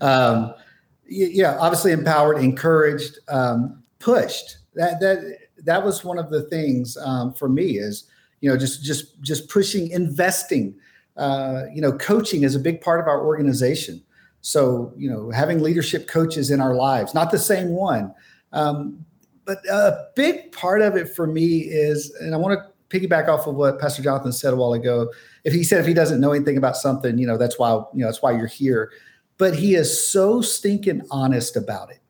um, 0.00 0.54
yeah, 1.06 1.56
obviously 1.58 1.92
empowered, 1.92 2.38
encouraged, 2.38 3.18
um, 3.28 3.82
pushed. 3.98 4.58
That 4.74 5.00
that 5.00 5.38
that 5.64 5.84
was 5.84 6.04
one 6.04 6.18
of 6.18 6.30
the 6.30 6.42
things 6.42 6.96
um, 6.98 7.32
for 7.32 7.48
me 7.48 7.78
is 7.78 8.04
you 8.40 8.50
know 8.50 8.56
just 8.56 8.82
just 8.82 9.20
just 9.22 9.48
pushing 9.48 9.90
investing 9.90 10.74
uh, 11.16 11.64
you 11.74 11.80
know 11.80 11.92
coaching 11.92 12.42
is 12.42 12.54
a 12.54 12.58
big 12.58 12.80
part 12.80 13.00
of 13.00 13.06
our 13.06 13.24
organization 13.24 14.02
so 14.40 14.92
you 14.96 15.10
know 15.10 15.30
having 15.30 15.60
leadership 15.60 16.06
coaches 16.06 16.50
in 16.50 16.60
our 16.60 16.74
lives 16.74 17.14
not 17.14 17.30
the 17.30 17.38
same 17.38 17.70
one 17.70 18.14
um, 18.52 19.04
but 19.44 19.58
a 19.68 20.06
big 20.14 20.52
part 20.52 20.80
of 20.80 20.96
it 20.96 21.14
for 21.14 21.26
me 21.26 21.58
is 21.58 22.14
and 22.20 22.34
i 22.34 22.38
want 22.38 22.58
to 22.58 22.72
piggyback 22.90 23.28
off 23.28 23.46
of 23.46 23.54
what 23.54 23.78
pastor 23.78 24.02
jonathan 24.02 24.32
said 24.32 24.52
a 24.52 24.56
while 24.56 24.72
ago 24.72 25.10
if 25.44 25.52
he 25.52 25.62
said 25.62 25.80
if 25.80 25.86
he 25.86 25.94
doesn't 25.94 26.20
know 26.20 26.32
anything 26.32 26.56
about 26.56 26.76
something 26.76 27.18
you 27.18 27.26
know 27.26 27.36
that's 27.36 27.58
why 27.58 27.72
you 27.72 28.00
know 28.00 28.06
that's 28.06 28.22
why 28.22 28.32
you're 28.32 28.46
here 28.46 28.90
but 29.36 29.54
he 29.54 29.74
is 29.74 30.08
so 30.08 30.40
stinking 30.40 31.02
honest 31.10 31.56
about 31.56 31.90
it 31.90 32.00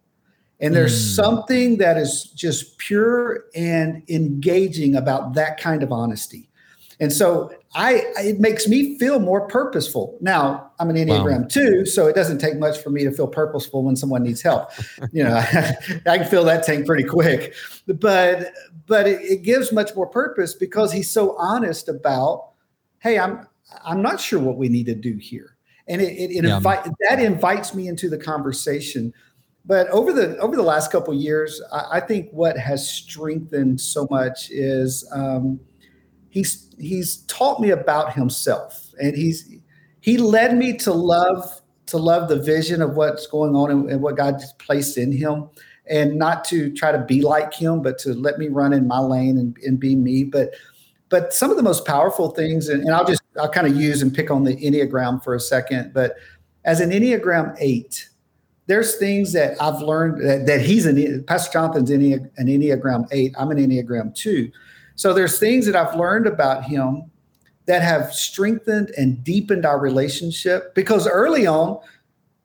and 0.61 0.75
there's 0.75 0.95
mm. 0.95 1.15
something 1.15 1.77
that 1.79 1.97
is 1.97 2.25
just 2.25 2.79
pure 2.79 3.45
and 3.55 4.03
engaging 4.09 4.97
about 4.97 5.35
that 5.35 5.61
kind 5.61 5.83
of 5.83 5.93
honesty. 5.93 6.49
And 7.01 7.13
so 7.13 7.51
I 7.75 8.05
it 8.17 8.41
makes 8.41 8.67
me 8.67 8.99
feel 8.99 9.21
more 9.21 9.47
purposeful. 9.47 10.19
Now, 10.21 10.73
I'm 10.81 10.91
an 10.91 10.97
Enneagram 10.97 11.43
wow. 11.43 11.49
too, 11.49 11.87
so 11.87 12.07
it 12.07 12.15
doesn't 12.15 12.39
take 12.39 12.59
much 12.59 12.79
for 12.83 12.91
me 12.91 13.05
to 13.05 13.13
feel 13.13 13.29
purposeful 13.29 13.85
when 13.85 13.95
someone 13.95 14.23
needs 14.23 14.43
help. 14.43 14.71
you 15.13 15.23
know, 15.23 15.37
I, 15.37 15.77
I, 16.07 16.19
can 16.19 16.27
fill 16.27 16.45
that 16.45 16.65
tank 16.65 16.87
pretty 16.87 17.05
quick. 17.05 17.55
But 17.87 18.53
but 18.87 19.07
it, 19.07 19.21
it 19.23 19.43
gives 19.43 19.73
much 19.73 19.95
more 19.95 20.07
purpose 20.07 20.55
because 20.55 20.93
he's 20.93 21.11
so 21.11 21.37
honest 21.37 21.89
about, 21.89 22.51
hey, 22.99 23.19
I'm 23.19 23.47
I'm 23.85 24.03
not 24.03 24.21
sure 24.21 24.41
what 24.41 24.57
we 24.57 24.69
need 24.69 24.87
to 24.87 24.95
do 24.95 25.17
here. 25.17 25.57
And 25.87 26.03
it, 26.03 26.13
it, 26.13 26.31
it 26.33 26.45
yeah. 26.45 26.57
invite, 26.57 26.85
that 27.09 27.19
invites 27.19 27.75
me 27.75 27.89
into 27.89 28.11
the 28.11 28.19
conversation 28.19 29.15
but 29.69 29.87
over 29.89 30.15
the 30.15 30.39
over 30.39 30.57
the 30.57 30.63
last 30.63 30.91
couple 30.91 31.13
years, 31.13 31.61
I, 31.71 31.99
I, 31.99 32.01
think 32.01 32.31
what 32.31 32.57
has 32.57 32.89
strengthened 32.89 33.79
so 33.79 34.09
much 34.11 34.51
is 34.51 35.07
um, 35.13 35.61
he's 36.39 36.69
he's 36.79 37.19
taught 37.23 37.61
me 37.61 37.71
about 37.71 38.15
himself, 38.15 38.95
and 39.01 39.17
he's 39.17 39.51
he 40.01 40.17
led 40.19 40.57
me 40.57 40.77
to 40.79 40.93
love 40.93 41.61
to 41.87 41.97
love 41.97 42.29
the 42.29 42.41
vision 42.41 42.83
of 42.83 42.95
what's 42.95 43.27
going 43.27 43.57
on 43.57 43.71
and, 43.71 43.91
and 43.91 44.03
what 44.03 44.17
God 44.17 44.41
placed 44.59 44.99
in 44.99 45.11
him, 45.11 45.49
and 45.87 46.17
not 46.17 46.45
to 46.47 46.73
try 46.73 46.93
to 46.93 46.99
be 46.99 47.23
like 47.23 47.53
him, 47.53 47.83
but 47.83 47.99
to 47.99 48.15
let 48.15 48.39
me 48.39 48.49
run 48.49 48.73
in 48.73 48.87
my 48.87 48.99
lane 48.99 49.39
and, 49.39 49.57
and 49.67 49.81
be 49.81 49.97
me. 49.97 50.25
But 50.25 50.55
but 51.09 51.33
some 51.33 51.51
of 51.51 51.57
the 51.57 51.63
most 51.63 51.87
powerful 51.87 52.31
things, 52.31 52.69
and, 52.69 52.83
and 52.83 52.93
I'll 52.95 53.07
just 53.07 53.23
I'll 53.41 53.51
kind 53.51 53.67
of 53.67 53.77
use 53.77 54.03
and 54.03 54.15
pick 54.15 54.31
on 54.31 54.45
the 54.45 54.57
Enneagram 54.57 55.23
for 55.25 55.35
a 55.35 55.41
second, 55.41 55.93
but 55.93 56.17
as 56.65 56.81
an 56.81 56.91
Enneagram 56.91 57.57
eight 57.59 58.09
there's 58.67 58.97
things 58.97 59.33
that 59.33 59.57
I've 59.63 59.81
learned 59.81 60.21
that, 60.29 60.45
that 60.45 60.61
he's 60.61 60.85
an 60.85 61.25
Pastor 61.25 61.55
Jonathan's 61.55 61.91
an 61.91 62.31
Enneagram 62.39 63.09
eight. 63.11 63.35
I'm 63.39 63.51
an 63.51 63.57
Enneagram 63.57 64.15
two. 64.15 64.53
So 64.99 65.15
there's 65.15 65.39
things 65.39 65.65
that 65.67 65.77
I've 65.77 65.95
learned 65.95 66.27
about 66.27 66.65
him 66.65 67.09
that 67.67 67.83
have 67.83 68.13
strengthened 68.13 68.91
and 68.99 69.23
deepened 69.23 69.65
our 69.65 69.79
relationship 69.79 70.75
because 70.75 71.07
early 71.07 71.47
on, 71.47 71.79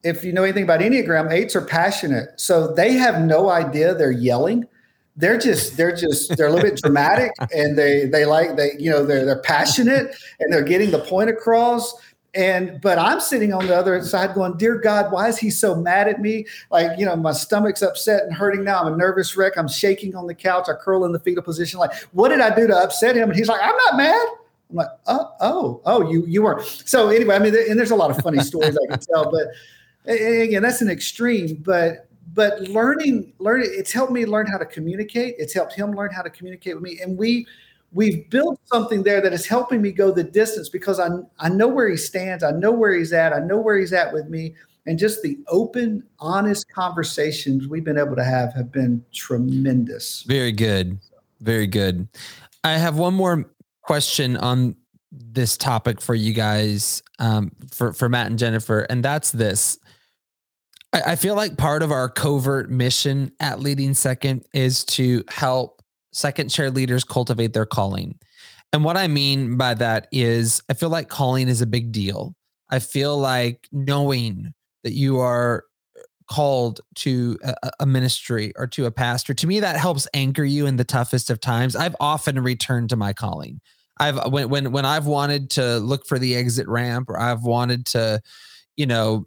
if 0.04 0.24
you 0.24 0.34
know 0.34 0.44
anything 0.44 0.64
about 0.64 0.80
Enneagram, 0.80 1.32
eights 1.32 1.56
are 1.56 1.66
passionate. 1.66 2.40
So 2.40 2.72
they 2.72 2.94
have 2.94 3.24
no 3.24 3.50
idea 3.50 3.96
they're 3.96 4.12
yelling. 4.12 4.68
They're 5.16 5.40
just, 5.40 5.78
they're 5.78 5.96
just, 5.96 6.38
they're 6.38 6.46
a 6.46 6.52
little 6.52 6.70
bit 6.70 6.80
dramatic 6.80 7.32
and 7.56 7.76
they, 7.76 8.06
they 8.06 8.26
like, 8.26 8.56
they, 8.56 8.74
you 8.78 8.92
know, 8.92 9.04
they're, 9.04 9.26
they're 9.26 9.42
passionate 9.42 10.16
and 10.40 10.54
they're 10.54 10.62
getting 10.62 10.92
the 10.92 11.00
point 11.00 11.32
across 11.32 11.96
and 12.36 12.82
but 12.82 12.98
i'm 12.98 13.20
sitting 13.20 13.54
on 13.54 13.68
the 13.68 13.76
other 13.76 14.02
side 14.04 14.34
going 14.34 14.58
dear 14.58 14.76
god 14.80 15.12
why 15.12 15.28
is 15.28 15.38
he 15.38 15.50
so 15.50 15.76
mad 15.76 16.08
at 16.08 16.20
me? 16.20 16.46
Like 16.72 16.98
you 17.00 17.06
know 17.06 17.16
my 17.16 17.32
stomach's 17.32 17.82
upset 17.82 18.24
and 18.24 18.34
hurting 18.34 18.64
now. 18.64 18.84
I'm 18.84 18.94
a 18.94 18.98
nervous 18.98 19.38
wreck. 19.38 19.54
I'm 19.58 19.68
shaking 19.68 20.16
on 20.16 20.28
the 20.28 20.34
couch. 20.34 20.68
I 20.68 20.74
curl 20.74 21.06
in 21.06 21.12
the 21.12 21.20
fetal 21.20 21.44
position. 21.44 21.80
Like 21.80 21.94
what 22.12 22.30
did 22.30 22.40
i 22.40 22.54
do 22.54 22.68
to 22.68 22.76
upset 22.76 23.16
him? 23.16 23.30
And 23.30 23.38
he's 23.38 23.48
like 23.48 23.62
i'm 23.62 23.76
not 23.76 23.98
mad. 23.98 24.28
I'm 24.70 24.76
like 24.76 24.88
oh 25.08 25.32
oh 25.40 25.82
oh 25.86 26.10
you 26.10 26.26
you 26.26 26.42
weren't. 26.44 26.66
So 26.66 27.10
anyway 27.10 27.36
i 27.36 27.40
mean 27.40 27.56
and 27.56 27.78
there's 27.78 27.92
a 27.92 27.96
lot 27.96 28.10
of 28.10 28.18
funny 28.18 28.40
stories 28.44 28.78
i 28.78 28.92
can 28.92 29.00
tell 29.00 29.32
but 29.32 30.12
again 30.12 30.64
that's 30.64 30.82
an 30.82 30.90
extreme 30.90 31.56
but 31.56 32.08
but 32.34 32.62
learning 32.62 33.32
learning 33.40 33.70
it's 33.72 33.92
helped 33.92 34.12
me 34.12 34.26
learn 34.26 34.48
how 34.48 34.58
to 34.58 34.66
communicate. 34.66 35.36
It's 35.38 35.54
helped 35.54 35.74
him 35.74 35.92
learn 35.92 36.12
how 36.12 36.22
to 36.22 36.30
communicate 36.30 36.76
with 36.76 36.84
me. 36.84 37.00
And 37.02 37.18
we 37.18 37.46
we've 37.94 38.30
built 38.30 38.60
something 38.66 39.04
there 39.04 39.22
that 39.22 39.34
is 39.34 39.46
helping 39.46 39.82
me 39.82 39.92
go 39.92 40.12
the 40.12 40.24
distance 40.24 40.70
because 40.70 41.00
I, 41.00 41.10
I 41.40 41.50
know 41.50 41.68
where 41.68 41.90
he 41.90 41.98
stands. 41.98 42.44
I 42.44 42.52
know 42.52 42.72
where 42.72 42.94
he's 42.94 43.14
at. 43.14 43.34
I 43.34 43.40
know 43.40 43.58
where 43.58 43.78
he's 43.78 43.94
at 43.94 44.12
with 44.12 44.30
me. 44.30 44.56
and 44.86 45.00
just 45.00 45.22
the 45.22 45.38
open, 45.48 46.04
honest 46.20 46.70
conversations 46.70 47.68
we've 47.68 47.84
been 47.84 47.98
able 47.98 48.16
to 48.16 48.24
have 48.24 48.54
have 48.54 48.72
been 48.72 49.04
tremendous. 49.14 50.24
Very 50.24 50.52
good. 50.52 51.00
Very 51.40 51.68
good. 51.68 52.08
I 52.64 52.74
have 52.74 52.98
one 52.98 53.14
more 53.14 53.50
question 53.82 54.38
on 54.38 54.76
this 55.12 55.58
topic 55.58 56.02
for 56.02 56.16
you 56.16 56.34
guys, 56.34 57.04
um, 57.20 57.52
for 57.72 57.94
for 57.94 58.10
Matt 58.10 58.28
and 58.28 58.40
Jennifer, 58.40 58.82
and 58.90 59.04
that's 59.04 59.32
this. 59.32 59.78
I, 60.92 61.02
I 61.08 61.16
feel 61.16 61.36
like 61.36 61.58
part 61.58 61.84
of 61.84 61.92
our 61.92 62.10
covert 62.10 62.70
mission 62.70 63.32
at 63.40 63.60
Leading 63.60 63.94
Second 63.94 64.46
is 64.54 64.84
to 64.86 65.24
help 65.30 65.83
second 66.14 66.50
chair 66.50 66.72
leaders 66.72 67.04
cultivate 67.04 67.54
their 67.54 67.66
calling. 67.66 68.18
And 68.72 68.84
what 68.84 68.98
I 68.98 69.08
mean 69.08 69.58
by 69.58 69.74
that 69.76 70.08
is, 70.12 70.64
I 70.70 70.74
feel 70.74 70.90
like 70.90 71.10
calling 71.10 71.48
is 71.48 71.62
a 71.62 71.68
big 71.68 71.92
deal. 71.92 72.36
I 72.70 72.80
feel 72.80 73.18
like 73.18 73.68
knowing 73.72 74.54
that 74.84 74.94
you 74.94 75.20
are 75.20 75.66
uh, 75.98 76.02
called 76.30 76.82
to 76.96 77.38
a, 77.44 77.72
a, 77.82 77.86
ministry 77.86 78.54
or 78.56 78.68
to 78.68 78.86
a 78.86 78.92
pastor 78.92 79.34
to 79.34 79.48
me 79.48 79.60
that 79.60 79.78
helps 79.78 80.08
anchor 80.14 80.44
you 80.44 80.66
in 80.66 80.78
the 80.78 80.84
toughest 80.84 81.30
of 81.30 81.40
times 81.40 81.76
i've 81.76 81.96
often 82.00 82.40
returned 82.40 82.90
to 82.90 82.96
my 82.96 83.14
calling 83.14 83.60
i've 84.00 84.32
when 84.32 84.50
when 84.50 84.72
when 84.72 84.86
i've 84.86 85.06
wanted 85.06 85.50
to 85.50 85.78
look 85.80 86.06
for 86.06 86.18
the 86.18 86.36
exit 86.36 86.68
ramp 86.68 87.10
or 87.10 87.20
i've 87.20 87.44
wanted 87.44 87.86
to 87.86 88.22
you 88.78 88.86
know 88.86 89.26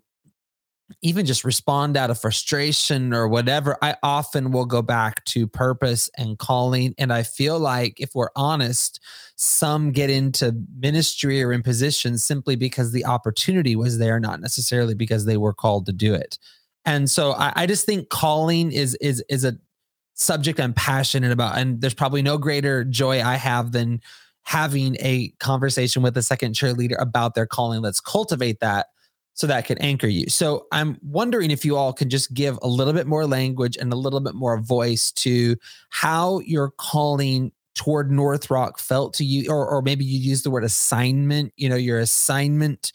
even 1.03 1.27
just 1.27 1.45
respond 1.45 1.97
out 1.97 2.11
of 2.11 2.21
frustration 2.21 3.13
or 3.13 3.27
whatever 3.27 3.77
i 3.83 3.97
often 4.03 4.53
will 4.53 4.65
go 4.65 4.83
back 4.83 5.25
to 5.25 5.47
purpose 5.47 6.09
and 6.17 6.39
calling 6.39 6.95
and 6.97 7.13
i 7.13 7.23
feel 7.23 7.59
like 7.59 8.01
if 8.01 8.15
we're 8.15 8.31
honest 8.37 9.01
some 9.35 9.91
get 9.91 10.11
into 10.11 10.55
ministry 10.79 11.43
or 11.43 11.53
in 11.53 11.63
positions 11.63 12.25
simply 12.25 12.57
because 12.57 12.93
the 12.93 13.05
opportunity 13.05 13.75
was 13.75 13.99
there 13.99 14.21
not 14.21 14.41
necessarily 14.41 14.95
because 14.95 15.25
they 15.25 15.37
were 15.37 15.55
called 15.55 15.87
to 15.87 15.93
do 15.93 16.15
it 16.15 16.39
and 16.85 17.11
so 17.11 17.33
I, 17.33 17.53
I 17.57 17.67
just 17.67 17.85
think 17.85 18.09
calling 18.09 18.71
is 18.71 18.95
is 18.97 19.23
is 19.29 19.45
a 19.45 19.59
subject 20.17 20.59
I'm 20.59 20.73
passionate 20.73 21.31
about. 21.31 21.59
And 21.59 21.81
there's 21.81 21.95
probably 21.95 22.23
no 22.23 22.39
greater 22.39 22.85
joy 22.85 23.23
I 23.23 23.35
have 23.35 23.73
than 23.73 24.01
having 24.43 24.97
a 25.01 25.29
conversation 25.41 26.03
with 26.03 26.17
a 26.17 26.23
second 26.23 26.55
chair 26.55 26.73
leader 26.73 26.97
about 26.97 27.35
their 27.35 27.47
calling. 27.47 27.83
Let's 27.83 28.01
cultivate 28.01 28.61
that 28.61 28.87
so 29.37 29.47
that 29.47 29.67
can 29.67 29.77
anchor 29.79 30.09
you. 30.09 30.29
So 30.29 30.67
I'm 30.73 30.99
wondering 31.03 31.51
if 31.51 31.63
you 31.63 31.77
all 31.77 31.93
can 31.93 32.09
just 32.09 32.33
give 32.33 32.59
a 32.63 32.69
little 32.69 32.95
bit 32.95 33.07
more 33.07 33.27
language 33.27 33.77
and 33.77 33.93
a 33.93 33.97
little 33.97 34.21
bit 34.21 34.35
more 34.35 34.59
voice 34.59 35.13
to 35.13 35.57
how 35.91 36.41
your 36.41 36.71
calling 36.71 37.53
toward 37.75 38.11
North 38.11 38.51
Rock 38.51 38.79
felt 38.79 39.13
to 39.15 39.25
you, 39.27 39.51
or, 39.51 39.69
or 39.69 39.83
maybe 39.83 40.07
you 40.07 40.19
use 40.19 40.43
the 40.43 40.51
word 40.51 40.65
assignment, 40.65 41.53
you 41.59 41.69
know, 41.69 41.77
your 41.77 41.99
assignment 41.99 42.93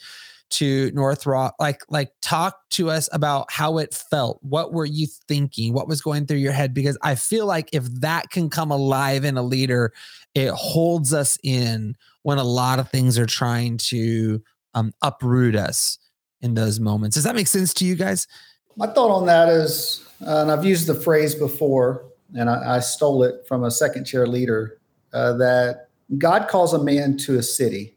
to 0.50 0.92
North 0.96 1.28
Rock, 1.28 1.54
like 1.60 1.84
like 1.90 2.12
talk 2.22 2.58
to 2.72 2.90
us 2.90 3.08
about 3.14 3.46
how 3.52 3.78
it 3.78 3.94
felt. 3.94 4.40
What 4.42 4.74
were 4.74 4.86
you 4.86 5.06
thinking? 5.28 5.74
What 5.74 5.88
was 5.88 6.02
going 6.02 6.26
through 6.26 6.40
your 6.40 6.52
head? 6.54 6.74
Because 6.74 6.98
I 7.04 7.14
feel 7.14 7.46
like 7.46 7.70
if 7.72 7.86
that 8.02 8.32
can 8.32 8.50
come 8.50 8.72
alive 8.72 9.24
in 9.24 9.38
a 9.38 9.44
leader, 9.44 9.94
it 10.34 10.50
holds 10.50 11.14
us 11.14 11.38
in 11.44 11.96
when 12.24 12.40
a 12.40 12.44
lot 12.44 12.80
of 12.80 12.90
things 12.90 13.20
are 13.20 13.28
trying 13.28 13.78
to 13.78 14.42
um, 14.74 14.92
uproot 15.04 15.56
us 15.56 16.00
in 16.42 16.54
those 16.54 16.80
moments. 16.80 17.16
Does 17.16 17.24
that 17.24 17.36
make 17.36 17.48
sense 17.48 17.74
to 17.76 17.86
you 17.86 17.96
guys? 17.96 18.28
My 18.76 18.88
thought 18.88 19.12
on 19.12 19.26
that 19.26 19.50
is, 19.50 20.08
uh, 20.26 20.42
and 20.42 20.52
I've 20.52 20.66
used 20.66 20.88
the 20.88 20.96
phrase 20.96 21.36
before, 21.36 22.06
and 22.36 22.50
I, 22.50 22.78
I 22.78 22.80
stole 22.80 23.24
it 23.24 23.46
from 23.48 23.64
a 23.64 23.72
second 23.72 24.06
chair 24.06 24.26
leader, 24.26 24.80
uh, 25.14 25.34
that 25.34 25.88
God 26.18 26.48
calls 26.48 26.74
a 26.74 26.84
man 26.84 27.18
to 27.18 27.38
a 27.38 27.44
city, 27.44 27.96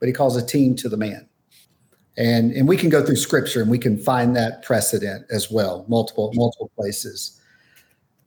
but 0.00 0.06
he 0.06 0.12
calls 0.12 0.36
a 0.36 0.44
team 0.44 0.74
to 0.76 0.88
the 0.88 0.96
man 0.96 1.28
and 2.16 2.52
and 2.52 2.66
we 2.66 2.76
can 2.76 2.88
go 2.88 3.04
through 3.04 3.16
scripture 3.16 3.60
and 3.60 3.70
we 3.70 3.78
can 3.78 3.98
find 3.98 4.34
that 4.34 4.62
precedent 4.62 5.26
as 5.30 5.50
well 5.50 5.84
multiple 5.88 6.30
multiple 6.34 6.70
places 6.76 7.40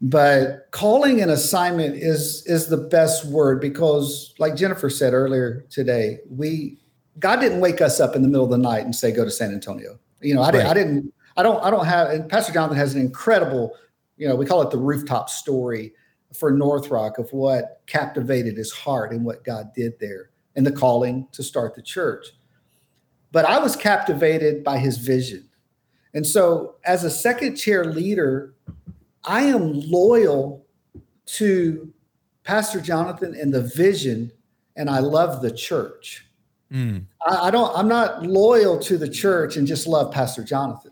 but 0.02 0.68
calling 0.72 1.22
an 1.22 1.30
assignment 1.30 1.96
is 1.96 2.44
is 2.46 2.68
the 2.68 2.78
best 2.78 3.26
word 3.26 3.60
because 3.60 4.34
like 4.40 4.56
jennifer 4.56 4.90
said 4.90 5.14
earlier 5.14 5.66
today 5.70 6.20
we 6.30 6.78
god 7.18 7.40
didn't 7.40 7.60
wake 7.60 7.82
us 7.82 8.00
up 8.00 8.16
in 8.16 8.22
the 8.22 8.28
middle 8.28 8.46
of 8.46 8.52
the 8.52 8.58
night 8.58 8.86
and 8.86 8.96
say 8.96 9.12
go 9.12 9.26
to 9.26 9.32
san 9.32 9.52
antonio 9.52 9.98
you 10.22 10.36
know 10.36 10.42
i 10.42 10.52
didn't 10.52 10.68
i 10.68 10.74
didn't 10.74 11.14
i 11.38 11.44
don't 11.44 11.64
i 11.64 11.70
don't 11.70 11.86
have 11.86 12.10
and 12.10 12.30
pastor 12.30 12.54
jonathan 12.54 12.78
has 12.78 12.94
an 12.94 13.02
incredible 13.02 13.76
you 14.18 14.28
know 14.28 14.36
we 14.36 14.46
call 14.46 14.62
it 14.62 14.70
the 14.70 14.78
rooftop 14.78 15.30
story 15.30 15.94
for 16.34 16.52
north 16.52 16.90
rock 16.90 17.18
of 17.18 17.32
what 17.32 17.82
captivated 17.88 18.56
his 18.56 18.72
heart 18.72 19.12
and 19.12 19.26
what 19.26 19.44
god 19.44 19.74
did 19.74 20.00
there 20.00 20.30
and 20.56 20.66
the 20.66 20.72
calling 20.72 21.28
to 21.32 21.42
start 21.42 21.74
the 21.76 21.82
church 21.82 22.28
but 23.32 23.46
I 23.46 23.60
was 23.60 23.76
captivated 23.76 24.64
by 24.64 24.78
his 24.78 24.98
vision. 24.98 25.48
And 26.14 26.26
so, 26.26 26.76
as 26.86 27.04
a 27.04 27.10
second 27.10 27.56
chair 27.56 27.86
leader, 27.86 28.56
I 29.24 29.42
am 29.42 29.74
loyal 29.74 30.66
to 31.26 31.94
Pastor 32.44 32.82
Jonathan 32.82 33.36
and 33.36 33.54
the 33.54 33.62
vision, 33.62 34.32
and 34.76 34.90
I 34.90 35.00
love 35.00 35.42
the 35.42 35.52
church. 35.52 36.26
Mm. 36.72 37.06
I, 37.26 37.48
I, 37.48 37.52
don't. 37.52 37.76
I'm 37.76 37.88
not 37.88 38.24
loyal 38.24 38.78
to 38.80 38.98
the 38.98 39.10
church 39.10 39.58
and 39.58 39.66
just 39.66 39.88
love 39.88 40.14
Pastor 40.14 40.44
Jonathan. 40.44 40.92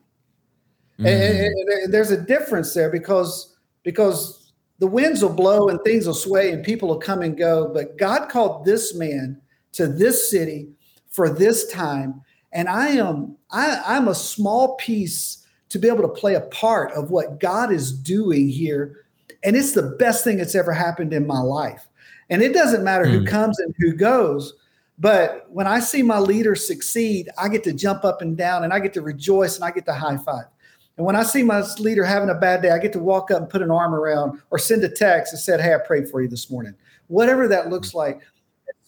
Mm. 1.00 1.08
And, 1.08 1.38
and, 1.38 1.70
and 1.84 1.94
there's 1.94 2.12
a 2.12 2.22
difference 2.22 2.74
there 2.74 2.90
because 2.90 3.56
because 3.84 4.52
the 4.80 4.88
winds 4.88 5.22
will 5.22 5.34
blow 5.34 5.70
and 5.70 5.80
things 5.84 6.08
will 6.08 6.14
sway 6.14 6.52
and 6.52 6.64
people 6.64 6.88
will 6.90 7.00
come 7.00 7.22
and 7.22 7.38
go. 7.38 7.72
But 7.74 7.98
God 7.98 8.30
called 8.30 8.66
this 8.66 8.96
man 8.96 9.40
to 9.74 9.88
this 9.88 10.30
city 10.30 10.70
for 11.10 11.30
this 11.30 11.72
time 11.72 12.22
and 12.52 12.68
I 12.68 12.90
am 12.90 13.38
I, 13.52 13.82
I'm 13.86 14.08
a 14.08 14.16
small 14.16 14.76
piece 14.76 15.46
to 15.70 15.80
be 15.80 15.88
able 15.88 16.02
to 16.02 16.08
play 16.08 16.36
a 16.36 16.42
part 16.42 16.92
of 16.94 17.12
what 17.12 17.40
God 17.40 17.72
is 17.72 17.92
doing 17.92 18.48
here. 18.48 19.06
And 19.44 19.56
it's 19.56 19.74
the 19.74 19.96
best 20.00 20.24
thing 20.24 20.38
that's 20.38 20.56
ever 20.56 20.72
happened 20.72 21.14
in 21.14 21.28
my 21.28 21.40
life. 21.40 21.88
And 22.30 22.42
it 22.42 22.54
doesn't 22.54 22.84
matter 22.84 23.06
mm. 23.06 23.12
who 23.12 23.26
comes 23.26 23.60
and 23.60 23.76
who 23.78 23.94
goes. 23.94 24.54
But 25.00 25.46
when 25.50 25.68
I 25.68 25.80
see 25.80 26.02
my 26.02 26.20
leader 26.20 26.56
succeed, 26.56 27.30
I 27.38 27.50
get 27.50 27.64
to 27.66 27.74
jump 27.74 28.04
up 28.04 28.22
and 28.22 28.36
down 28.36 28.64
and 28.64 28.74
I 28.74 28.80
get 28.80 28.94
to 28.94 29.02
rejoice 29.02 29.56
and 29.56 29.64
I 29.64 29.72
get 29.72 29.86
to 29.86 29.94
high 29.94 30.18
five. 30.18 30.46
And 30.98 31.06
when 31.06 31.16
I 31.16 31.22
see 31.22 31.44
my 31.44 31.62
leader 31.78 32.04
having 32.04 32.30
a 32.30 32.36
bad 32.36 32.64
day, 32.64 32.72
I 32.72 32.80
get 32.80 32.94
to 32.94 33.00
walk 33.00 33.30
up 33.30 33.42
and 33.42 33.50
put 33.50 33.62
an 33.62 33.70
arm 33.70 33.94
around 33.94 34.42
or 34.50 34.58
send 34.58 34.84
a 34.84 34.90
text 34.90 35.34
and 35.34 35.40
said, 35.40 35.62
Hey, 35.62 35.76
I 35.76 35.78
prayed 35.78 36.10
for 36.10 36.22
you 36.22 36.28
this 36.28 36.50
morning. 36.50 36.74
Whatever 37.08 37.48
that 37.48 37.70
looks 37.70 37.94
like. 37.94 38.22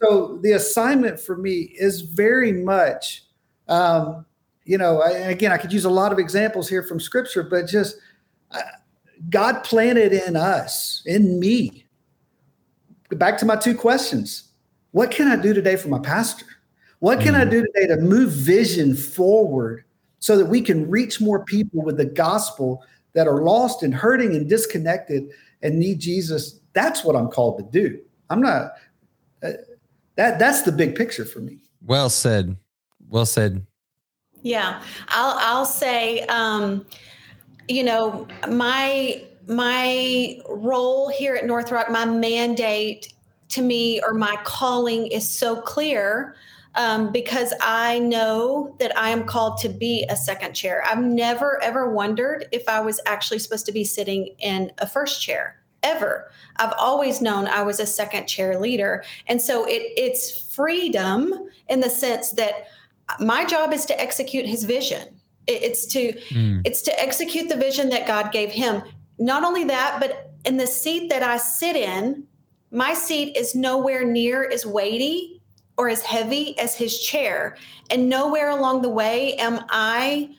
So 0.02 0.40
the 0.42 0.54
assignment 0.54 1.20
for 1.20 1.38
me 1.38 1.74
is 1.78 2.02
very 2.02 2.52
much 2.54 3.24
um, 3.70 4.26
you 4.66 4.78
know, 4.78 5.02
I, 5.02 5.10
again, 5.10 5.52
I 5.52 5.58
could 5.58 5.72
use 5.72 5.86
a 5.86 5.90
lot 5.90 6.12
of 6.12 6.20
examples 6.20 6.68
here 6.68 6.84
from 6.84 7.00
scripture, 7.00 7.44
but 7.44 7.68
just 7.68 7.98
uh, 8.52 8.62
God 9.30 9.64
planted 9.64 10.12
in 10.12 10.36
us, 10.36 11.02
in 11.06 11.40
me. 11.40 11.86
Back 13.10 13.38
to 13.40 13.46
my 13.46 13.56
two 13.56 13.76
questions. 13.76 14.49
What 14.92 15.12
can 15.12 15.28
I 15.28 15.36
do 15.36 15.54
today 15.54 15.76
for 15.76 15.90
my 15.90 16.00
pastor? 16.00 16.46
What 17.00 17.22
can 17.22 17.34
mm. 17.34 17.42
I 17.42 17.46
do 17.46 17.66
today 17.66 17.88
to 17.88 17.98
move 17.98 18.32
vision 18.32 18.96
forward 18.96 19.86
so 20.20 20.38
that 20.38 20.48
we 20.48 20.62
can 20.62 20.90
reach 20.90 21.22
more 21.22 21.46
people 21.46 21.82
with 21.82 21.98
the 21.98 22.06
gospel 22.06 22.84
that 23.14 23.28
are 23.28 23.42
lost 23.42 23.84
and 23.84 23.94
hurting 23.94 24.36
and 24.36 24.50
disconnected 24.50 25.30
and 25.62 25.80
need 25.80 26.00
Jesus? 26.00 26.60
That's 26.74 27.04
what 27.04 27.16
I'm 27.16 27.30
called 27.30 27.58
to 27.60 27.64
do. 27.64 28.00
I'm 28.30 28.42
not 28.42 28.74
uh, 29.42 29.52
that 30.16 30.40
that's 30.40 30.64
the 30.64 30.72
big 30.72 30.96
picture 30.96 31.26
for 31.26 31.40
me. 31.40 31.60
Well 31.82 32.10
said 32.10 32.58
well 33.10 33.26
said. 33.26 33.66
Yeah, 34.42 34.82
I'll 35.10 35.38
I'll 35.40 35.66
say, 35.66 36.22
um, 36.28 36.86
you 37.68 37.84
know, 37.84 38.28
my 38.48 39.24
my 39.48 40.40
role 40.48 41.10
here 41.10 41.36
at 41.36 41.46
North 41.46 41.72
Rock, 41.72 41.90
my 41.90 42.06
mandate 42.06 43.14
to 43.50 43.62
me 43.62 44.02
or 44.02 44.14
my 44.14 44.38
calling 44.44 45.08
is 45.08 45.30
so 45.30 45.62
clear 45.62 46.36
um, 46.76 47.12
because 47.12 47.54
I 47.62 48.00
know 48.00 48.76
that 48.80 48.96
I 48.98 49.10
am 49.10 49.26
called 49.26 49.58
to 49.60 49.70
be 49.70 50.06
a 50.10 50.16
second 50.16 50.54
chair. 50.54 50.84
I've 50.86 51.02
never 51.02 51.62
ever 51.64 51.90
wondered 51.90 52.48
if 52.52 52.70
I 52.70 52.80
was 52.80 53.02
actually 53.06 53.40
supposed 53.40 53.66
to 53.66 53.72
be 53.72 53.84
sitting 53.84 54.36
in 54.40 54.72
a 54.78 54.88
first 54.88 55.22
chair 55.22 55.60
ever. 55.82 56.30
I've 56.58 56.74
always 56.78 57.22
known 57.22 57.48
I 57.48 57.64
was 57.64 57.80
a 57.80 57.86
second 57.86 58.28
chair 58.28 58.60
leader, 58.60 59.04
and 59.28 59.42
so 59.42 59.66
it 59.66 59.82
it's 59.98 60.40
freedom 60.54 61.34
in 61.68 61.80
the 61.80 61.90
sense 61.90 62.32
that 62.32 62.68
my 63.20 63.46
job 63.46 63.74
is 63.74 63.86
to 63.86 64.00
execute 64.00 64.46
his 64.46 64.64
vision 64.64 65.20
it's 65.50 65.86
to 65.88 66.14
mm. 66.30 66.62
it's 66.64 66.82
to 66.84 67.00
execute 67.00 67.50
the 67.50 67.56
vision 67.56 67.90
that 67.90 68.06
god 68.06 68.32
gave 68.32 68.52
him 68.52 68.82
not 69.18 69.44
only 69.44 69.64
that 69.64 69.98
but 70.00 70.32
in 70.46 70.58
the 70.58 70.68
seat 70.68 71.10
that 71.10 71.24
i 71.24 71.38
sit 71.38 71.76
in 71.76 72.24
my 72.72 72.94
seat 72.94 73.36
is 73.36 73.56
nowhere 73.56 74.06
near 74.06 74.50
as 74.50 74.66
weighty 74.66 75.42
or 75.78 75.90
as 75.90 76.02
heavy 76.02 76.58
as 76.60 76.76
his 76.76 77.00
chair. 77.00 77.58
And 77.90 78.10
nowhere 78.10 78.50
along 78.50 78.82
the 78.82 78.90
way 78.90 79.36
am 79.36 79.66
i 79.70 80.30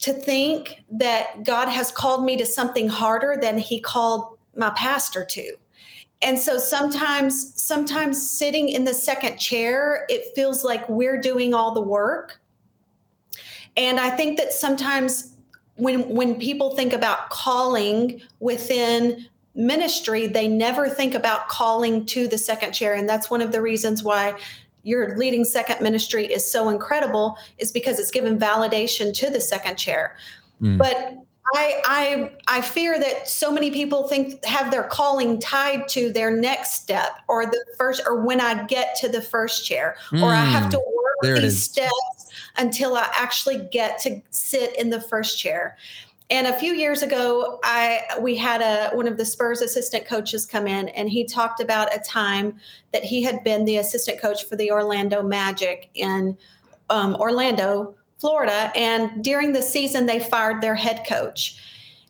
to 0.00 0.12
think 0.12 0.82
that 0.90 1.44
god 1.44 1.68
has 1.68 1.90
called 1.90 2.24
me 2.24 2.36
to 2.36 2.44
something 2.44 2.88
harder 2.88 3.38
than 3.40 3.56
he 3.58 3.80
called 3.80 4.38
my 4.56 4.70
pastor 4.70 5.24
to. 5.24 5.56
And 6.22 6.38
so 6.38 6.58
sometimes 6.58 7.62
sometimes 7.62 8.30
sitting 8.30 8.68
in 8.68 8.84
the 8.84 8.94
second 8.94 9.36
chair 9.38 10.06
it 10.08 10.34
feels 10.34 10.64
like 10.64 10.88
we're 10.88 11.20
doing 11.20 11.54
all 11.54 11.72
the 11.72 11.80
work. 11.80 12.40
And 13.76 14.00
I 14.00 14.10
think 14.10 14.38
that 14.38 14.52
sometimes 14.52 15.34
when 15.76 16.08
when 16.08 16.36
people 16.36 16.74
think 16.74 16.92
about 16.92 17.30
calling 17.30 18.20
within 18.40 19.26
ministry, 19.54 20.26
they 20.26 20.48
never 20.48 20.88
think 20.88 21.14
about 21.14 21.48
calling 21.48 22.06
to 22.06 22.26
the 22.26 22.38
second 22.38 22.72
chair. 22.72 22.94
And 22.94 23.08
that's 23.08 23.30
one 23.30 23.40
of 23.40 23.52
the 23.52 23.62
reasons 23.62 24.02
why 24.02 24.38
your 24.82 25.16
leading 25.16 25.44
second 25.44 25.80
ministry 25.80 26.26
is 26.26 26.50
so 26.50 26.68
incredible, 26.68 27.38
is 27.58 27.72
because 27.72 27.98
it's 27.98 28.10
given 28.10 28.38
validation 28.38 29.14
to 29.14 29.30
the 29.30 29.40
second 29.40 29.76
chair. 29.76 30.16
Mm. 30.60 30.78
But 30.78 31.14
I, 31.54 31.82
I 31.86 32.32
I 32.48 32.60
fear 32.62 32.98
that 32.98 33.28
so 33.28 33.52
many 33.52 33.70
people 33.70 34.08
think 34.08 34.42
have 34.44 34.70
their 34.70 34.84
calling 34.84 35.38
tied 35.38 35.88
to 35.88 36.10
their 36.10 36.30
next 36.30 36.74
step 36.74 37.20
or 37.28 37.46
the 37.46 37.64
first 37.76 38.02
or 38.06 38.24
when 38.24 38.40
I 38.40 38.64
get 38.64 38.96
to 38.96 39.08
the 39.08 39.20
first 39.20 39.66
chair 39.66 39.96
mm. 40.10 40.22
or 40.22 40.30
I 40.30 40.44
have 40.44 40.70
to 40.70 40.78
hmm. 40.78 40.96
work 40.96 41.16
there 41.22 41.38
these 41.38 41.62
steps 41.62 42.30
until 42.56 42.96
I 42.96 43.08
actually 43.12 43.68
get 43.70 43.98
to 44.00 44.22
sit 44.30 44.74
in 44.76 44.90
the 44.90 45.00
first 45.00 45.38
chair. 45.38 45.76
And 46.30 46.46
a 46.46 46.58
few 46.58 46.72
years 46.72 47.02
ago, 47.02 47.60
I 47.64 48.02
we 48.20 48.34
had 48.34 48.62
a 48.62 48.94
one 48.96 49.06
of 49.06 49.18
the 49.18 49.26
Spurs 49.26 49.60
assistant 49.60 50.06
coaches 50.06 50.46
come 50.46 50.66
in, 50.66 50.88
and 50.90 51.08
he 51.10 51.24
talked 51.24 51.60
about 51.60 51.94
a 51.94 51.98
time 51.98 52.58
that 52.92 53.04
he 53.04 53.22
had 53.22 53.44
been 53.44 53.64
the 53.66 53.76
assistant 53.76 54.20
coach 54.20 54.44
for 54.44 54.56
the 54.56 54.70
Orlando 54.70 55.22
Magic 55.22 55.90
in 55.94 56.36
um, 56.88 57.14
Orlando, 57.16 57.94
Florida. 58.18 58.72
And 58.74 59.22
during 59.22 59.52
the 59.52 59.62
season, 59.62 60.06
they 60.06 60.18
fired 60.18 60.62
their 60.62 60.74
head 60.74 61.04
coach. 61.06 61.58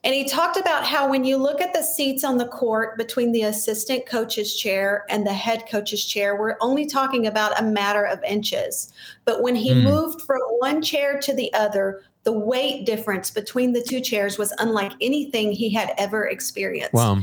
And 0.04 0.14
he 0.14 0.28
talked 0.28 0.58
about 0.58 0.84
how 0.84 1.08
when 1.08 1.24
you 1.24 1.38
look 1.38 1.62
at 1.62 1.72
the 1.72 1.82
seats 1.82 2.24
on 2.24 2.36
the 2.36 2.46
court 2.46 2.98
between 2.98 3.32
the 3.32 3.44
assistant 3.44 4.04
coach's 4.04 4.54
chair 4.54 5.06
and 5.08 5.26
the 5.26 5.32
head 5.32 5.64
coach's 5.68 6.04
chair, 6.04 6.36
we're 6.36 6.58
only 6.60 6.84
talking 6.84 7.26
about 7.26 7.58
a 7.58 7.64
matter 7.64 8.04
of 8.04 8.22
inches. 8.22 8.92
But 9.24 9.42
when 9.42 9.54
he 9.54 9.70
mm. 9.70 9.82
moved 9.82 10.20
from 10.20 10.40
one 10.58 10.82
chair 10.82 11.18
to 11.20 11.32
the 11.32 11.52
other, 11.54 12.02
the 12.24 12.32
weight 12.32 12.86
difference 12.86 13.30
between 13.30 13.72
the 13.72 13.82
two 13.82 14.00
chairs 14.00 14.38
was 14.38 14.52
unlike 14.58 14.92
anything 15.00 15.52
he 15.52 15.70
had 15.70 15.92
ever 15.98 16.26
experienced. 16.26 16.94
Wow. 16.94 17.20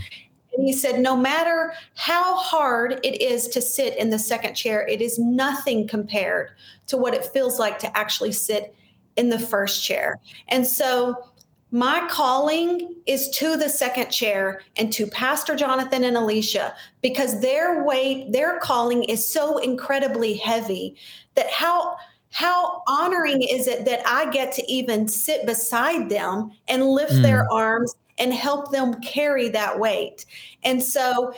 And 0.53 0.67
he 0.67 0.73
said, 0.73 0.99
no 0.99 1.15
matter 1.15 1.73
how 1.95 2.35
hard 2.35 2.99
it 3.03 3.21
is 3.21 3.47
to 3.49 3.61
sit 3.61 3.97
in 3.97 4.09
the 4.09 4.19
second 4.19 4.53
chair, 4.53 4.87
it 4.87 5.01
is 5.01 5.17
nothing 5.17 5.87
compared 5.87 6.51
to 6.87 6.97
what 6.97 7.13
it 7.13 7.25
feels 7.25 7.57
like 7.57 7.79
to 7.79 7.97
actually 7.97 8.31
sit 8.31 8.75
in 9.15 9.29
the 9.29 9.39
first 9.39 9.83
chair. 9.83 10.19
And 10.49 10.67
so 10.67 11.15
my 11.71 12.05
calling 12.09 12.95
is 13.05 13.29
to 13.29 13.55
the 13.55 13.69
second 13.69 14.09
chair 14.09 14.61
and 14.75 14.91
to 14.91 15.07
Pastor 15.07 15.55
Jonathan 15.55 16.03
and 16.03 16.17
Alicia 16.17 16.75
because 17.01 17.39
their 17.39 17.83
weight, 17.85 18.33
their 18.33 18.59
calling 18.59 19.05
is 19.05 19.25
so 19.25 19.57
incredibly 19.57 20.35
heavy 20.35 20.97
that 21.35 21.49
how 21.49 21.95
how 22.31 22.81
honoring 22.87 23.41
is 23.41 23.67
it 23.67 23.85
that 23.85 24.01
I 24.05 24.29
get 24.31 24.51
to 24.53 24.71
even 24.71 25.07
sit 25.07 25.45
beside 25.45 26.09
them 26.09 26.51
and 26.67 26.85
lift 26.85 27.13
mm. 27.13 27.21
their 27.21 27.51
arms 27.51 27.93
and 28.17 28.33
help 28.33 28.71
them 28.71 28.99
carry 29.01 29.49
that 29.49 29.77
weight? 29.77 30.25
And 30.63 30.81
so, 30.81 31.33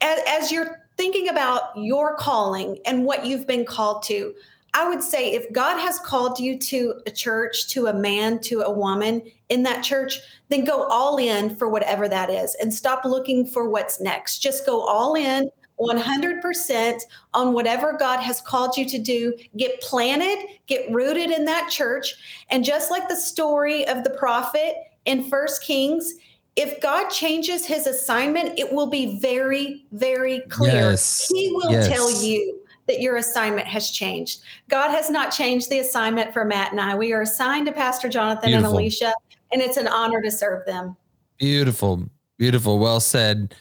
as, 0.00 0.20
as 0.28 0.52
you're 0.52 0.88
thinking 0.96 1.28
about 1.28 1.76
your 1.76 2.16
calling 2.16 2.78
and 2.86 3.04
what 3.04 3.26
you've 3.26 3.46
been 3.46 3.64
called 3.64 4.02
to, 4.04 4.34
I 4.72 4.88
would 4.88 5.02
say 5.02 5.32
if 5.32 5.50
God 5.52 5.78
has 5.80 5.98
called 5.98 6.38
you 6.38 6.58
to 6.58 7.00
a 7.06 7.10
church, 7.10 7.66
to 7.68 7.86
a 7.86 7.94
man, 7.94 8.38
to 8.40 8.60
a 8.60 8.70
woman 8.70 9.22
in 9.48 9.62
that 9.62 9.82
church, 9.82 10.20
then 10.48 10.64
go 10.64 10.84
all 10.84 11.16
in 11.16 11.56
for 11.56 11.68
whatever 11.68 12.08
that 12.08 12.30
is 12.30 12.54
and 12.60 12.72
stop 12.72 13.04
looking 13.04 13.46
for 13.46 13.68
what's 13.68 14.00
next. 14.00 14.38
Just 14.38 14.66
go 14.66 14.82
all 14.82 15.14
in 15.14 15.50
100% 15.80 17.00
on 17.34 17.52
whatever 17.52 17.96
God 17.98 18.20
has 18.20 18.40
called 18.40 18.76
you 18.76 18.84
to 18.86 18.98
do. 18.98 19.34
Get 19.56 19.80
planted, 19.80 20.46
get 20.66 20.90
rooted 20.90 21.30
in 21.30 21.44
that 21.44 21.70
church. 21.70 22.14
And 22.50 22.64
just 22.64 22.90
like 22.90 23.08
the 23.08 23.16
story 23.16 23.86
of 23.86 24.04
the 24.04 24.10
prophet 24.10 24.76
in 25.04 25.28
First 25.28 25.62
Kings, 25.62 26.14
if 26.56 26.80
God 26.80 27.10
changes 27.10 27.66
his 27.66 27.86
assignment, 27.86 28.58
it 28.58 28.72
will 28.72 28.86
be 28.86 29.18
very, 29.20 29.84
very 29.92 30.40
clear. 30.48 30.90
Yes. 30.90 31.28
He 31.30 31.52
will 31.52 31.70
yes. 31.70 31.88
tell 31.88 32.10
you 32.22 32.60
that 32.86 33.00
your 33.00 33.16
assignment 33.16 33.66
has 33.66 33.90
changed. 33.90 34.40
God 34.68 34.90
has 34.90 35.10
not 35.10 35.30
changed 35.30 35.68
the 35.68 35.80
assignment 35.80 36.32
for 36.32 36.44
Matt 36.44 36.72
and 36.72 36.80
I. 36.80 36.94
We 36.96 37.12
are 37.12 37.22
assigned 37.22 37.66
to 37.66 37.72
Pastor 37.72 38.08
Jonathan 38.08 38.50
Beautiful. 38.50 38.70
and 38.70 38.78
Alicia, 38.78 39.12
and 39.52 39.60
it's 39.60 39.76
an 39.76 39.88
honor 39.88 40.22
to 40.22 40.30
serve 40.30 40.64
them. 40.66 40.96
Beautiful. 41.38 42.08
Beautiful. 42.38 42.78
Well 42.78 43.00
said. 43.00 43.54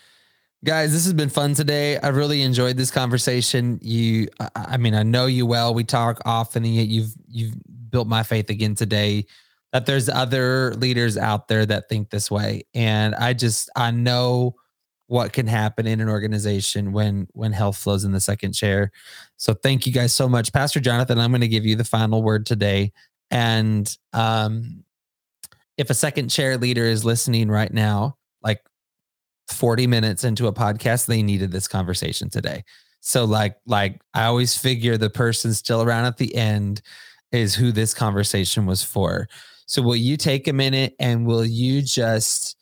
Guys, 0.65 0.91
this 0.91 1.03
has 1.03 1.13
been 1.13 1.29
fun 1.29 1.53
today. 1.53 1.99
I 1.99 2.07
really 2.07 2.41
enjoyed 2.41 2.75
this 2.75 2.89
conversation. 2.89 3.77
You, 3.83 4.27
I 4.55 4.77
mean, 4.77 4.95
I 4.95 5.03
know 5.03 5.27
you 5.27 5.45
well. 5.45 5.75
We 5.75 5.83
talk 5.83 6.19
often, 6.25 6.65
and 6.65 6.73
yet 6.73 6.87
you've 6.87 7.13
you've 7.27 7.53
built 7.91 8.07
my 8.07 8.23
faith 8.23 8.49
again 8.49 8.73
today. 8.73 9.27
That 9.73 9.85
there's 9.85 10.09
other 10.09 10.73
leaders 10.73 11.17
out 11.17 11.49
there 11.49 11.67
that 11.67 11.87
think 11.87 12.09
this 12.09 12.31
way, 12.31 12.63
and 12.73 13.13
I 13.13 13.33
just 13.33 13.69
I 13.75 13.91
know 13.91 14.55
what 15.05 15.33
can 15.33 15.45
happen 15.45 15.85
in 15.85 16.01
an 16.01 16.09
organization 16.09 16.93
when 16.93 17.27
when 17.33 17.51
health 17.51 17.77
flows 17.77 18.03
in 18.03 18.11
the 18.11 18.19
second 18.19 18.53
chair. 18.53 18.91
So 19.37 19.53
thank 19.53 19.85
you 19.85 19.93
guys 19.93 20.15
so 20.15 20.27
much, 20.27 20.51
Pastor 20.51 20.79
Jonathan. 20.79 21.19
I'm 21.19 21.29
going 21.29 21.41
to 21.41 21.47
give 21.47 21.67
you 21.67 21.75
the 21.75 21.83
final 21.83 22.23
word 22.23 22.47
today, 22.47 22.91
and 23.29 23.95
um, 24.13 24.83
if 25.77 25.91
a 25.91 25.95
second 25.95 26.29
chair 26.29 26.57
leader 26.57 26.85
is 26.85 27.05
listening 27.05 27.49
right 27.49 27.71
now, 27.71 28.17
like 28.41 28.61
40 29.49 29.87
minutes 29.87 30.23
into 30.23 30.47
a 30.47 30.53
podcast, 30.53 31.05
they 31.05 31.21
needed 31.21 31.51
this 31.51 31.67
conversation 31.67 32.29
today. 32.29 32.63
So 33.01 33.25
like 33.25 33.57
like 33.67 34.01
I 34.13 34.25
always 34.25 34.57
figure 34.57 34.97
the 34.97 35.11
person 35.11 35.53
still 35.53 35.83
around 35.83 36.05
at 36.05 36.17
the 36.17 36.33
end 36.35 36.81
is 37.31 37.53
who 37.53 37.71
this 37.71 37.93
conversation 37.93 38.65
was 38.65 38.81
for. 38.81 39.27
So 39.67 39.81
will 39.81 39.95
you 39.95 40.17
take 40.17 40.47
a 40.47 40.53
minute 40.53 40.95
and 40.99 41.25
will 41.27 41.45
you 41.45 41.81
just 41.81 42.55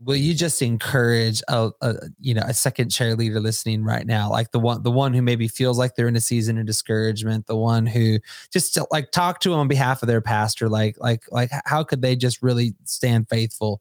will 0.00 0.16
you 0.16 0.34
just 0.34 0.60
encourage 0.60 1.42
a, 1.48 1.70
a, 1.80 1.94
you 2.18 2.34
know 2.34 2.42
a 2.46 2.54
second 2.54 2.90
chair 2.90 3.14
leader 3.14 3.40
listening 3.40 3.84
right 3.84 4.06
now 4.06 4.30
like 4.30 4.50
the 4.50 4.58
one 4.58 4.82
the 4.82 4.90
one 4.90 5.14
who 5.14 5.22
maybe 5.22 5.48
feels 5.48 5.78
like 5.78 5.94
they're 5.94 6.08
in 6.08 6.16
a 6.16 6.20
season 6.20 6.58
of 6.58 6.66
discouragement 6.66 7.46
the 7.46 7.56
one 7.56 7.86
who 7.86 8.18
just 8.52 8.78
like 8.90 9.10
talk 9.12 9.40
to 9.40 9.50
them 9.50 9.58
on 9.60 9.68
behalf 9.68 10.02
of 10.02 10.08
their 10.08 10.20
pastor 10.20 10.68
like 10.68 10.96
like 10.98 11.22
like 11.30 11.50
how 11.64 11.82
could 11.82 12.02
they 12.02 12.16
just 12.16 12.42
really 12.42 12.74
stand 12.84 13.28
faithful 13.28 13.80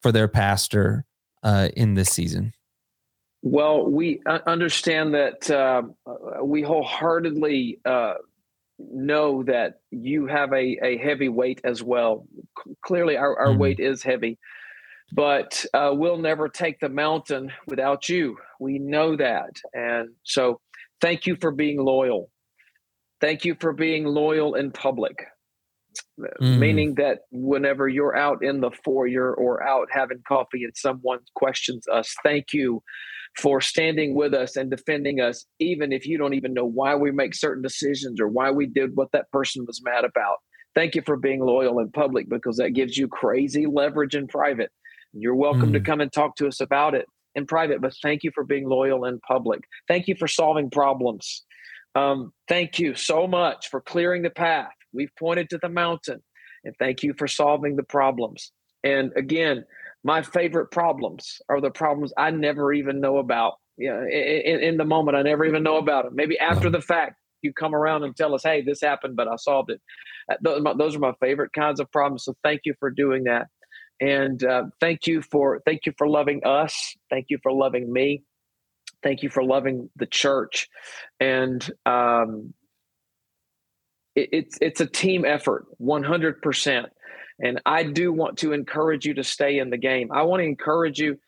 for 0.00 0.10
their 0.10 0.28
pastor 0.28 1.04
uh, 1.42 1.68
in 1.76 1.94
this 1.94 2.10
season? 2.10 2.52
Well, 3.42 3.84
we 3.84 4.20
understand 4.46 5.14
that 5.14 5.50
uh, 5.50 5.82
we 6.44 6.62
wholeheartedly 6.62 7.80
uh, 7.84 8.14
know 8.78 9.42
that 9.44 9.80
you 9.90 10.26
have 10.26 10.52
a, 10.52 10.78
a 10.82 10.98
heavy 10.98 11.28
weight 11.28 11.60
as 11.64 11.82
well. 11.82 12.26
C- 12.64 12.74
clearly, 12.82 13.16
our, 13.16 13.36
our 13.36 13.48
mm-hmm. 13.48 13.58
weight 13.58 13.80
is 13.80 14.02
heavy, 14.04 14.38
but 15.12 15.66
uh, 15.74 15.90
we'll 15.92 16.18
never 16.18 16.48
take 16.48 16.78
the 16.78 16.88
mountain 16.88 17.50
without 17.66 18.08
you. 18.08 18.36
We 18.60 18.78
know 18.78 19.16
that. 19.16 19.56
And 19.74 20.10
so, 20.22 20.60
thank 21.00 21.26
you 21.26 21.36
for 21.40 21.50
being 21.50 21.82
loyal. 21.82 22.30
Thank 23.20 23.44
you 23.44 23.56
for 23.58 23.72
being 23.72 24.04
loyal 24.04 24.54
in 24.54 24.70
public 24.70 25.26
mm. 26.40 26.58
meaning 26.58 26.94
that 26.96 27.20
whenever 27.30 27.88
you're 27.88 28.16
out 28.16 28.42
in 28.42 28.60
the 28.60 28.70
foyer 28.84 29.34
or 29.34 29.62
out 29.62 29.88
having 29.90 30.22
coffee 30.26 30.64
and 30.64 30.76
someone 30.76 31.18
questions 31.34 31.86
us, 31.88 32.14
thank 32.22 32.52
you 32.52 32.82
for 33.38 33.60
standing 33.60 34.14
with 34.14 34.34
us 34.34 34.56
and 34.56 34.70
defending 34.70 35.20
us, 35.20 35.46
even 35.58 35.92
if 35.92 36.06
you 36.06 36.18
don't 36.18 36.34
even 36.34 36.52
know 36.52 36.66
why 36.66 36.94
we 36.94 37.10
make 37.10 37.34
certain 37.34 37.62
decisions 37.62 38.20
or 38.20 38.28
why 38.28 38.50
we 38.50 38.66
did 38.66 38.90
what 38.94 39.12
that 39.12 39.30
person 39.30 39.64
was 39.66 39.80
mad 39.82 40.04
about. 40.04 40.36
Thank 40.74 40.94
you 40.94 41.02
for 41.04 41.16
being 41.16 41.40
loyal 41.40 41.78
in 41.78 41.90
public 41.90 42.28
because 42.28 42.56
that 42.56 42.70
gives 42.70 42.96
you 42.96 43.08
crazy 43.08 43.66
leverage 43.66 44.14
in 44.14 44.26
private. 44.26 44.70
You're 45.12 45.34
welcome 45.34 45.70
mm. 45.70 45.74
to 45.74 45.80
come 45.80 46.00
and 46.00 46.12
talk 46.12 46.36
to 46.36 46.46
us 46.46 46.60
about 46.60 46.94
it 46.94 47.06
in 47.34 47.46
private, 47.46 47.80
but 47.80 47.94
thank 48.02 48.22
you 48.22 48.30
for 48.34 48.44
being 48.44 48.68
loyal 48.68 49.04
in 49.04 49.20
public. 49.20 49.60
Thank 49.88 50.08
you 50.08 50.14
for 50.18 50.28
solving 50.28 50.70
problems. 50.70 51.44
Um, 51.94 52.32
thank 52.48 52.78
you 52.78 52.94
so 52.94 53.26
much 53.26 53.68
for 53.68 53.80
clearing 53.80 54.22
the 54.22 54.30
path 54.30 54.72
We've 54.92 55.14
pointed 55.18 55.50
to 55.50 55.58
the 55.58 55.68
mountain, 55.68 56.22
and 56.64 56.74
thank 56.78 57.02
you 57.02 57.14
for 57.16 57.28
solving 57.28 57.76
the 57.76 57.82
problems. 57.82 58.52
And 58.84 59.12
again, 59.16 59.64
my 60.04 60.22
favorite 60.22 60.70
problems 60.70 61.40
are 61.48 61.60
the 61.60 61.70
problems 61.70 62.12
I 62.16 62.30
never 62.30 62.72
even 62.72 63.00
know 63.00 63.18
about. 63.18 63.54
Yeah, 63.78 64.02
in, 64.02 64.60
in 64.60 64.76
the 64.76 64.84
moment, 64.84 65.16
I 65.16 65.22
never 65.22 65.44
even 65.44 65.62
know 65.62 65.78
about 65.78 66.04
them. 66.04 66.14
Maybe 66.14 66.38
after 66.38 66.68
the 66.68 66.80
fact, 66.80 67.16
you 67.40 67.52
come 67.52 67.74
around 67.74 68.04
and 68.04 68.14
tell 68.14 68.34
us, 68.34 68.42
"Hey, 68.42 68.62
this 68.62 68.80
happened, 68.80 69.16
but 69.16 69.28
I 69.28 69.36
solved 69.36 69.70
it." 69.70 69.80
Uh, 70.30 70.74
those 70.76 70.94
are 70.94 71.00
my 71.00 71.12
favorite 71.20 71.52
kinds 71.52 71.80
of 71.80 71.90
problems. 71.90 72.24
So 72.24 72.34
thank 72.42 72.60
you 72.64 72.74
for 72.78 72.90
doing 72.90 73.24
that, 73.24 73.46
and 74.00 74.42
uh, 74.44 74.64
thank 74.80 75.06
you 75.06 75.22
for 75.22 75.60
thank 75.64 75.86
you 75.86 75.92
for 75.96 76.08
loving 76.08 76.42
us. 76.44 76.94
Thank 77.10 77.26
you 77.30 77.38
for 77.42 77.52
loving 77.52 77.92
me. 77.92 78.22
Thank 79.02 79.22
you 79.22 79.30
for 79.30 79.42
loving 79.42 79.90
the 79.96 80.06
church, 80.06 80.68
and 81.18 81.68
um, 81.86 82.54
it, 84.14 84.28
it's 84.32 84.58
it's 84.60 84.80
a 84.80 84.86
team 84.86 85.24
effort 85.24 85.66
100% 85.80 86.86
and 87.40 87.60
i 87.66 87.82
do 87.82 88.12
want 88.12 88.38
to 88.38 88.52
encourage 88.52 89.04
you 89.04 89.14
to 89.14 89.24
stay 89.24 89.58
in 89.58 89.70
the 89.70 89.78
game 89.78 90.10
i 90.12 90.22
want 90.22 90.40
to 90.40 90.46
encourage 90.46 90.98
you 90.98 91.18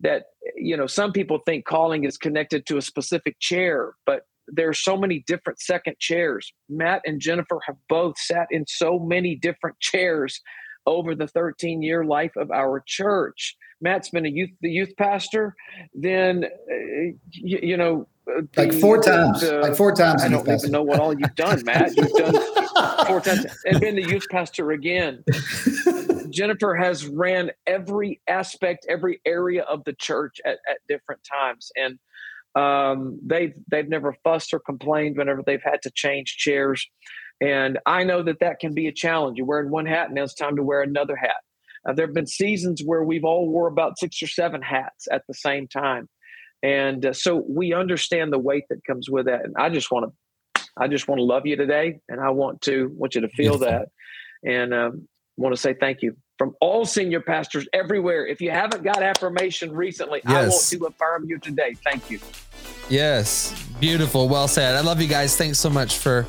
that 0.00 0.24
you 0.56 0.76
know 0.76 0.86
some 0.86 1.12
people 1.12 1.38
think 1.46 1.64
calling 1.64 2.04
is 2.04 2.16
connected 2.16 2.66
to 2.66 2.76
a 2.76 2.82
specific 2.82 3.38
chair 3.40 3.94
but 4.06 4.22
there 4.48 4.68
are 4.68 4.74
so 4.74 4.96
many 4.96 5.20
different 5.26 5.60
second 5.60 5.98
chairs. 5.98 6.52
Matt 6.68 7.02
and 7.04 7.20
Jennifer 7.20 7.60
have 7.66 7.76
both 7.88 8.18
sat 8.18 8.48
in 8.50 8.64
so 8.66 8.98
many 8.98 9.34
different 9.34 9.78
chairs 9.80 10.40
over 10.84 11.14
the 11.14 11.28
13 11.28 11.82
year 11.82 12.04
life 12.04 12.32
of 12.36 12.50
our 12.50 12.82
church. 12.86 13.56
Matt's 13.80 14.10
been 14.10 14.26
a 14.26 14.30
youth 14.30 14.50
the 14.60 14.70
youth 14.70 14.92
pastor, 14.96 15.54
then 15.94 16.44
uh, 16.44 17.12
you, 17.30 17.58
you, 17.62 17.76
know 17.76 18.08
the, 18.26 18.48
like 18.56 18.72
four 18.72 19.02
times, 19.02 19.42
like 19.42 19.74
four 19.74 19.92
times. 19.94 20.22
I 20.22 20.28
don't 20.28 20.48
even 20.48 20.70
know 20.70 20.82
what 20.82 21.00
all 21.00 21.12
you've 21.12 21.34
done, 21.34 21.62
Matt. 21.64 21.96
You've 21.96 22.12
done 22.12 22.34
four 23.06 23.20
times 23.20 23.46
and 23.64 23.80
been 23.80 23.96
the 23.96 24.04
youth 24.08 24.26
pastor 24.30 24.70
again. 24.70 25.24
Jennifer 26.30 26.74
has 26.74 27.06
ran 27.06 27.50
every 27.66 28.20
aspect, 28.26 28.86
every 28.88 29.20
area 29.26 29.62
of 29.62 29.84
the 29.84 29.92
church 29.92 30.40
at, 30.44 30.58
at 30.68 30.78
different 30.88 31.20
times, 31.24 31.70
and 31.76 31.98
um, 32.54 33.18
they've 33.24 33.54
they've 33.70 33.88
never 33.88 34.14
fussed 34.24 34.52
or 34.54 34.60
complained 34.60 35.16
whenever 35.16 35.42
they've 35.44 35.62
had 35.62 35.82
to 35.82 35.90
change 35.90 36.36
chairs. 36.36 36.88
And 37.40 37.78
I 37.86 38.04
know 38.04 38.22
that 38.22 38.40
that 38.40 38.60
can 38.60 38.72
be 38.72 38.86
a 38.86 38.92
challenge. 38.92 39.36
You're 39.36 39.46
wearing 39.46 39.70
one 39.70 39.86
hat, 39.86 40.06
and 40.06 40.14
now 40.14 40.22
it's 40.22 40.34
time 40.34 40.56
to 40.56 40.62
wear 40.62 40.82
another 40.82 41.16
hat. 41.16 41.36
Uh, 41.86 41.92
there 41.92 42.06
have 42.06 42.14
been 42.14 42.26
seasons 42.26 42.82
where 42.84 43.02
we've 43.02 43.24
all 43.24 43.48
wore 43.48 43.66
about 43.66 43.98
six 43.98 44.22
or 44.22 44.28
seven 44.28 44.62
hats 44.62 45.08
at 45.10 45.22
the 45.26 45.34
same 45.34 45.66
time, 45.66 46.08
and 46.62 47.06
uh, 47.06 47.12
so 47.12 47.44
we 47.48 47.72
understand 47.72 48.32
the 48.32 48.38
weight 48.38 48.64
that 48.70 48.84
comes 48.84 49.10
with 49.10 49.26
that. 49.26 49.44
And 49.44 49.54
I 49.58 49.68
just 49.68 49.90
want 49.90 50.12
to, 50.54 50.62
I 50.76 50.88
just 50.88 51.08
want 51.08 51.18
to 51.18 51.24
love 51.24 51.46
you 51.46 51.56
today, 51.56 52.00
and 52.08 52.20
I 52.20 52.30
want 52.30 52.60
to 52.62 52.90
want 52.94 53.14
you 53.14 53.20
to 53.22 53.28
feel 53.28 53.58
that, 53.58 53.88
and 54.44 54.72
um, 54.72 55.08
want 55.36 55.54
to 55.54 55.60
say 55.60 55.74
thank 55.74 56.02
you 56.02 56.16
from 56.38 56.54
all 56.60 56.84
senior 56.84 57.20
pastors 57.20 57.68
everywhere. 57.72 58.26
If 58.26 58.40
you 58.40 58.50
haven't 58.50 58.82
got 58.82 59.02
affirmation 59.02 59.72
recently, 59.72 60.20
yes. 60.26 60.34
I 60.34 60.48
want 60.48 60.62
to 60.70 60.86
affirm 60.86 61.24
you 61.28 61.38
today. 61.38 61.74
Thank 61.84 62.10
you. 62.10 62.18
Yes, 62.88 63.54
beautiful. 63.80 64.28
Well 64.28 64.48
said. 64.48 64.74
I 64.74 64.80
love 64.80 65.00
you 65.00 65.08
guys. 65.08 65.36
Thanks 65.36 65.58
so 65.58 65.70
much 65.70 65.98
for 65.98 66.26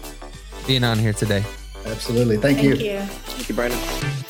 being 0.67 0.83
on 0.83 0.97
here 0.99 1.13
today. 1.13 1.43
Absolutely. 1.85 2.37
Thank, 2.37 2.59
Thank 2.59 2.79
you. 2.79 2.93
you. 2.93 2.99
Thank 3.01 3.49
you, 3.49 3.55
Brandon. 3.55 4.23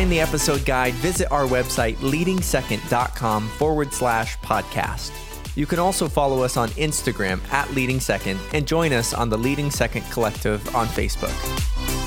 Find 0.00 0.10
the 0.10 0.18
episode 0.20 0.64
guide, 0.64 0.94
visit 0.94 1.30
our 1.30 1.44
website, 1.44 1.94
leadingsecond.com 1.96 3.46
forward 3.48 3.92
slash 3.92 4.38
podcast. 4.38 5.10
You 5.54 5.66
can 5.66 5.78
also 5.78 6.08
follow 6.08 6.42
us 6.42 6.56
on 6.56 6.70
Instagram 6.70 7.46
at 7.52 7.70
Leading 7.74 8.00
Second 8.00 8.40
and 8.54 8.66
join 8.66 8.94
us 8.94 9.12
on 9.12 9.28
the 9.28 9.36
Leading 9.36 9.70
Second 9.70 10.04
Collective 10.10 10.74
on 10.74 10.86
Facebook. 10.86 11.99